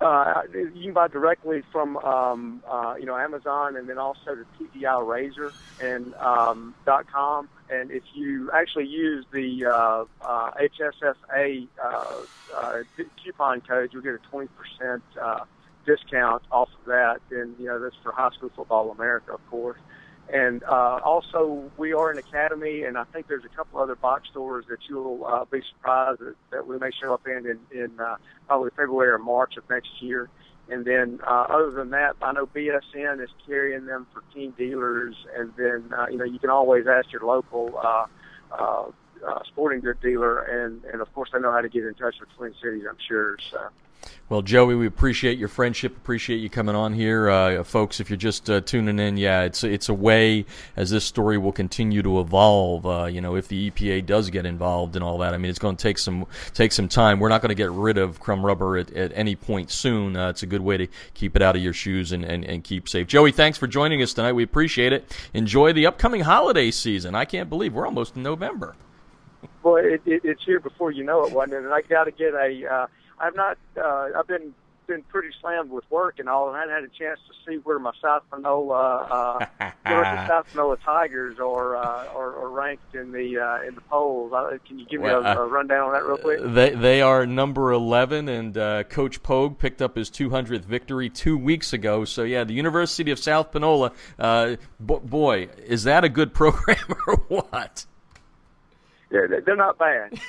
Uh, 0.00 0.42
you 0.54 0.84
can 0.84 0.92
buy 0.94 1.08
directly 1.08 1.62
from 1.70 1.98
um, 1.98 2.62
uh, 2.66 2.94
you 2.98 3.04
know 3.04 3.16
Amazon 3.16 3.76
and 3.76 3.86
then 3.86 3.98
also 3.98 4.34
the 4.34 4.46
TDI 4.58 4.82
Razur 4.84 5.52
and 5.80 6.14
um, 6.14 6.74
dot 6.86 7.06
com. 7.12 7.48
And 7.68 7.90
if 7.90 8.02
you 8.14 8.50
actually 8.52 8.86
use 8.86 9.26
the 9.30 9.66
uh, 9.66 10.04
uh, 10.22 10.50
HSSA 10.52 11.68
uh, 11.84 12.14
uh, 12.56 12.82
coupon 13.22 13.60
code, 13.60 13.90
you'll 13.92 14.02
get 14.02 14.14
a 14.14 14.30
twenty 14.30 14.48
percent 14.48 15.02
uh, 15.20 15.44
discount 15.84 16.42
off 16.50 16.70
of 16.80 16.86
that. 16.86 17.20
And 17.30 17.54
you 17.58 17.66
know 17.66 17.78
that's 17.78 17.96
for 18.02 18.12
High 18.12 18.30
School 18.30 18.50
Football 18.56 18.90
America, 18.92 19.34
of 19.34 19.50
course. 19.50 19.78
And 20.32 20.62
uh, 20.62 21.00
also, 21.04 21.70
we 21.76 21.92
are 21.92 22.10
an 22.10 22.18
academy, 22.18 22.84
and 22.84 22.96
I 22.96 23.04
think 23.04 23.26
there's 23.26 23.44
a 23.44 23.48
couple 23.48 23.80
other 23.80 23.96
box 23.96 24.28
stores 24.28 24.64
that 24.68 24.78
you'll 24.88 25.24
uh, 25.24 25.44
be 25.44 25.60
surprised 25.74 26.20
that, 26.20 26.36
that 26.50 26.66
we 26.66 26.78
may 26.78 26.90
show 27.00 27.12
up 27.14 27.26
in 27.26 27.46
in, 27.46 27.58
in 27.76 28.00
uh, 28.00 28.16
probably 28.46 28.70
February 28.70 29.10
or 29.10 29.18
March 29.18 29.56
of 29.56 29.68
next 29.68 29.90
year. 30.00 30.28
And 30.68 30.84
then, 30.84 31.18
uh, 31.26 31.46
other 31.48 31.72
than 31.72 31.90
that, 31.90 32.14
I 32.22 32.30
know 32.30 32.46
BSN 32.46 33.22
is 33.22 33.30
carrying 33.44 33.86
them 33.86 34.06
for 34.12 34.22
team 34.32 34.54
dealers, 34.56 35.16
and 35.36 35.52
then 35.56 35.92
uh, 35.98 36.06
you 36.08 36.18
know 36.18 36.24
you 36.24 36.38
can 36.38 36.50
always 36.50 36.86
ask 36.86 37.10
your 37.10 37.22
local 37.24 37.76
uh, 37.82 38.06
uh, 38.52 38.84
uh, 39.26 39.40
sporting 39.48 39.80
good 39.80 40.00
dealer, 40.00 40.38
and 40.38 40.84
and 40.84 41.02
of 41.02 41.12
course 41.12 41.30
they 41.32 41.40
know 41.40 41.50
how 41.50 41.60
to 41.60 41.68
get 41.68 41.84
in 41.84 41.94
touch 41.94 42.14
with 42.20 42.28
Twin 42.36 42.54
Cities, 42.62 42.84
I'm 42.88 42.98
sure. 43.08 43.36
So. 43.50 43.58
Well, 44.30 44.42
Joey, 44.42 44.76
we 44.76 44.86
appreciate 44.86 45.38
your 45.38 45.48
friendship. 45.48 45.96
Appreciate 45.96 46.36
you 46.36 46.48
coming 46.48 46.76
on 46.76 46.94
here, 46.94 47.28
uh, 47.28 47.64
folks. 47.64 47.98
If 47.98 48.10
you're 48.10 48.16
just 48.16 48.48
uh, 48.48 48.60
tuning 48.60 49.00
in, 49.00 49.16
yeah, 49.16 49.42
it's 49.42 49.64
it's 49.64 49.88
a 49.88 49.94
way 49.94 50.46
as 50.76 50.90
this 50.90 51.04
story 51.04 51.36
will 51.36 51.50
continue 51.50 52.00
to 52.02 52.20
evolve. 52.20 52.86
Uh, 52.86 53.06
you 53.06 53.20
know, 53.20 53.34
if 53.34 53.48
the 53.48 53.72
EPA 53.72 54.06
does 54.06 54.30
get 54.30 54.46
involved 54.46 54.94
and 54.94 55.04
all 55.04 55.18
that, 55.18 55.34
I 55.34 55.36
mean, 55.36 55.50
it's 55.50 55.58
going 55.58 55.74
to 55.74 55.82
take 55.82 55.98
some 55.98 56.26
take 56.54 56.70
some 56.70 56.86
time. 56.86 57.18
We're 57.18 57.28
not 57.28 57.42
going 57.42 57.48
to 57.48 57.56
get 57.56 57.72
rid 57.72 57.98
of 57.98 58.20
crumb 58.20 58.46
rubber 58.46 58.76
at, 58.76 58.92
at 58.92 59.10
any 59.16 59.34
point 59.34 59.72
soon. 59.72 60.16
Uh, 60.16 60.28
it's 60.28 60.44
a 60.44 60.46
good 60.46 60.62
way 60.62 60.76
to 60.76 60.86
keep 61.14 61.34
it 61.34 61.42
out 61.42 61.56
of 61.56 61.62
your 61.62 61.72
shoes 61.72 62.12
and, 62.12 62.24
and, 62.24 62.44
and 62.44 62.62
keep 62.62 62.88
safe. 62.88 63.08
Joey, 63.08 63.32
thanks 63.32 63.58
for 63.58 63.66
joining 63.66 64.00
us 64.00 64.14
tonight. 64.14 64.34
We 64.34 64.44
appreciate 64.44 64.92
it. 64.92 65.12
Enjoy 65.34 65.72
the 65.72 65.86
upcoming 65.86 66.20
holiday 66.20 66.70
season. 66.70 67.16
I 67.16 67.24
can't 67.24 67.50
believe 67.50 67.74
we're 67.74 67.84
almost 67.84 68.14
in 68.14 68.22
November. 68.22 68.76
Boy, 69.64 69.80
it, 69.80 70.02
it, 70.06 70.20
it's 70.22 70.44
here 70.44 70.60
before 70.60 70.92
you 70.92 71.02
know 71.02 71.24
it, 71.24 71.32
wasn't 71.32 71.54
it? 71.54 71.64
And 71.64 71.74
I 71.74 71.82
got 71.82 72.04
to 72.04 72.12
get 72.12 72.32
a 72.34 72.72
uh, 72.72 72.86
I've 73.20 73.36
not. 73.36 73.58
Uh, 73.76 74.08
I've 74.16 74.26
been 74.26 74.54
been 74.90 75.02
pretty 75.04 75.28
slammed 75.40 75.70
with 75.70 75.88
work 75.88 76.18
and 76.18 76.28
all, 76.28 76.48
and 76.48 76.56
I 76.56 76.60
hadn't 76.60 76.74
had 76.74 76.84
a 76.84 76.88
chance 76.88 77.20
to 77.28 77.50
see 77.50 77.58
where 77.58 77.78
my 77.78 77.92
South 78.02 78.22
Panola, 78.28 79.06
uh, 79.08 79.46
University 79.86 80.26
South 80.26 80.46
Panola 80.50 80.76
Tigers 80.84 81.38
are, 81.38 81.76
uh, 81.76 82.08
are, 82.08 82.36
are 82.42 82.48
ranked 82.48 82.94
in 82.94 83.12
the 83.12 83.38
uh, 83.38 83.66
in 83.66 83.76
the 83.76 83.80
polls. 83.82 84.32
Uh, 84.32 84.58
can 84.66 84.80
you 84.80 84.86
give 84.86 85.00
well, 85.00 85.22
me 85.22 85.28
a, 85.28 85.38
a, 85.38 85.46
rundown 85.46 85.86
on 85.86 85.92
that 85.92 86.04
real 86.04 86.18
quick? 86.18 86.40
They 86.42 86.70
they 86.70 87.00
are 87.00 87.24
number 87.24 87.70
eleven, 87.70 88.28
and 88.28 88.58
uh, 88.58 88.82
Coach 88.84 89.22
Pogue 89.22 89.58
picked 89.58 89.80
up 89.80 89.96
his 89.96 90.10
200th 90.10 90.64
victory 90.64 91.08
two 91.08 91.38
weeks 91.38 91.72
ago. 91.72 92.04
So 92.04 92.24
yeah, 92.24 92.42
the 92.42 92.54
University 92.54 93.12
of 93.12 93.18
South 93.20 93.52
Panola. 93.52 93.92
Uh, 94.18 94.56
boy, 94.80 95.48
is 95.66 95.84
that 95.84 96.02
a 96.02 96.08
good 96.08 96.34
program 96.40 96.84
or 97.06 97.16
what? 97.28 97.86
Yeah, 99.10 99.26
they're 99.44 99.56
not 99.56 99.76
bad. 99.76 100.20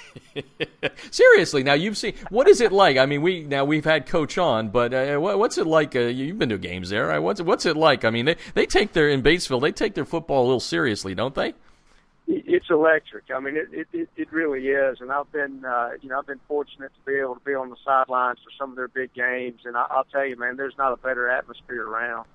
Seriously, 1.11 1.61
now 1.61 1.73
you've 1.73 1.97
seen 1.97 2.15
what 2.29 2.47
is 2.47 2.61
it 2.61 2.71
like? 2.71 2.97
I 2.97 3.05
mean, 3.05 3.21
we 3.21 3.43
now 3.43 3.63
we've 3.63 3.86
had 3.86 4.07
Coach 4.07 4.39
on, 4.39 4.69
but 4.69 4.91
uh, 4.91 5.17
what's 5.19 5.59
it 5.59 5.67
like? 5.67 5.95
Uh, 5.95 5.99
you've 5.99 6.39
been 6.39 6.49
to 6.49 6.57
games 6.57 6.89
there. 6.89 7.21
What's 7.21 7.41
what's 7.43 7.67
it 7.67 7.77
like? 7.77 8.03
I 8.05 8.09
mean, 8.09 8.25
they 8.25 8.38
they 8.55 8.65
take 8.65 8.93
their 8.93 9.07
in 9.09 9.21
Batesville, 9.21 9.61
they 9.61 9.71
take 9.71 9.93
their 9.93 10.05
football 10.05 10.41
a 10.41 10.45
little 10.45 10.59
seriously, 10.59 11.13
don't 11.13 11.36
they? 11.36 11.53
It's 12.27 12.69
electric. 12.71 13.25
I 13.29 13.39
mean, 13.39 13.55
it 13.55 13.88
it 13.93 14.09
it 14.15 14.32
really 14.34 14.67
is. 14.69 14.99
And 14.99 15.11
I've 15.11 15.32
been 15.32 15.63
uh, 15.63 15.91
you 16.01 16.09
know 16.09 16.17
I've 16.17 16.27
been 16.27 16.39
fortunate 16.47 16.91
to 16.95 17.11
be 17.11 17.19
able 17.19 17.36
to 17.36 17.41
be 17.41 17.53
on 17.53 17.69
the 17.69 17.77
sidelines 17.86 18.39
for 18.43 18.49
some 18.57 18.71
of 18.71 18.77
their 18.77 18.88
big 18.88 19.13
games, 19.13 19.61
and 19.65 19.77
I, 19.77 19.86
I'll 19.91 20.05
tell 20.05 20.25
you, 20.25 20.38
man, 20.38 20.57
there's 20.57 20.77
not 20.79 20.91
a 20.91 20.97
better 20.97 21.29
atmosphere 21.29 21.86
around. 21.86 22.25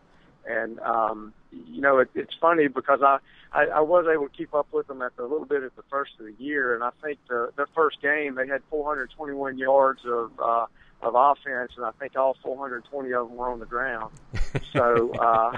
And 0.49 0.79
um, 0.79 1.33
you 1.67 1.81
know, 1.81 1.99
it, 1.99 2.11
it's 2.15 2.35
funny 2.41 2.69
because 2.69 3.01
I, 3.03 3.19
I 3.53 3.67
I 3.67 3.81
was 3.81 4.07
able 4.13 4.29
to 4.29 4.37
keep 4.37 4.55
up 4.55 4.67
with 4.73 4.87
them 4.87 5.03
at 5.03 5.17
the, 5.17 5.23
a 5.23 5.29
little 5.29 5.47
bit 5.47 5.63
at 5.63 5.75
the 5.77 5.83
first 5.91 6.13
of 6.19 6.27
the 6.27 6.35
year, 6.39 6.75
and 6.75 6.85
I 6.85 6.91
think 7.03 7.19
the 7.29 7.51
their 7.57 7.69
first 7.75 8.01
game 8.03 8.35
they 8.35 8.47
had 8.47 8.63
421 8.71 9.59
yards 9.59 10.01
of 10.05 10.31
uh, 10.39 10.67
of 11.03 11.15
offense, 11.15 11.73
and 11.77 11.85
I 11.85 11.91
think 11.93 12.17
all 12.17 12.37
420 12.43 13.13
of 13.13 13.29
them 13.29 13.37
were 13.37 13.51
on 13.51 13.61
the 13.61 13.67
ground. 13.67 14.13
So 14.73 15.13
uh, 15.19 15.57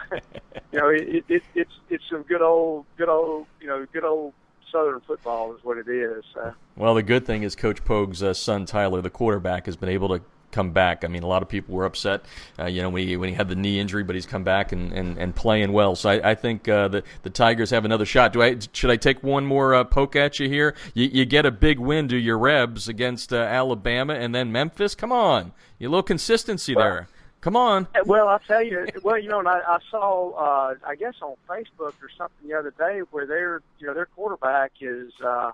you 0.72 0.78
know, 0.78 0.88
it, 0.88 1.24
it, 1.28 1.42
it's 1.54 1.74
it's 1.88 2.04
some 2.10 2.22
good 2.22 2.42
old 2.42 2.86
good 2.96 3.08
old 3.08 3.46
you 3.60 3.66
know 3.66 3.86
good 3.92 4.04
old 4.04 4.34
Southern 4.70 5.00
football 5.00 5.54
is 5.54 5.64
what 5.64 5.78
it 5.78 5.88
is. 5.88 6.24
So. 6.34 6.54
Well, 6.76 6.94
the 6.94 7.02
good 7.02 7.26
thing 7.26 7.42
is 7.42 7.56
Coach 7.56 7.84
Pogue's 7.84 8.22
uh, 8.22 8.34
son 8.34 8.66
Tyler, 8.66 9.00
the 9.00 9.10
quarterback, 9.10 9.66
has 9.66 9.76
been 9.76 9.88
able 9.88 10.08
to 10.08 10.22
come 10.50 10.72
back. 10.72 11.04
I 11.04 11.08
mean, 11.08 11.22
a 11.22 11.26
lot 11.26 11.42
of 11.42 11.48
people 11.48 11.74
were 11.74 11.84
upset, 11.84 12.24
uh, 12.58 12.66
you 12.66 12.82
know, 12.82 12.90
when 12.90 13.06
he 13.06 13.16
when 13.16 13.28
he 13.28 13.34
had 13.34 13.48
the 13.48 13.56
knee 13.56 13.78
injury, 13.78 14.02
but 14.02 14.14
he's 14.14 14.26
come 14.26 14.44
back 14.44 14.72
and, 14.72 14.92
and, 14.92 15.18
and 15.18 15.34
playing 15.34 15.72
well. 15.72 15.94
So 15.94 16.10
I, 16.10 16.30
I 16.30 16.34
think 16.34 16.68
uh, 16.68 16.88
the 16.88 17.02
the 17.22 17.30
Tigers 17.30 17.70
have 17.70 17.84
another 17.84 18.06
shot. 18.06 18.32
Do 18.32 18.42
I 18.42 18.58
should 18.72 18.90
I 18.90 18.96
take 18.96 19.22
one 19.22 19.46
more 19.46 19.74
uh, 19.74 19.84
poke 19.84 20.16
at 20.16 20.38
you 20.38 20.48
here? 20.48 20.74
You, 20.94 21.06
you 21.06 21.24
get 21.24 21.46
a 21.46 21.50
big 21.50 21.78
win 21.78 22.08
to 22.08 22.16
your 22.16 22.38
Rebs 22.38 22.88
against 22.88 23.32
uh, 23.32 23.36
Alabama 23.36 24.14
and 24.14 24.34
then 24.34 24.52
Memphis. 24.52 24.94
Come 24.94 25.12
on, 25.12 25.52
you 25.78 25.88
a 25.88 25.90
little 25.90 26.02
consistency 26.02 26.74
well, 26.74 26.84
there. 26.84 27.08
Come 27.40 27.54
on. 27.54 27.86
Well, 28.04 28.26
I'll 28.26 28.40
tell 28.40 28.62
you. 28.62 28.86
Well, 29.04 29.16
you 29.16 29.28
know, 29.28 29.38
and 29.38 29.46
I, 29.46 29.60
I 29.60 29.78
saw, 29.92 30.30
uh, 30.32 30.74
I 30.84 30.96
guess 30.96 31.14
on 31.22 31.36
Facebook 31.48 31.94
or 32.02 32.10
something 32.16 32.48
the 32.48 32.54
other 32.54 32.74
day 32.76 33.02
where 33.12 33.26
their, 33.26 33.62
you 33.78 33.86
know, 33.86 33.94
their 33.94 34.06
quarterback 34.06 34.72
is, 34.80 35.12
uh, 35.24 35.52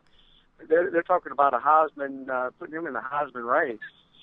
they're, 0.67 0.91
they're 0.91 1.03
talking 1.03 1.31
about 1.31 1.53
a 1.53 1.59
Heisman, 1.59 2.31
uh, 2.31 2.51
putting 2.59 2.75
him 2.75 2.87
in 2.87 2.95
the 2.95 3.01
Heisman 3.01 3.45
race. 3.45 3.79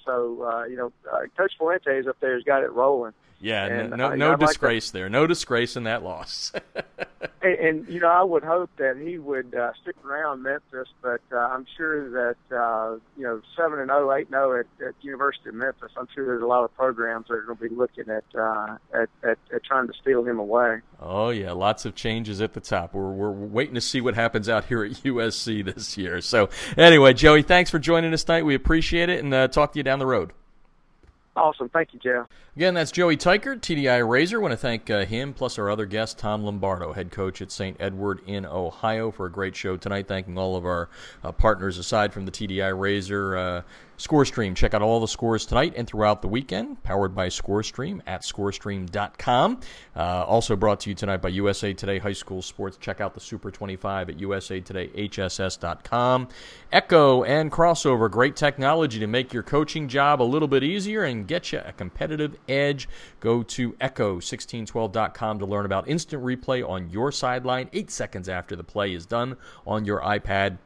So 0.05 0.43
uh, 0.43 0.65
you 0.65 0.77
know, 0.77 0.91
uh, 1.11 1.21
Coach 1.37 1.53
Fuentes 1.57 2.07
up 2.07 2.17
there 2.19 2.35
he's 2.35 2.45
got 2.45 2.63
it 2.63 2.71
rolling. 2.71 3.13
Yeah, 3.41 3.65
and, 3.65 3.97
no, 3.97 4.11
uh, 4.11 4.15
no 4.15 4.35
disgrace 4.35 4.89
like 4.89 4.93
there. 4.93 5.09
No 5.09 5.25
disgrace 5.25 5.75
in 5.75 5.83
that 5.83 6.03
loss. 6.03 6.51
and, 7.41 7.53
and 7.53 7.87
you 7.89 7.99
know, 7.99 8.07
I 8.07 8.21
would 8.21 8.43
hope 8.43 8.69
that 8.77 8.97
he 8.97 9.17
would 9.17 9.55
uh, 9.55 9.71
stick 9.81 9.95
around 10.05 10.43
Memphis, 10.43 10.87
but 11.01 11.21
uh, 11.31 11.37
I'm 11.37 11.65
sure 11.75 12.09
that 12.11 12.55
uh, 12.55 12.97
you 13.17 13.23
know, 13.23 13.41
seven 13.57 13.79
and 13.79 13.89
zero, 13.89 14.11
oh, 14.11 14.13
eight 14.13 14.29
zero 14.29 14.57
oh 14.57 14.59
at, 14.59 14.87
at 14.87 14.93
University 15.01 15.49
of 15.49 15.55
Memphis. 15.55 15.91
I'm 15.97 16.07
sure 16.13 16.23
there's 16.25 16.43
a 16.43 16.47
lot 16.47 16.63
of 16.63 16.75
programs 16.75 17.27
that 17.29 17.33
are 17.33 17.41
going 17.41 17.57
to 17.57 17.69
be 17.69 17.75
looking 17.75 18.09
at, 18.09 18.23
uh, 18.39 18.77
at 18.93 19.09
at 19.23 19.39
at 19.53 19.63
trying 19.63 19.87
to 19.87 19.93
steal 19.99 20.23
him 20.23 20.37
away. 20.37 20.81
Oh 20.99 21.29
yeah, 21.29 21.51
lots 21.51 21.85
of 21.85 21.95
changes 21.95 22.41
at 22.41 22.53
the 22.53 22.61
top. 22.61 22.93
We're 22.93 23.11
we're 23.11 23.31
waiting 23.31 23.75
to 23.75 23.81
see 23.81 24.01
what 24.01 24.13
happens 24.13 24.49
out 24.49 24.65
here 24.65 24.83
at 24.83 24.91
USC 24.91 25.65
this 25.65 25.97
year. 25.97 26.21
So 26.21 26.49
anyway, 26.77 27.13
Joey, 27.13 27.41
thanks 27.41 27.71
for 27.71 27.79
joining 27.79 28.13
us 28.13 28.23
tonight. 28.23 28.43
We 28.43 28.53
appreciate 28.53 29.09
it, 29.09 29.23
and 29.23 29.33
uh, 29.33 29.47
talk 29.47 29.73
to 29.73 29.79
you 29.79 29.83
down 29.83 29.97
the 29.97 30.05
road. 30.05 30.31
Awesome. 31.35 31.69
Thank 31.69 31.93
you, 31.93 31.99
Jeff. 31.99 32.27
Again, 32.57 32.73
that's 32.73 32.91
Joey 32.91 33.15
Teichert, 33.15 33.61
TDI 33.61 34.01
Razur. 34.01 34.35
I 34.35 34.37
want 34.39 34.51
to 34.51 34.57
thank 34.57 34.89
uh, 34.89 35.05
him 35.05 35.33
plus 35.33 35.57
our 35.57 35.69
other 35.69 35.85
guest, 35.85 36.19
Tom 36.19 36.43
Lombardo, 36.43 36.91
head 36.91 37.09
coach 37.09 37.41
at 37.41 37.51
St. 37.51 37.77
Edward 37.79 38.19
in 38.27 38.45
Ohio, 38.45 39.11
for 39.11 39.27
a 39.27 39.31
great 39.31 39.55
show 39.55 39.77
tonight. 39.77 40.09
Thanking 40.09 40.37
all 40.37 40.57
of 40.57 40.65
our 40.65 40.89
uh, 41.23 41.31
partners 41.31 41.77
aside 41.77 42.11
from 42.11 42.25
the 42.25 42.31
TDI 42.31 42.73
Razur. 42.73 43.37
Uh, 43.37 43.61
ScoreStream. 44.01 44.55
Check 44.55 44.73
out 44.73 44.81
all 44.81 44.99
the 44.99 45.07
scores 45.07 45.45
tonight 45.45 45.75
and 45.77 45.87
throughout 45.87 46.23
the 46.23 46.27
weekend. 46.27 46.81
Powered 46.81 47.13
by 47.13 47.27
ScoreStream 47.27 48.01
at 48.07 48.23
ScoreStream.com. 48.23 49.59
Uh, 49.95 50.25
also 50.25 50.55
brought 50.55 50.79
to 50.81 50.89
you 50.89 50.95
tonight 50.95 51.17
by 51.17 51.29
USA 51.29 51.71
Today 51.71 51.99
High 51.99 52.13
School 52.13 52.41
Sports. 52.41 52.77
Check 52.77 52.99
out 52.99 53.13
the 53.13 53.19
Super 53.19 53.51
25 53.51 54.09
at 54.09 54.17
USATodayHSS.com. 54.17 56.29
Echo 56.71 57.23
and 57.23 57.51
Krossover. 57.51 58.09
Great 58.09 58.35
technology 58.35 58.97
to 58.99 59.05
make 59.05 59.33
your 59.33 59.43
coaching 59.43 59.87
job 59.87 60.19
a 60.19 60.23
little 60.23 60.47
bit 60.47 60.63
easier 60.63 61.03
and 61.03 61.27
get 61.27 61.51
you 61.51 61.61
a 61.63 61.71
competitive 61.71 62.35
edge. 62.49 62.89
Go 63.19 63.43
to 63.43 63.73
Echo1612.com 63.73 65.37
to 65.37 65.45
learn 65.45 65.65
about 65.65 65.87
instant 65.87 66.23
replay 66.23 66.67
on 66.67 66.89
your 66.89 67.11
sideline 67.11 67.69
eight 67.71 67.91
seconds 67.91 68.27
after 68.27 68.55
the 68.55 68.63
play 68.63 68.93
is 68.93 69.05
done 69.05 69.37
on 69.67 69.85
your 69.85 70.01
iPad 70.01 70.57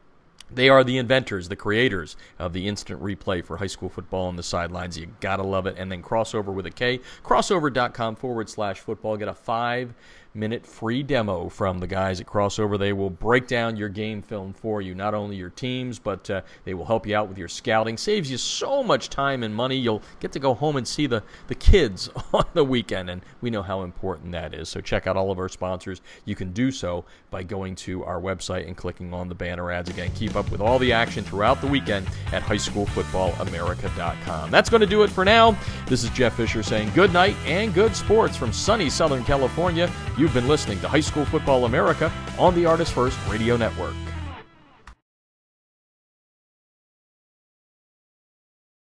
they 0.50 0.68
are 0.68 0.84
the 0.84 0.98
inventors, 0.98 1.48
the 1.48 1.56
creators 1.56 2.16
of 2.38 2.52
the 2.52 2.68
instant 2.68 3.02
replay 3.02 3.44
for 3.44 3.56
high 3.56 3.66
school 3.66 3.88
football 3.88 4.26
on 4.26 4.36
the 4.36 4.42
sidelines. 4.42 4.98
You 4.98 5.08
gotta 5.20 5.42
love 5.42 5.66
it. 5.66 5.76
And 5.78 5.90
then 5.90 6.02
Krossover 6.02 6.52
with 6.52 6.66
a 6.66 6.70
K, 6.70 7.00
krossover.com 7.24 8.16
forward 8.16 8.48
slash 8.48 8.80
football. 8.80 9.16
Get 9.16 9.28
a 9.28 9.34
five 9.34 9.94
minute 10.36 10.66
free 10.66 11.02
demo 11.02 11.48
from 11.48 11.78
the 11.78 11.86
guys 11.86 12.20
at 12.20 12.26
Krossover. 12.26 12.78
They 12.78 12.92
will 12.92 13.08
break 13.10 13.48
down 13.48 13.76
your 13.76 13.88
game 13.88 14.22
film 14.22 14.52
for 14.52 14.82
you, 14.82 14.94
not 14.94 15.14
only 15.14 15.36
your 15.36 15.50
teams, 15.50 15.98
but 15.98 16.28
uh, 16.30 16.42
they 16.64 16.74
will 16.74 16.84
help 16.84 17.06
you 17.06 17.16
out 17.16 17.28
with 17.28 17.38
your 17.38 17.48
scouting. 17.48 17.96
Saves 17.96 18.30
you 18.30 18.36
so 18.36 18.82
much 18.82 19.08
time 19.08 19.42
and 19.42 19.54
money. 19.54 19.76
You'll 19.76 20.02
get 20.20 20.32
to 20.32 20.38
go 20.38 20.52
home 20.54 20.76
and 20.76 20.86
see 20.86 21.06
the, 21.06 21.22
the 21.48 21.54
kids 21.54 22.10
on 22.32 22.44
the 22.52 22.64
weekend, 22.64 23.08
and 23.10 23.22
we 23.40 23.50
know 23.50 23.62
how 23.62 23.82
important 23.82 24.32
that 24.32 24.54
is. 24.54 24.68
So 24.68 24.80
check 24.80 25.06
out 25.06 25.16
all 25.16 25.30
of 25.30 25.38
our 25.38 25.48
sponsors. 25.48 26.02
You 26.24 26.34
can 26.34 26.52
do 26.52 26.70
so 26.70 27.04
by 27.30 27.42
going 27.42 27.74
to 27.76 28.04
our 28.04 28.20
website 28.20 28.66
and 28.66 28.76
clicking 28.76 29.14
on 29.14 29.28
the 29.28 29.34
banner 29.34 29.72
ads. 29.72 29.90
Again, 29.90 30.10
keep 30.14 30.36
up 30.36 30.50
with 30.50 30.60
all 30.60 30.78
the 30.78 30.92
action 30.92 31.24
throughout 31.24 31.60
the 31.60 31.66
weekend 31.66 32.06
at 32.32 32.42
highschoolfootballamerica.com. 32.42 34.50
That's 34.50 34.70
going 34.70 34.80
to 34.80 34.86
do 34.86 35.02
it 35.02 35.10
for 35.10 35.24
now. 35.24 35.56
This 35.86 36.04
is 36.04 36.10
Jeff 36.10 36.36
Fisher 36.36 36.62
saying 36.62 36.90
good 36.94 37.12
night 37.12 37.36
and 37.46 37.72
good 37.72 37.96
sports 37.96 38.36
from 38.36 38.52
sunny 38.52 38.90
Southern 38.90 39.24
California. 39.24 39.90
You've 40.26 40.34
been 40.34 40.48
listening 40.48 40.80
to 40.80 40.88
High 40.88 41.02
School 41.02 41.24
Football 41.24 41.66
America 41.66 42.10
on 42.36 42.52
the 42.56 42.66
Artist 42.66 42.92
First 42.92 43.16
Radio 43.28 43.56
Network. 43.56 43.94